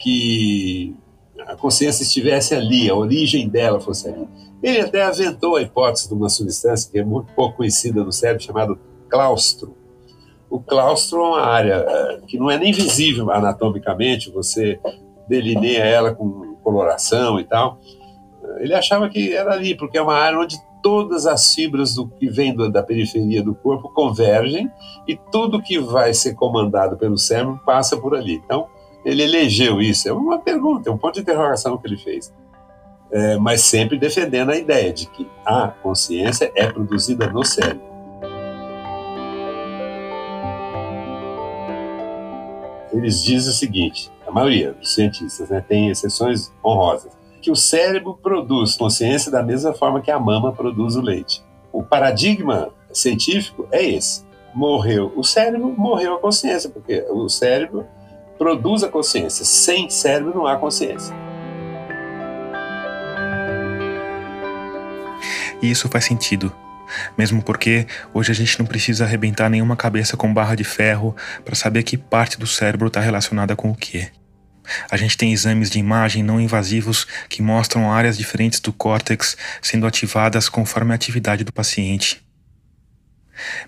que 0.00 0.96
a 1.46 1.54
consciência 1.54 2.02
estivesse 2.02 2.54
ali, 2.54 2.90
a 2.90 2.94
origem 2.94 3.48
dela 3.48 3.80
fosse 3.80 4.08
ali. 4.08 4.26
Ele 4.62 4.80
até 4.80 5.02
aventou 5.02 5.56
a 5.56 5.62
hipótese 5.62 6.08
de 6.08 6.14
uma 6.14 6.28
substância 6.28 6.90
que 6.90 6.98
é 6.98 7.04
muito 7.04 7.32
pouco 7.34 7.58
conhecida 7.58 8.02
no 8.02 8.12
cérebro, 8.12 8.42
chamado 8.42 8.78
claustro. 9.08 9.76
O 10.48 10.58
claustro 10.60 11.18
é 11.20 11.28
uma 11.28 11.42
área 11.42 11.84
eh, 11.86 12.20
que 12.26 12.38
não 12.38 12.50
é 12.50 12.58
nem 12.58 12.72
visível 12.72 13.30
anatomicamente, 13.30 14.30
você 14.30 14.80
delineia 15.28 15.84
ela 15.84 16.14
com 16.14 16.56
coloração 16.62 17.38
e 17.38 17.44
tal. 17.44 17.78
Ele 18.58 18.74
achava 18.74 19.08
que 19.08 19.32
era 19.32 19.52
ali, 19.52 19.76
porque 19.76 19.96
é 19.96 20.02
uma 20.02 20.14
área 20.14 20.38
onde 20.38 20.56
todas 20.82 21.26
as 21.26 21.54
fibras 21.54 21.94
do 21.94 22.08
que 22.08 22.28
vem 22.28 22.54
da 22.54 22.82
periferia 22.82 23.42
do 23.42 23.54
corpo 23.54 23.92
convergem 23.94 24.70
e 25.06 25.16
tudo 25.30 25.62
que 25.62 25.78
vai 25.78 26.12
ser 26.12 26.34
comandado 26.34 26.96
pelo 26.96 27.18
cérebro 27.18 27.60
passa 27.64 27.96
por 27.96 28.14
ali. 28.14 28.42
Então, 28.44 28.66
ele 29.04 29.22
elegeu 29.22 29.80
isso. 29.80 30.08
É 30.08 30.12
uma 30.12 30.38
pergunta, 30.38 30.88
é 30.88 30.92
um 30.92 30.98
ponto 30.98 31.14
de 31.14 31.20
interrogação 31.20 31.76
que 31.78 31.86
ele 31.86 31.96
fez. 31.96 32.32
É, 33.12 33.36
mas 33.36 33.62
sempre 33.62 33.98
defendendo 33.98 34.50
a 34.50 34.56
ideia 34.56 34.92
de 34.92 35.06
que 35.06 35.28
a 35.44 35.68
consciência 35.68 36.52
é 36.54 36.66
produzida 36.66 37.26
no 37.26 37.44
cérebro. 37.44 37.90
Eles 42.92 43.22
dizem 43.22 43.50
o 43.50 43.54
seguinte: 43.54 44.10
a 44.26 44.30
maioria 44.30 44.72
dos 44.72 44.94
cientistas 44.94 45.48
né, 45.48 45.64
tem 45.66 45.90
exceções 45.90 46.52
honrosas 46.64 47.20
que 47.40 47.50
o 47.50 47.56
cérebro 47.56 48.18
produz 48.22 48.76
consciência 48.76 49.30
da 49.30 49.42
mesma 49.42 49.72
forma 49.72 50.00
que 50.00 50.10
a 50.10 50.18
mama 50.18 50.52
produz 50.52 50.94
o 50.94 51.00
leite. 51.00 51.42
O 51.72 51.82
paradigma 51.82 52.70
científico 52.92 53.66
é 53.70 53.82
esse. 53.82 54.24
Morreu 54.52 55.12
o 55.16 55.22
cérebro, 55.22 55.68
morreu 55.76 56.14
a 56.14 56.18
consciência, 56.18 56.68
porque 56.68 57.06
o 57.08 57.28
cérebro 57.28 57.86
produz 58.40 58.82
a 58.82 58.88
consciência. 58.88 59.44
Sem 59.44 59.90
cérebro 59.90 60.34
não 60.34 60.46
há 60.46 60.56
consciência. 60.56 61.14
E 65.60 65.70
isso 65.70 65.90
faz 65.90 66.06
sentido. 66.06 66.50
Mesmo 67.18 67.42
porque 67.42 67.86
hoje 68.14 68.32
a 68.32 68.34
gente 68.34 68.58
não 68.58 68.64
precisa 68.64 69.04
arrebentar 69.04 69.50
nenhuma 69.50 69.76
cabeça 69.76 70.16
com 70.16 70.32
barra 70.32 70.54
de 70.54 70.64
ferro 70.64 71.14
para 71.44 71.54
saber 71.54 71.82
que 71.82 71.98
parte 71.98 72.38
do 72.38 72.46
cérebro 72.46 72.86
está 72.88 72.98
relacionada 72.98 73.54
com 73.54 73.70
o 73.70 73.76
que. 73.76 74.08
A 74.90 74.96
gente 74.96 75.18
tem 75.18 75.34
exames 75.34 75.68
de 75.68 75.78
imagem 75.78 76.22
não 76.22 76.40
invasivos 76.40 77.06
que 77.28 77.42
mostram 77.42 77.92
áreas 77.92 78.16
diferentes 78.16 78.58
do 78.58 78.72
córtex 78.72 79.36
sendo 79.60 79.86
ativadas 79.86 80.48
conforme 80.48 80.92
a 80.92 80.94
atividade 80.94 81.44
do 81.44 81.52
paciente. 81.52 82.24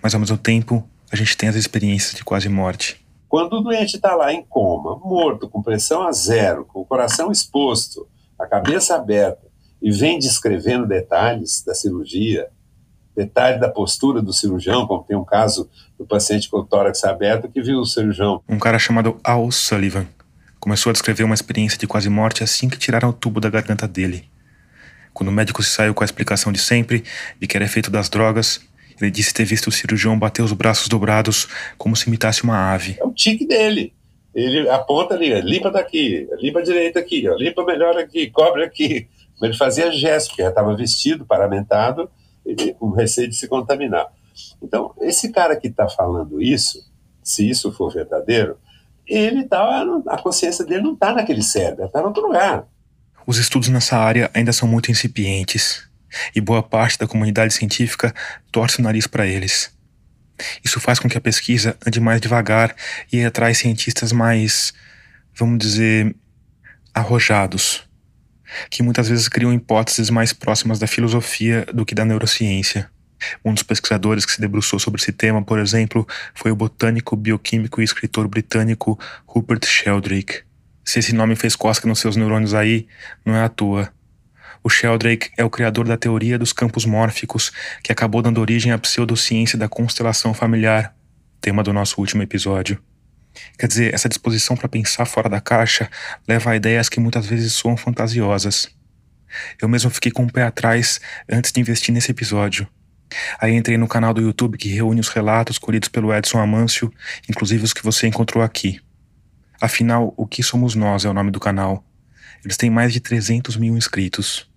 Mas 0.00 0.14
ao 0.14 0.20
mesmo 0.20 0.38
tempo, 0.38 0.88
a 1.10 1.16
gente 1.16 1.36
tem 1.36 1.50
as 1.50 1.56
experiências 1.56 2.14
de 2.14 2.24
quase 2.24 2.48
morte. 2.48 3.02
Quando 3.32 3.54
o 3.54 3.60
doente 3.62 3.96
está 3.96 4.14
lá 4.14 4.30
em 4.30 4.44
coma, 4.44 4.98
morto, 4.98 5.48
com 5.48 5.62
pressão 5.62 6.06
a 6.06 6.12
zero, 6.12 6.66
com 6.66 6.82
o 6.82 6.84
coração 6.84 7.32
exposto, 7.32 8.06
a 8.38 8.46
cabeça 8.46 8.94
aberta, 8.94 9.46
e 9.80 9.90
vem 9.90 10.18
descrevendo 10.18 10.86
detalhes 10.86 11.64
da 11.64 11.74
cirurgia, 11.74 12.50
detalhe 13.16 13.58
da 13.58 13.70
postura 13.70 14.20
do 14.20 14.34
cirurgião, 14.34 14.86
como 14.86 15.02
tem 15.04 15.16
um 15.16 15.24
caso 15.24 15.66
do 15.98 16.04
paciente 16.04 16.46
com 16.50 16.58
o 16.58 16.62
tórax 16.62 17.04
aberto 17.04 17.48
que 17.48 17.62
viu 17.62 17.78
o 17.78 17.86
cirurgião. 17.86 18.42
Um 18.46 18.58
cara 18.58 18.78
chamado 18.78 19.18
Al 19.24 19.50
Sullivan 19.50 20.06
Começou 20.60 20.90
a 20.90 20.92
descrever 20.92 21.24
uma 21.24 21.34
experiência 21.34 21.78
de 21.78 21.86
quase 21.86 22.10
morte 22.10 22.44
assim 22.44 22.68
que 22.68 22.76
tiraram 22.76 23.08
o 23.08 23.14
tubo 23.14 23.40
da 23.40 23.48
garganta 23.48 23.88
dele. 23.88 24.28
Quando 25.14 25.30
o 25.30 25.32
médico 25.32 25.62
se 25.62 25.70
saiu 25.70 25.94
com 25.94 26.04
a 26.04 26.06
explicação 26.06 26.52
de 26.52 26.58
sempre, 26.58 27.02
de 27.40 27.46
que 27.46 27.56
era 27.56 27.64
efeito 27.64 27.90
das 27.90 28.10
drogas, 28.10 28.60
ele 29.00 29.10
disse 29.10 29.32
ter 29.32 29.44
visto 29.44 29.68
o 29.68 29.72
cirurgião 29.72 30.18
bater 30.18 30.42
os 30.42 30.52
braços 30.52 30.88
dobrados 30.88 31.48
como 31.78 31.96
se 31.96 32.08
imitasse 32.08 32.44
uma 32.44 32.72
ave. 32.72 32.96
É 33.00 33.04
o 33.04 33.12
tique 33.12 33.46
dele. 33.46 33.92
Ele 34.34 34.68
aponta 34.68 35.14
ali, 35.14 35.38
limpa 35.42 35.70
daqui, 35.70 36.26
limpa 36.40 36.62
direita 36.62 36.98
aqui, 36.98 37.24
limpa 37.36 37.64
melhor 37.64 37.96
aqui, 37.98 38.30
cobre 38.30 38.64
aqui. 38.64 39.08
Ele 39.42 39.54
fazia 39.54 39.90
gesto, 39.92 40.28
porque 40.28 40.42
já 40.42 40.48
estava 40.48 40.74
vestido, 40.74 41.26
paramentado, 41.26 42.08
com 42.78 42.90
receio 42.90 43.28
de 43.28 43.36
se 43.36 43.48
contaminar. 43.48 44.06
Então, 44.62 44.94
esse 45.00 45.30
cara 45.30 45.56
que 45.56 45.68
está 45.68 45.88
falando 45.88 46.40
isso, 46.40 46.78
se 47.22 47.48
isso 47.48 47.72
for 47.72 47.92
verdadeiro, 47.92 48.56
ele 49.06 49.44
tá, 49.44 49.84
a 50.06 50.22
consciência 50.22 50.64
dele 50.64 50.82
não 50.82 50.94
está 50.94 51.12
naquele 51.12 51.42
cérebro, 51.42 51.84
está 51.84 52.00
em 52.00 52.04
outro 52.04 52.22
lugar. 52.22 52.66
Os 53.26 53.36
estudos 53.36 53.68
nessa 53.68 53.96
área 53.96 54.30
ainda 54.32 54.52
são 54.52 54.66
muito 54.66 54.90
incipientes 54.90 55.88
e 56.34 56.40
boa 56.40 56.62
parte 56.62 56.98
da 56.98 57.06
comunidade 57.06 57.54
científica 57.54 58.14
torce 58.50 58.80
o 58.80 58.82
nariz 58.82 59.06
para 59.06 59.26
eles. 59.26 59.72
Isso 60.64 60.80
faz 60.80 60.98
com 60.98 61.08
que 61.08 61.16
a 61.16 61.20
pesquisa 61.20 61.76
ande 61.86 62.00
mais 62.00 62.20
devagar 62.20 62.74
e 63.12 63.24
atrai 63.24 63.54
cientistas 63.54 64.12
mais, 64.12 64.72
vamos 65.34 65.58
dizer, 65.58 66.14
arrojados, 66.94 67.88
que 68.70 68.82
muitas 68.82 69.08
vezes 69.08 69.28
criam 69.28 69.52
hipóteses 69.52 70.10
mais 70.10 70.32
próximas 70.32 70.78
da 70.78 70.86
filosofia 70.86 71.66
do 71.72 71.84
que 71.84 71.94
da 71.94 72.04
neurociência. 72.04 72.90
Um 73.44 73.54
dos 73.54 73.62
pesquisadores 73.62 74.26
que 74.26 74.32
se 74.32 74.40
debruçou 74.40 74.78
sobre 74.80 75.00
esse 75.00 75.12
tema, 75.12 75.42
por 75.42 75.58
exemplo, 75.58 76.06
foi 76.34 76.50
o 76.50 76.56
botânico, 76.56 77.14
bioquímico 77.14 77.80
e 77.80 77.84
escritor 77.84 78.26
britânico 78.26 78.98
Rupert 79.26 79.64
Sheldrake. 79.64 80.42
Se 80.84 80.98
esse 80.98 81.14
nome 81.14 81.36
fez 81.36 81.54
cosca 81.54 81.86
nos 81.86 82.00
seus 82.00 82.16
neurônios 82.16 82.52
aí, 82.52 82.88
não 83.24 83.36
é 83.36 83.44
à 83.44 83.48
toa. 83.48 83.92
O 84.64 84.70
Sheldrake 84.70 85.30
é 85.36 85.44
o 85.44 85.50
criador 85.50 85.88
da 85.88 85.96
teoria 85.96 86.38
dos 86.38 86.52
campos 86.52 86.84
mórficos, 86.84 87.50
que 87.82 87.90
acabou 87.90 88.22
dando 88.22 88.40
origem 88.40 88.70
à 88.70 88.78
pseudociência 88.78 89.58
da 89.58 89.68
constelação 89.68 90.32
familiar, 90.32 90.94
tema 91.40 91.64
do 91.64 91.72
nosso 91.72 92.00
último 92.00 92.22
episódio. 92.22 92.80
Quer 93.58 93.66
dizer, 93.66 93.92
essa 93.92 94.08
disposição 94.08 94.56
para 94.56 94.68
pensar 94.68 95.04
fora 95.04 95.28
da 95.28 95.40
caixa 95.40 95.90
leva 96.28 96.50
a 96.50 96.56
ideias 96.56 96.88
que 96.88 97.00
muitas 97.00 97.26
vezes 97.26 97.54
soam 97.54 97.76
fantasiosas. 97.76 98.68
Eu 99.60 99.68
mesmo 99.68 99.90
fiquei 99.90 100.12
com 100.12 100.24
o 100.24 100.32
pé 100.32 100.44
atrás 100.44 101.00
antes 101.28 101.50
de 101.50 101.60
investir 101.60 101.92
nesse 101.92 102.12
episódio. 102.12 102.68
Aí 103.40 103.52
entrei 103.54 103.76
no 103.76 103.88
canal 103.88 104.14
do 104.14 104.20
YouTube 104.20 104.56
que 104.56 104.68
reúne 104.68 105.00
os 105.00 105.08
relatos 105.08 105.58
colhidos 105.58 105.88
pelo 105.88 106.14
Edson 106.14 106.38
Amâncio, 106.38 106.92
inclusive 107.28 107.64
os 107.64 107.72
que 107.72 107.82
você 107.82 108.06
encontrou 108.06 108.44
aqui. 108.44 108.80
Afinal, 109.60 110.14
O 110.16 110.26
Que 110.26 110.42
Somos 110.42 110.74
Nós 110.74 111.04
é 111.04 111.08
o 111.08 111.14
nome 111.14 111.30
do 111.30 111.40
canal. 111.40 111.84
Eles 112.44 112.56
têm 112.56 112.70
mais 112.70 112.92
de 112.92 113.00
300 113.00 113.56
mil 113.56 113.76
inscritos. 113.76 114.51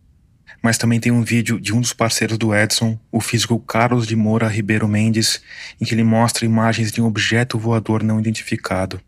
Mas 0.66 0.80
também 0.80 1.00
tem 1.00 1.12
um 1.12 1.22
vídeo 1.22 1.60
de 1.62 1.72
um 1.72 1.80
dos 1.80 1.94
parceiros 1.94 2.40
do 2.40 2.52
Edson, 2.52 3.00
o 3.12 3.22
físico 3.22 3.60
Carlos 3.60 4.08
de 4.08 4.16
Moura 4.16 4.48
Ribeiro 4.48 4.88
Mendes, 4.88 5.40
em 5.80 5.86
que 5.86 5.94
ele 5.94 6.04
mostra 6.04 6.44
imagens 6.44 6.92
de 6.92 7.00
um 7.00 7.06
objeto 7.06 7.60
voador 7.60 8.02
não 8.02 8.20
identificado. 8.20 9.00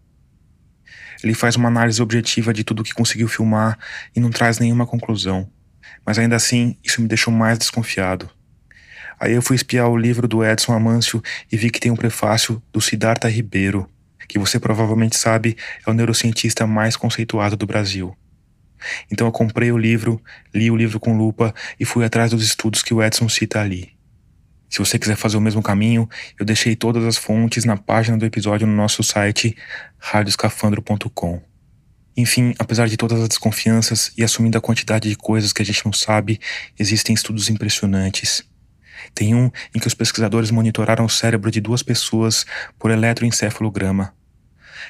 Ele 1.23 1.33
faz 1.33 1.55
uma 1.55 1.67
análise 1.67 1.99
objetiva 1.99 2.53
de 2.53 2.63
tudo 2.63 2.83
que 2.83 2.93
conseguiu 2.93 3.27
filmar 3.27 3.75
e 4.15 4.19
não 4.19 4.29
traz 4.29 4.59
nenhuma 4.59 4.85
conclusão. 4.85 5.49
Mas 6.05 6.19
ainda 6.19 6.35
assim, 6.35 6.77
isso 6.83 7.01
me 7.01 7.07
deixou 7.07 7.33
mais 7.33 7.57
desconfiado. 7.57 8.29
Aí 9.19 9.33
eu 9.33 9.41
fui 9.41 9.55
espiar 9.55 9.89
o 9.89 9.97
livro 9.97 10.27
do 10.27 10.45
Edson 10.45 10.73
Amâncio 10.73 11.23
e 11.51 11.57
vi 11.57 11.71
que 11.71 11.79
tem 11.79 11.91
um 11.91 11.95
prefácio 11.95 12.61
do 12.71 12.79
Siddhartha 12.79 13.27
Ribeiro, 13.27 13.89
que 14.27 14.37
você 14.37 14.59
provavelmente 14.59 15.17
sabe 15.17 15.57
é 15.83 15.89
o 15.89 15.93
neurocientista 15.95 16.67
mais 16.67 16.95
conceituado 16.95 17.57
do 17.57 17.65
Brasil. 17.65 18.15
Então 19.11 19.27
eu 19.27 19.31
comprei 19.31 19.71
o 19.71 19.77
livro, 19.77 20.21
li 20.53 20.69
o 20.69 20.75
livro 20.75 20.99
com 20.99 21.17
lupa 21.17 21.53
e 21.79 21.85
fui 21.85 22.05
atrás 22.05 22.31
dos 22.31 22.43
estudos 22.43 22.83
que 22.83 22.93
o 22.93 23.03
Edson 23.03 23.27
cita 23.29 23.59
ali. 23.59 23.97
Se 24.69 24.79
você 24.79 24.99
quiser 24.99 25.15
fazer 25.15 25.37
o 25.37 25.41
mesmo 25.41 25.61
caminho, 25.61 26.09
eu 26.37 26.45
deixei 26.45 26.75
todas 26.75 27.03
as 27.05 27.17
fontes 27.17 27.63
na 27.63 27.77
página 27.77 28.17
do 28.17 28.25
episódio 28.25 28.67
no 28.67 28.75
nosso 28.75 29.01
site 29.01 29.55
radioscafandro.com. 29.97 31.41
Enfim, 32.17 32.53
apesar 32.57 32.87
de 32.87 32.97
todas 32.97 33.21
as 33.21 33.29
desconfianças 33.29 34.11
e 34.17 34.23
assumindo 34.23 34.57
a 34.57 34.61
quantidade 34.61 35.07
de 35.07 35.15
coisas 35.15 35.53
que 35.53 35.61
a 35.61 35.65
gente 35.65 35.85
não 35.85 35.93
sabe, 35.93 36.39
existem 36.77 37.13
estudos 37.13 37.49
impressionantes. 37.49 38.43
Tem 39.13 39.35
um 39.35 39.51
em 39.73 39.79
que 39.79 39.87
os 39.87 39.93
pesquisadores 39.93 40.51
monitoraram 40.51 41.05
o 41.05 41.09
cérebro 41.09 41.51
de 41.51 41.61
duas 41.61 41.83
pessoas 41.83 42.45
por 42.77 42.91
eletroencefalograma. 42.91 44.13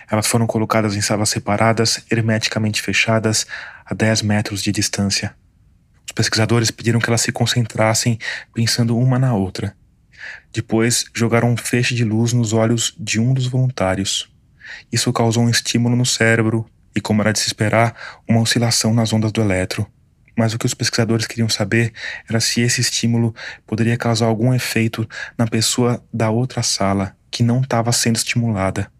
Elas 0.09 0.27
foram 0.27 0.47
colocadas 0.47 0.95
em 0.95 1.01
salas 1.01 1.29
separadas, 1.29 2.03
hermeticamente 2.09 2.81
fechadas, 2.81 3.45
a 3.89 3.93
10 3.93 4.21
metros 4.21 4.61
de 4.61 4.71
distância. 4.71 5.33
Os 6.05 6.11
pesquisadores 6.11 6.69
pediram 6.69 6.99
que 6.99 7.09
elas 7.09 7.21
se 7.21 7.31
concentrassem, 7.31 8.19
pensando 8.53 8.97
uma 8.97 9.17
na 9.17 9.33
outra. 9.33 9.75
Depois, 10.51 11.05
jogaram 11.13 11.51
um 11.51 11.57
feixe 11.57 11.95
de 11.95 12.03
luz 12.03 12.33
nos 12.33 12.51
olhos 12.51 12.93
de 12.99 13.19
um 13.19 13.33
dos 13.33 13.47
voluntários. 13.47 14.29
Isso 14.91 15.13
causou 15.13 15.43
um 15.43 15.49
estímulo 15.49 15.95
no 15.95 16.05
cérebro 16.05 16.69
e, 16.95 16.99
como 16.99 17.21
era 17.21 17.31
de 17.31 17.39
se 17.39 17.47
esperar, 17.47 17.95
uma 18.27 18.41
oscilação 18.41 18.93
nas 18.93 19.13
ondas 19.13 19.31
do 19.31 19.41
eletro. 19.41 19.87
Mas 20.35 20.53
o 20.53 20.59
que 20.59 20.65
os 20.65 20.73
pesquisadores 20.73 21.25
queriam 21.25 21.49
saber 21.49 21.93
era 22.29 22.39
se 22.39 22.61
esse 22.61 22.81
estímulo 22.81 23.33
poderia 23.65 23.97
causar 23.97 24.25
algum 24.25 24.53
efeito 24.53 25.07
na 25.37 25.47
pessoa 25.47 26.03
da 26.13 26.29
outra 26.29 26.61
sala 26.61 27.15
que 27.31 27.41
não 27.41 27.61
estava 27.61 27.91
sendo 27.91 28.17
estimulada. 28.17 28.91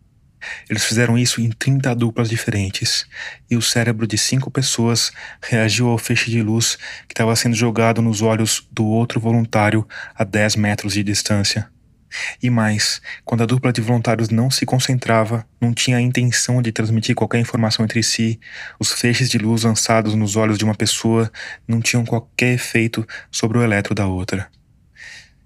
Eles 0.69 0.83
fizeram 0.83 1.17
isso 1.17 1.41
em 1.41 1.49
30 1.49 1.93
duplas 1.95 2.29
diferentes, 2.29 3.05
e 3.49 3.55
o 3.55 3.61
cérebro 3.61 4.05
de 4.05 4.17
cinco 4.17 4.51
pessoas 4.51 5.11
reagiu 5.41 5.89
ao 5.89 5.97
feixe 5.97 6.29
de 6.29 6.41
luz 6.41 6.77
que 7.07 7.13
estava 7.13 7.35
sendo 7.35 7.55
jogado 7.55 8.01
nos 8.01 8.21
olhos 8.21 8.67
do 8.71 8.85
outro 8.85 9.19
voluntário 9.19 9.88
a 10.15 10.23
10 10.23 10.55
metros 10.55 10.93
de 10.93 11.03
distância. 11.03 11.69
E 12.41 12.49
mais, 12.49 13.01
quando 13.25 13.43
a 13.43 13.45
dupla 13.45 13.73
de 13.73 13.81
voluntários 13.81 14.29
não 14.29 14.49
se 14.49 14.65
concentrava, 14.65 15.45
não 15.59 15.73
tinha 15.73 15.97
a 15.97 16.01
intenção 16.01 16.61
de 16.61 16.71
transmitir 16.71 17.15
qualquer 17.15 17.39
informação 17.39 17.83
entre 17.83 18.01
si, 18.01 18.39
os 18.79 18.91
feixes 18.91 19.29
de 19.29 19.38
luz 19.38 19.63
lançados 19.63 20.15
nos 20.15 20.35
olhos 20.35 20.57
de 20.57 20.63
uma 20.63 20.75
pessoa 20.75 21.31
não 21.67 21.81
tinham 21.81 22.05
qualquer 22.05 22.53
efeito 22.53 23.05
sobre 23.29 23.57
o 23.57 23.63
eletro 23.63 23.93
da 23.93 24.07
outra. 24.07 24.49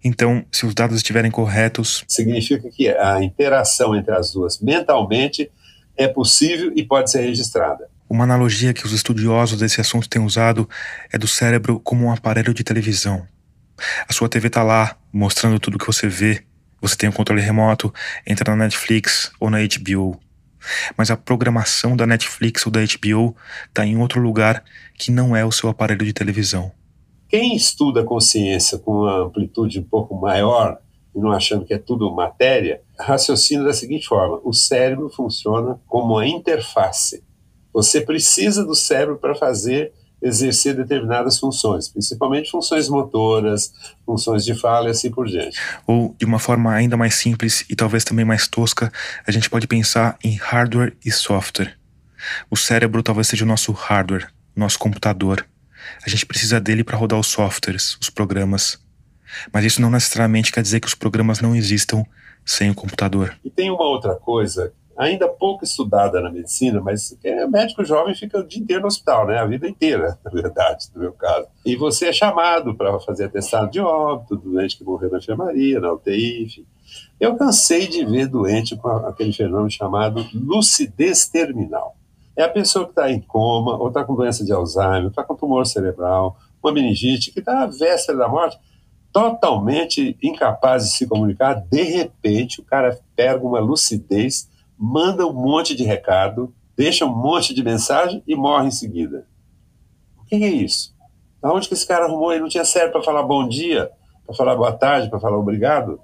Então, 0.03 0.45
se 0.51 0.65
os 0.65 0.73
dados 0.73 0.97
estiverem 0.97 1.29
corretos. 1.29 2.03
Significa 2.07 2.69
que 2.69 2.89
a 2.89 3.21
interação 3.23 3.95
entre 3.95 4.13
as 4.13 4.31
duas 4.31 4.59
mentalmente 4.59 5.51
é 5.95 6.07
possível 6.07 6.71
e 6.75 6.83
pode 6.83 7.11
ser 7.11 7.21
registrada. 7.21 7.89
Uma 8.09 8.23
analogia 8.23 8.73
que 8.73 8.85
os 8.85 8.91
estudiosos 8.91 9.59
desse 9.59 9.79
assunto 9.79 10.09
têm 10.09 10.21
usado 10.21 10.67
é 11.11 11.17
do 11.17 11.27
cérebro 11.27 11.79
como 11.79 12.05
um 12.05 12.11
aparelho 12.11 12.53
de 12.53 12.63
televisão. 12.63 13.25
A 14.07 14.11
sua 14.11 14.27
TV 14.27 14.47
está 14.47 14.63
lá, 14.63 14.97
mostrando 15.13 15.59
tudo 15.59 15.77
que 15.77 15.85
você 15.85 16.07
vê, 16.07 16.43
você 16.81 16.95
tem 16.95 17.07
um 17.07 17.13
controle 17.13 17.41
remoto, 17.41 17.93
entra 18.25 18.55
na 18.55 18.65
Netflix 18.65 19.31
ou 19.39 19.49
na 19.49 19.59
HBO. 19.59 20.19
Mas 20.97 21.09
a 21.09 21.17
programação 21.17 21.95
da 21.95 22.05
Netflix 22.05 22.65
ou 22.65 22.71
da 22.71 22.81
HBO 22.81 23.35
está 23.67 23.85
em 23.85 23.97
outro 23.97 24.19
lugar 24.19 24.63
que 24.95 25.11
não 25.11 25.35
é 25.35 25.45
o 25.45 25.51
seu 25.51 25.69
aparelho 25.69 26.05
de 26.05 26.13
televisão. 26.13 26.71
Quem 27.31 27.55
estuda 27.55 28.03
consciência 28.03 28.77
com 28.77 29.03
uma 29.03 29.23
amplitude 29.23 29.79
um 29.79 29.83
pouco 29.83 30.13
maior, 30.19 30.79
e 31.15 31.19
não 31.19 31.31
achando 31.31 31.63
que 31.63 31.73
é 31.73 31.77
tudo 31.77 32.13
matéria, 32.13 32.81
raciocina 32.99 33.63
da 33.63 33.71
seguinte 33.71 34.05
forma: 34.05 34.41
o 34.43 34.51
cérebro 34.51 35.09
funciona 35.09 35.79
como 35.87 36.15
uma 36.15 36.27
interface. 36.27 37.23
Você 37.73 38.01
precisa 38.01 38.65
do 38.65 38.75
cérebro 38.75 39.17
para 39.17 39.33
fazer 39.33 39.93
exercer 40.21 40.75
determinadas 40.75 41.39
funções, 41.39 41.87
principalmente 41.87 42.51
funções 42.51 42.89
motoras, 42.89 43.73
funções 44.05 44.43
de 44.43 44.53
fala 44.53 44.89
e 44.89 44.91
assim 44.91 45.09
por 45.09 45.25
diante. 45.25 45.57
Ou, 45.87 46.13
de 46.17 46.25
uma 46.25 46.37
forma 46.37 46.73
ainda 46.73 46.97
mais 46.97 47.15
simples 47.15 47.65
e 47.69 47.77
talvez 47.77 48.03
também 48.03 48.25
mais 48.25 48.45
tosca, 48.45 48.91
a 49.25 49.31
gente 49.31 49.49
pode 49.49 49.67
pensar 49.67 50.19
em 50.21 50.35
hardware 50.35 50.97
e 51.03 51.09
software. 51.09 51.77
O 52.51 52.57
cérebro 52.57 53.01
talvez 53.01 53.27
seja 53.27 53.45
o 53.45 53.47
nosso 53.47 53.71
hardware, 53.71 54.27
nosso 54.53 54.77
computador. 54.77 55.45
A 56.05 56.09
gente 56.09 56.25
precisa 56.25 56.59
dele 56.59 56.83
para 56.83 56.97
rodar 56.97 57.19
os 57.19 57.27
softwares, 57.27 57.97
os 58.01 58.09
programas. 58.09 58.79
Mas 59.53 59.65
isso 59.65 59.81
não 59.81 59.89
necessariamente 59.89 60.51
quer 60.51 60.61
dizer 60.61 60.79
que 60.79 60.87
os 60.87 60.95
programas 60.95 61.39
não 61.39 61.55
existam 61.55 62.03
sem 62.45 62.69
o 62.69 62.75
computador. 62.75 63.37
E 63.43 63.49
tem 63.49 63.69
uma 63.69 63.83
outra 63.83 64.15
coisa 64.15 64.73
ainda 64.97 65.27
pouco 65.27 65.63
estudada 65.63 66.21
na 66.21 66.31
medicina, 66.31 66.79
mas 66.79 67.17
é, 67.23 67.47
médico 67.47 67.83
jovem 67.83 68.13
fica 68.13 68.39
o 68.39 68.47
dia 68.47 68.61
inteiro 68.61 68.81
no 68.81 68.87
hospital, 68.87 69.25
né? 69.25 69.39
A 69.39 69.45
vida 69.45 69.67
inteira, 69.67 70.19
na 70.23 70.29
verdade, 70.29 70.87
no 70.93 71.01
meu 71.01 71.13
caso. 71.13 71.47
E 71.65 71.75
você 71.75 72.07
é 72.07 72.13
chamado 72.13 72.75
para 72.75 72.99
fazer 72.99 73.25
atestado 73.25 73.71
de 73.71 73.79
óbito, 73.79 74.35
doente 74.35 74.77
que 74.77 74.83
morreu 74.83 75.09
na 75.09 75.17
enfermaria, 75.17 75.79
na 75.79 75.91
UTI, 75.91 76.43
enfim. 76.43 76.65
Eu 77.19 77.35
cansei 77.35 77.87
de 77.87 78.05
ver 78.05 78.27
doente 78.27 78.75
com 78.75 78.89
aquele 78.89 79.33
fenômeno 79.33 79.71
chamado 79.71 80.25
lucidez 80.33 81.27
terminal. 81.27 81.95
É 82.35 82.43
a 82.43 82.49
pessoa 82.49 82.85
que 82.85 82.91
está 82.91 83.11
em 83.11 83.19
coma, 83.19 83.77
ou 83.77 83.89
está 83.89 84.03
com 84.03 84.15
doença 84.15 84.43
de 84.43 84.51
Alzheimer, 84.51 85.07
está 85.07 85.23
com 85.23 85.35
tumor 85.35 85.65
cerebral, 85.65 86.37
uma 86.63 86.71
meningite, 86.71 87.31
que 87.31 87.39
está 87.39 87.63
à 87.63 87.65
véspera 87.65 88.17
da 88.17 88.27
morte, 88.27 88.57
totalmente 89.11 90.17
incapaz 90.21 90.85
de 90.85 90.91
se 90.91 91.07
comunicar. 91.07 91.55
De 91.55 91.83
repente, 91.83 92.61
o 92.61 92.63
cara 92.63 92.97
pega 93.15 93.45
uma 93.45 93.59
lucidez 93.59 94.49
manda 94.83 95.27
um 95.27 95.33
monte 95.33 95.75
de 95.75 95.83
recado, 95.83 96.51
deixa 96.75 97.05
um 97.05 97.15
monte 97.15 97.53
de 97.53 97.63
mensagem 97.63 98.23
e 98.25 98.35
morre 98.35 98.69
em 98.69 98.71
seguida. 98.71 99.27
O 100.17 100.25
que 100.25 100.33
é 100.33 100.49
isso? 100.49 100.95
Aonde 101.39 101.67
que 101.67 101.75
esse 101.75 101.85
cara 101.85 102.05
arrumou? 102.05 102.31
Ele 102.31 102.41
não 102.41 102.49
tinha 102.49 102.65
cérebro 102.65 102.93
para 102.93 103.03
falar 103.03 103.21
bom 103.21 103.47
dia, 103.47 103.91
para 104.25 104.35
falar 104.35 104.55
boa 104.55 104.71
tarde, 104.71 105.07
para 105.07 105.19
falar 105.19 105.37
obrigado? 105.37 105.99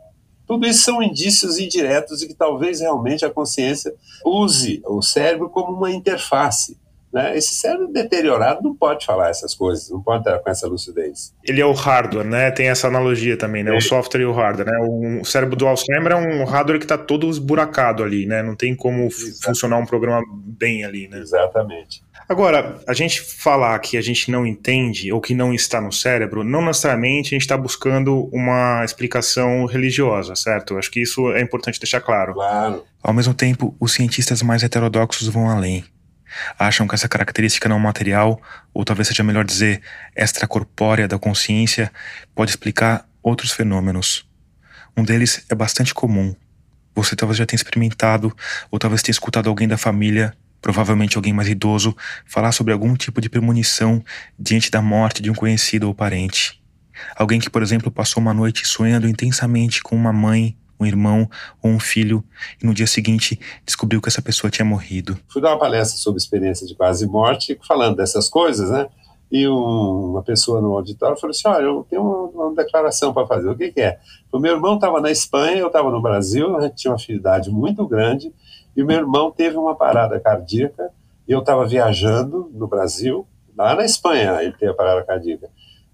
Tudo 0.48 0.66
isso 0.66 0.84
são 0.84 1.04
indícios 1.04 1.60
indiretos 1.60 2.20
de 2.20 2.28
que 2.28 2.34
talvez 2.34 2.80
realmente 2.80 3.26
a 3.26 3.30
consciência 3.30 3.94
use 4.26 4.82
o 4.86 5.02
cérebro 5.02 5.50
como 5.50 5.76
uma 5.76 5.92
interface 5.92 6.78
né? 7.12 7.38
Esse 7.38 7.56
cérebro 7.56 7.88
deteriorado 7.88 8.62
não 8.62 8.76
pode 8.76 9.06
falar 9.06 9.30
essas 9.30 9.54
coisas, 9.56 9.90
não 9.90 10.02
pode 10.02 10.20
estar 10.20 10.38
com 10.40 10.50
essa 10.50 10.68
lucidez. 10.68 11.34
Ele 11.44 11.62
é 11.62 11.66
o 11.66 11.72
hardware, 11.72 12.26
né? 12.26 12.52
Tem 12.52 12.68
essa 12.68 12.88
analogia 12.88 13.38
também, 13.38 13.64
né? 13.64 13.74
É. 13.74 13.78
O 13.78 13.82
software 13.82 14.22
e 14.22 14.26
o 14.26 14.34
hardware, 14.34 14.68
né? 14.70 15.20
O 15.22 15.26
cérebro 15.26 15.56
do 15.56 15.66
Alzheimer 15.66 16.12
é 16.12 16.16
um 16.16 16.44
hardware 16.44 16.80
que 16.80 16.86
está 16.86 16.98
todo 16.98 17.30
esburacado 17.30 18.04
ali, 18.04 18.26
né? 18.26 18.44
Não 18.44 18.56
tem 18.56 18.76
como 18.76 19.06
Exatamente. 19.06 19.46
funcionar 19.46 19.78
um 19.78 19.86
programa 19.86 20.22
bem 20.30 20.84
ali, 20.84 21.08
né? 21.08 21.20
Exatamente. 21.20 22.04
Agora, 22.30 22.82
a 22.86 22.94
gente 22.94 23.22
falar 23.22 23.80
que 23.80 23.96
a 23.96 24.02
gente 24.02 24.30
não 24.30 24.46
entende 24.46 25.12
ou 25.14 25.22
que 25.22 25.34
não 25.34 25.54
está 25.54 25.80
no 25.80 25.94
cérebro, 25.94 26.44
não 26.44 26.66
necessariamente 26.66 27.28
a 27.28 27.36
gente 27.36 27.44
está 27.44 27.56
buscando 27.56 28.30
uma 28.34 28.84
explicação 28.84 29.66
religiosa, 29.66 30.36
certo? 30.36 30.78
Acho 30.78 30.92
que 30.92 31.02
isso 31.02 31.32
é 31.32 31.42
importante 31.42 31.80
deixar 31.80 32.02
claro. 32.02 32.34
Claro. 32.34 32.84
Ao 33.02 33.14
mesmo 33.14 33.34
tempo, 33.34 33.76
os 33.80 33.94
cientistas 33.94 34.42
mais 34.42 34.62
heterodoxos 34.62 35.28
vão 35.28 35.50
além 35.50 35.86
acham 36.58 36.88
que 36.88 36.96
essa 36.96 37.08
característica 37.08 37.70
não 37.70 37.80
material, 37.80 38.42
ou 38.74 38.84
talvez 38.84 39.08
seja 39.08 39.24
melhor 39.24 39.46
dizer 39.46 39.82
extracorpórea 40.16 41.08
da 41.08 41.18
consciência, 41.18 41.92
pode 42.36 42.52
explicar 42.52 43.08
outros 43.22 43.52
fenômenos. 43.52 44.28
Um 44.96 45.04
deles 45.04 45.46
é 45.50 45.56
bastante 45.56 45.94
comum. 45.94 46.36
Você 46.96 47.16
talvez 47.16 47.38
já 47.38 47.46
tenha 47.46 47.58
experimentado, 47.58 48.36
ou 48.72 48.80
talvez 48.80 49.02
tenha 49.02 49.14
escutado 49.14 49.50
alguém 49.50 49.68
da 49.68 49.78
família, 49.78 50.34
provavelmente 50.62 51.18
alguém 51.18 51.34
mais 51.34 51.48
idoso, 51.48 51.96
falar 52.26 52.52
sobre 52.52 52.74
algum 52.74 52.96
tipo 52.96 53.22
de 53.22 53.30
premonição 53.30 54.04
diante 54.38 54.70
da 54.72 54.82
morte 54.82 55.22
de 55.22 55.30
um 55.30 55.36
conhecido 55.36 55.88
ou 55.88 55.96
parente. 55.96 56.62
Alguém 57.16 57.40
que, 57.40 57.50
por 57.50 57.62
exemplo, 57.62 57.92
passou 57.92 58.22
uma 58.22 58.34
noite 58.34 58.68
sonhando 58.68 59.08
intensamente 59.08 59.84
com 59.84 59.96
uma 59.96 60.12
mãe 60.12 60.58
um 60.80 60.86
irmão 60.86 61.30
ou 61.62 61.72
um 61.72 61.80
filho 61.80 62.24
e 62.62 62.66
no 62.66 62.74
dia 62.74 62.88
seguinte 62.88 63.40
descobriu 63.66 64.02
que 64.02 64.10
essa 64.10 64.22
pessoa 64.22 64.52
tinha 64.52 64.66
morrido. 64.66 65.18
Fui 65.28 65.42
dar 65.42 65.50
uma 65.50 65.60
palestra 65.60 65.98
sobre 65.98 66.20
experiência 66.20 66.68
de 66.68 66.76
quase 66.76 67.08
morte, 67.08 67.60
falando 67.68 67.96
dessas 67.96 68.30
coisas, 68.30 68.70
né? 68.70 68.88
E 69.30 69.48
um, 69.48 70.12
uma 70.12 70.24
pessoa 70.24 70.62
no 70.62 70.74
auditório 70.74 71.18
falou 71.18 71.32
assim: 71.32 71.48
Olha, 71.48 71.64
eu 71.64 71.86
tenho 71.90 72.02
uma, 72.02 72.46
uma 72.46 72.56
declaração 72.56 73.14
para 73.14 73.28
fazer. 73.28 73.50
O 73.50 73.58
que, 73.58 73.72
que 73.72 73.82
é? 73.82 74.00
O 74.32 74.40
meu 74.40 74.54
irmão 74.54 74.76
estava 74.76 75.02
na 75.02 75.12
Espanha, 75.12 75.58
eu 75.58 75.68
estava 75.68 75.92
no 75.92 76.02
Brasil, 76.02 76.56
a 76.56 76.62
gente 76.62 76.76
tinha 76.76 76.92
uma 76.92 76.98
afinidade 76.98 77.50
muito 77.50 77.86
grande, 77.86 78.34
e 78.78 78.84
meu 78.84 78.98
irmão 78.98 79.32
teve 79.32 79.58
uma 79.58 79.76
parada 79.76 80.20
cardíaca, 80.20 80.92
e 81.28 81.32
eu 81.32 81.40
estava 81.40 81.66
viajando 81.66 82.52
no 82.54 82.68
Brasil, 82.68 83.28
lá 83.58 83.76
na 83.76 83.84
Espanha 83.84 84.38
ele 84.40 84.54
teve 84.54 84.72
a 84.72 84.76
parada 84.76 85.04
cardíaca. 85.04 85.50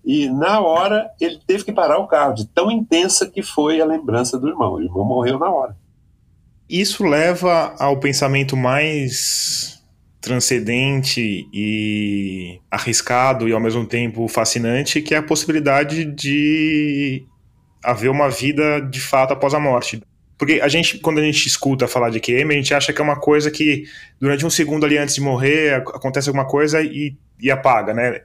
E 0.06 0.28
na 0.30 0.60
hora 0.60 1.10
ele 1.20 1.40
teve 1.48 1.64
que 1.64 1.72
parar 1.72 1.98
o 1.98 2.08
carro, 2.08 2.34
de 2.34 2.46
tão 2.46 2.70
intensa 2.70 3.26
que 3.30 3.42
foi 3.42 3.80
a 3.80 3.86
lembrança 3.86 4.38
do 4.38 4.50
irmão. 4.50 4.74
O 4.74 4.82
irmão 4.82 5.06
morreu 5.06 5.40
na 5.40 5.50
hora. 5.50 5.78
Isso 6.70 7.06
leva 7.06 7.74
ao 7.80 7.98
pensamento 8.02 8.58
mais 8.58 9.82
transcendente 10.20 11.48
e 11.54 12.60
arriscado 12.70 13.48
e 13.48 13.54
ao 13.54 13.62
mesmo 13.62 13.86
tempo 13.86 14.28
fascinante, 14.28 15.02
que 15.02 15.16
é 15.16 15.20
a 15.20 15.24
possibilidade 15.24 16.04
de 16.04 17.26
haver 17.84 18.10
uma 18.10 18.30
vida 18.30 18.82
de 18.82 19.00
fato 19.00 19.32
após 19.32 19.54
a 19.54 19.60
morte. 19.60 20.02
Porque 20.38 20.60
a 20.62 20.68
gente, 20.68 21.00
quando 21.00 21.20
a 21.20 21.24
gente 21.24 21.48
escuta 21.48 21.88
falar 21.88 22.10
de 22.10 22.20
QM, 22.20 22.52
a 22.52 22.56
gente 22.56 22.74
acha 22.74 22.92
que 22.92 23.00
é 23.00 23.04
uma 23.04 23.20
coisa 23.20 23.52
que 23.52 23.86
durante 24.20 24.46
um 24.46 24.50
segundo 24.50 24.86
ali 24.86 24.98
antes 24.98 25.16
de 25.16 25.22
morrer 25.22 25.76
acontece 25.76 26.30
alguma 26.30 26.46
coisa 26.46 26.82
e, 26.82 27.16
e 27.40 27.52
apaga, 27.52 27.94
né? 27.94 28.22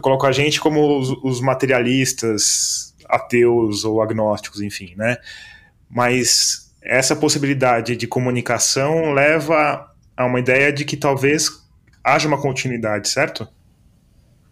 eu 0.00 0.02
coloco 0.02 0.26
a 0.26 0.32
gente 0.32 0.60
como 0.60 0.98
os, 0.98 1.10
os 1.22 1.40
materialistas, 1.40 2.94
ateus 3.06 3.84
ou 3.84 4.00
agnósticos, 4.00 4.60
enfim, 4.60 4.94
né? 4.96 5.16
Mas 5.90 6.72
essa 6.80 7.14
possibilidade 7.14 7.96
de 7.96 8.06
comunicação 8.06 9.12
leva 9.12 9.92
a 10.16 10.24
uma 10.24 10.40
ideia 10.40 10.72
de 10.72 10.84
que 10.84 10.96
talvez 10.96 11.50
haja 12.02 12.26
uma 12.26 12.40
continuidade, 12.40 13.08
certo? 13.08 13.46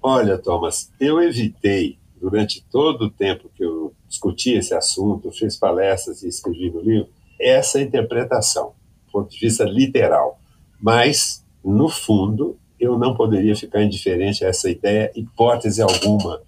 Olha, 0.03 0.37
Thomas, 0.37 0.93
eu 1.01 1.23
evitei, 1.23 1.99
durante 2.21 2.63
todo 2.71 3.07
o 3.07 3.11
tempo 3.11 3.51
que 3.55 3.65
eu 3.65 3.95
discuti 4.09 4.55
esse 4.55 4.75
assunto, 4.75 5.31
fiz 5.31 5.57
palestras 5.57 6.23
e 6.23 6.29
escrevi 6.29 6.71
no 6.71 6.81
livro, 6.81 7.09
essa 7.39 7.81
interpretação, 7.81 8.73
do 9.07 9.13
ponto 9.13 9.31
de 9.31 9.39
vista 9.39 9.65
literal. 9.65 10.41
Mas, 10.81 11.45
no 11.63 11.89
fundo, 11.89 12.59
eu 12.79 12.99
não 12.99 13.15
poderia 13.15 13.55
ficar 13.55 13.83
indiferente 13.83 14.45
a 14.45 14.49
essa 14.49 14.71
ideia, 14.71 15.11
hipótese 15.15 15.83
alguma. 15.83 16.41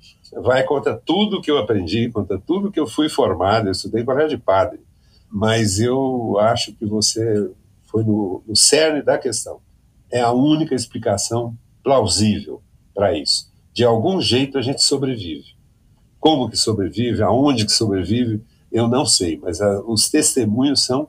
Vai 0.42 0.62
contra 0.64 0.96
tudo 0.96 1.40
que 1.40 1.50
eu 1.50 1.58
aprendi, 1.58 2.08
contra 2.10 2.38
tudo 2.38 2.70
que 2.70 2.78
eu 2.78 2.86
fui 2.86 3.08
formado, 3.08 3.66
eu 3.66 3.72
estudei 3.72 4.04
colégio 4.04 4.38
de 4.38 4.42
padre, 4.42 4.80
mas 5.28 5.80
eu 5.80 6.38
acho 6.38 6.72
que 6.74 6.86
você 6.86 7.50
foi 7.82 8.04
no, 8.04 8.42
no 8.46 8.56
cerne 8.56 9.02
da 9.02 9.18
questão. 9.18 9.60
é 10.10 10.20
a 10.20 10.32
única 10.32 10.74
explicação 10.74 11.56
plausível 11.82 12.62
para 12.94 13.16
isso. 13.16 13.50
De 13.72 13.84
algum 13.84 14.20
jeito 14.20 14.58
a 14.58 14.62
gente 14.62 14.82
sobrevive. 14.82 15.59
Como 16.20 16.50
que 16.50 16.56
sobrevive, 16.56 17.22
aonde 17.22 17.64
que 17.64 17.72
sobrevive, 17.72 18.44
eu 18.70 18.86
não 18.86 19.04
sei, 19.04 19.40
mas 19.42 19.60
a, 19.60 19.80
os 19.80 20.08
testemunhos 20.08 20.84
são 20.84 21.08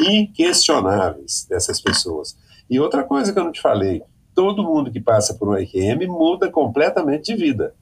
inquestionáveis 0.00 1.46
dessas 1.50 1.80
pessoas. 1.80 2.36
E 2.70 2.80
outra 2.80 3.04
coisa 3.04 3.32
que 3.32 3.38
eu 3.38 3.44
não 3.44 3.52
te 3.52 3.60
falei, 3.60 4.02
todo 4.34 4.62
mundo 4.62 4.90
que 4.90 5.00
passa 5.00 5.34
por 5.34 5.48
um 5.48 5.54
RQM 5.54 6.06
muda 6.06 6.50
completamente 6.50 7.34
de 7.34 7.36
vida. 7.36 7.74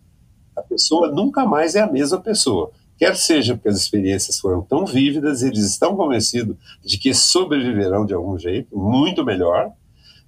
A 0.56 0.62
pessoa 0.62 1.12
nunca 1.12 1.46
mais 1.46 1.74
é 1.74 1.80
a 1.80 1.90
mesma 1.90 2.20
pessoa. 2.20 2.72
Quer 2.98 3.16
seja 3.16 3.54
porque 3.54 3.68
as 3.68 3.78
experiências 3.78 4.38
foram 4.38 4.60
tão 4.60 4.84
vívidas, 4.84 5.42
eles 5.42 5.64
estão 5.64 5.96
convencidos 5.96 6.56
de 6.84 6.98
que 6.98 7.14
sobreviverão 7.14 8.04
de 8.04 8.12
algum 8.12 8.38
jeito, 8.38 8.76
muito 8.76 9.24
melhor, 9.24 9.72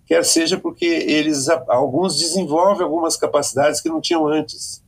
quer 0.06 0.24
seja 0.24 0.58
porque 0.58 0.86
eles 0.86 1.48
alguns 1.68 2.16
desenvolvem 2.18 2.84
algumas 2.84 3.16
capacidades 3.16 3.80
que 3.80 3.90
não 3.90 4.00
tinham 4.00 4.26
antes. 4.26 4.81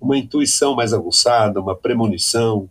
Uma 0.00 0.16
intuição 0.16 0.74
mais 0.74 0.92
aguçada, 0.92 1.60
uma 1.60 1.76
premonição, 1.76 2.68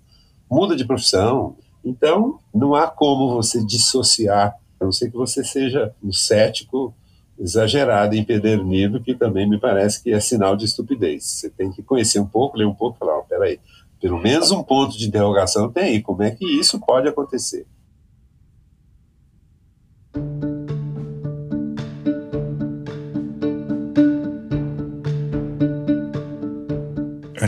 muda 0.50 0.76
de 0.76 0.86
profissão. 0.86 1.56
Então, 1.84 2.40
não 2.54 2.76
há 2.76 2.88
como 2.88 3.34
você 3.34 3.64
dissociar, 3.64 4.56
a 4.80 4.86
não 4.86 4.92
ser 4.92 5.12
que 5.12 5.18
você 5.18 5.44
seja 5.44 5.94
um 6.04 6.12
cético 6.12 6.94
exagerado, 7.40 8.16
empedernido, 8.16 9.02
que 9.02 9.16
também 9.16 9.48
me 9.48 9.60
parece 9.60 10.04
que 10.04 10.12
é 10.12 10.20
sinal 10.20 10.58
de 10.58 10.66
estupidez. 10.66 11.24
Você 11.24 11.50
tem 11.50 11.72
que 11.72 11.82
conhecer 11.82 12.20
um 12.20 12.26
pouco, 12.26 12.58
ler 12.58 12.66
um 12.66 12.74
pouco 12.74 12.98
e 12.98 13.00
falar, 13.00 13.18
oh, 13.20 13.24
peraí, 13.24 13.60
pelo 14.02 14.20
menos 14.20 14.52
um 14.52 14.64
ponto 14.64 14.98
de 14.98 15.08
interrogação 15.08 15.72
tem 15.72 15.84
aí, 15.84 16.02
como 16.02 16.24
é 16.24 16.32
que 16.32 16.46
isso 16.46 16.80
pode 16.80 17.08
acontecer? 17.08 17.66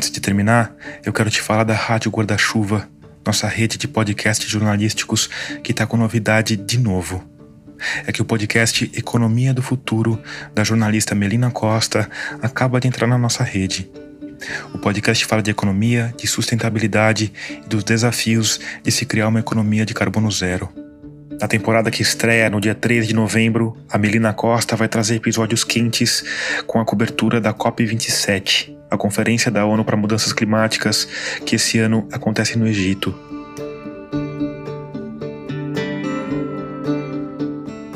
Antes 0.01 0.09
de 0.09 0.19
terminar, 0.19 0.75
eu 1.05 1.13
quero 1.13 1.29
te 1.29 1.39
falar 1.39 1.63
da 1.63 1.75
Rádio 1.75 2.09
Guarda-Chuva, 2.09 2.89
nossa 3.23 3.47
rede 3.47 3.77
de 3.77 3.87
podcasts 3.87 4.49
jornalísticos 4.49 5.29
que 5.63 5.69
está 5.69 5.85
com 5.85 5.95
novidade 5.95 6.55
de 6.55 6.79
novo 6.79 7.23
é 8.07 8.11
que 8.11 8.19
o 8.19 8.25
podcast 8.25 8.89
Economia 8.95 9.53
do 9.53 9.61
Futuro, 9.61 10.19
da 10.55 10.63
jornalista 10.63 11.13
Melina 11.13 11.51
Costa, 11.51 12.09
acaba 12.41 12.79
de 12.79 12.87
entrar 12.87 13.05
na 13.05 13.15
nossa 13.15 13.43
rede. 13.43 13.91
O 14.73 14.79
podcast 14.79 15.23
fala 15.23 15.43
de 15.43 15.51
economia, 15.51 16.11
de 16.17 16.25
sustentabilidade 16.25 17.31
e 17.63 17.69
dos 17.69 17.83
desafios 17.83 18.59
de 18.81 18.91
se 18.91 19.05
criar 19.05 19.27
uma 19.27 19.39
economia 19.39 19.85
de 19.85 19.93
carbono 19.93 20.31
zero. 20.31 20.67
Na 21.39 21.47
temporada 21.47 21.91
que 21.91 22.01
estreia 22.01 22.49
no 22.49 22.59
dia 22.59 22.73
13 22.73 23.09
de 23.09 23.13
novembro, 23.13 23.77
a 23.87 23.99
Melina 23.99 24.33
Costa 24.33 24.75
vai 24.75 24.87
trazer 24.87 25.17
episódios 25.17 25.63
quentes 25.63 26.23
com 26.65 26.79
a 26.79 26.85
cobertura 26.85 27.39
da 27.39 27.53
COP27, 27.53 28.80
a 28.91 28.97
Conferência 28.97 29.49
da 29.49 29.65
ONU 29.65 29.85
para 29.85 29.95
Mudanças 29.95 30.33
Climáticas, 30.33 31.07
que 31.45 31.55
esse 31.55 31.79
ano 31.79 32.05
acontece 32.11 32.57
no 32.57 32.67
Egito. 32.67 33.15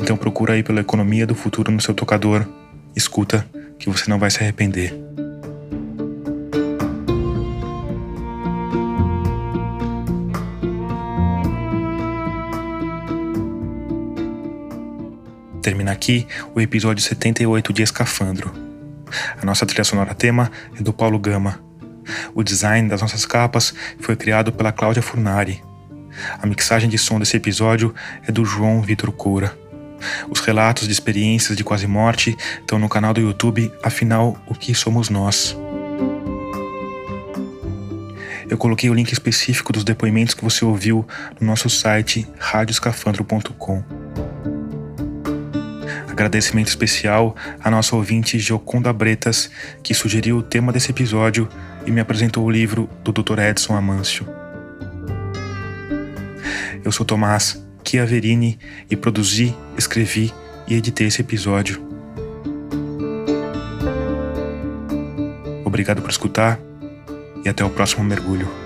Então 0.00 0.16
procura 0.16 0.54
aí 0.54 0.62
pela 0.62 0.80
economia 0.80 1.26
do 1.26 1.34
futuro 1.34 1.70
no 1.70 1.80
seu 1.82 1.92
tocador. 1.92 2.46
Escuta 2.94 3.46
que 3.78 3.90
você 3.90 4.08
não 4.08 4.18
vai 4.18 4.30
se 4.30 4.42
arrepender. 4.42 4.94
Termina 15.60 15.92
aqui 15.92 16.26
o 16.54 16.60
episódio 16.60 17.02
78 17.02 17.72
de 17.72 17.82
Escafandro. 17.82 18.65
A 19.40 19.44
nossa 19.44 19.66
trilha 19.66 19.84
sonora 19.84 20.14
tema 20.14 20.50
é 20.78 20.82
do 20.82 20.92
Paulo 20.92 21.18
Gama. 21.18 21.60
O 22.34 22.42
design 22.42 22.88
das 22.88 23.02
nossas 23.02 23.26
capas 23.26 23.74
foi 24.00 24.16
criado 24.16 24.52
pela 24.52 24.72
Cláudia 24.72 25.02
Furnari. 25.02 25.62
A 26.40 26.46
mixagem 26.46 26.88
de 26.88 26.98
som 26.98 27.18
desse 27.18 27.36
episódio 27.36 27.94
é 28.26 28.32
do 28.32 28.44
João 28.44 28.80
Vitor 28.80 29.12
Coura. 29.12 29.56
Os 30.28 30.40
relatos 30.40 30.86
de 30.86 30.92
experiências 30.92 31.56
de 31.56 31.64
quase 31.64 31.86
morte 31.86 32.36
estão 32.60 32.78
no 32.78 32.88
canal 32.88 33.14
do 33.14 33.20
YouTube 33.20 33.72
Afinal, 33.82 34.36
o 34.46 34.54
que 34.54 34.74
somos 34.74 35.08
nós? 35.08 35.56
Eu 38.48 38.56
coloquei 38.56 38.88
o 38.88 38.94
link 38.94 39.10
específico 39.10 39.72
dos 39.72 39.82
depoimentos 39.82 40.34
que 40.34 40.44
você 40.44 40.64
ouviu 40.64 41.06
no 41.40 41.46
nosso 41.46 41.68
site 41.68 42.28
radioscafandro.com. 42.38 43.82
Agradecimento 46.16 46.68
especial 46.68 47.36
à 47.62 47.70
nossa 47.70 47.94
ouvinte 47.94 48.38
Gioconda 48.38 48.90
Bretas, 48.90 49.50
que 49.82 49.92
sugeriu 49.92 50.38
o 50.38 50.42
tema 50.42 50.72
desse 50.72 50.90
episódio 50.90 51.46
e 51.84 51.90
me 51.90 52.00
apresentou 52.00 52.42
o 52.42 52.50
livro 52.50 52.88
do 53.04 53.12
Dr. 53.12 53.38
Edson 53.38 53.76
Amâncio. 53.76 54.26
Eu 56.82 56.90
sou 56.90 57.04
Tomás 57.04 57.62
Chiaverini 57.84 58.58
e 58.90 58.96
produzi, 58.96 59.54
escrevi 59.76 60.32
e 60.66 60.74
editei 60.74 61.08
esse 61.08 61.20
episódio. 61.20 61.86
Obrigado 65.66 66.00
por 66.00 66.08
escutar 66.08 66.58
e 67.44 67.48
até 67.50 67.62
o 67.62 67.68
próximo 67.68 68.02
mergulho. 68.02 68.65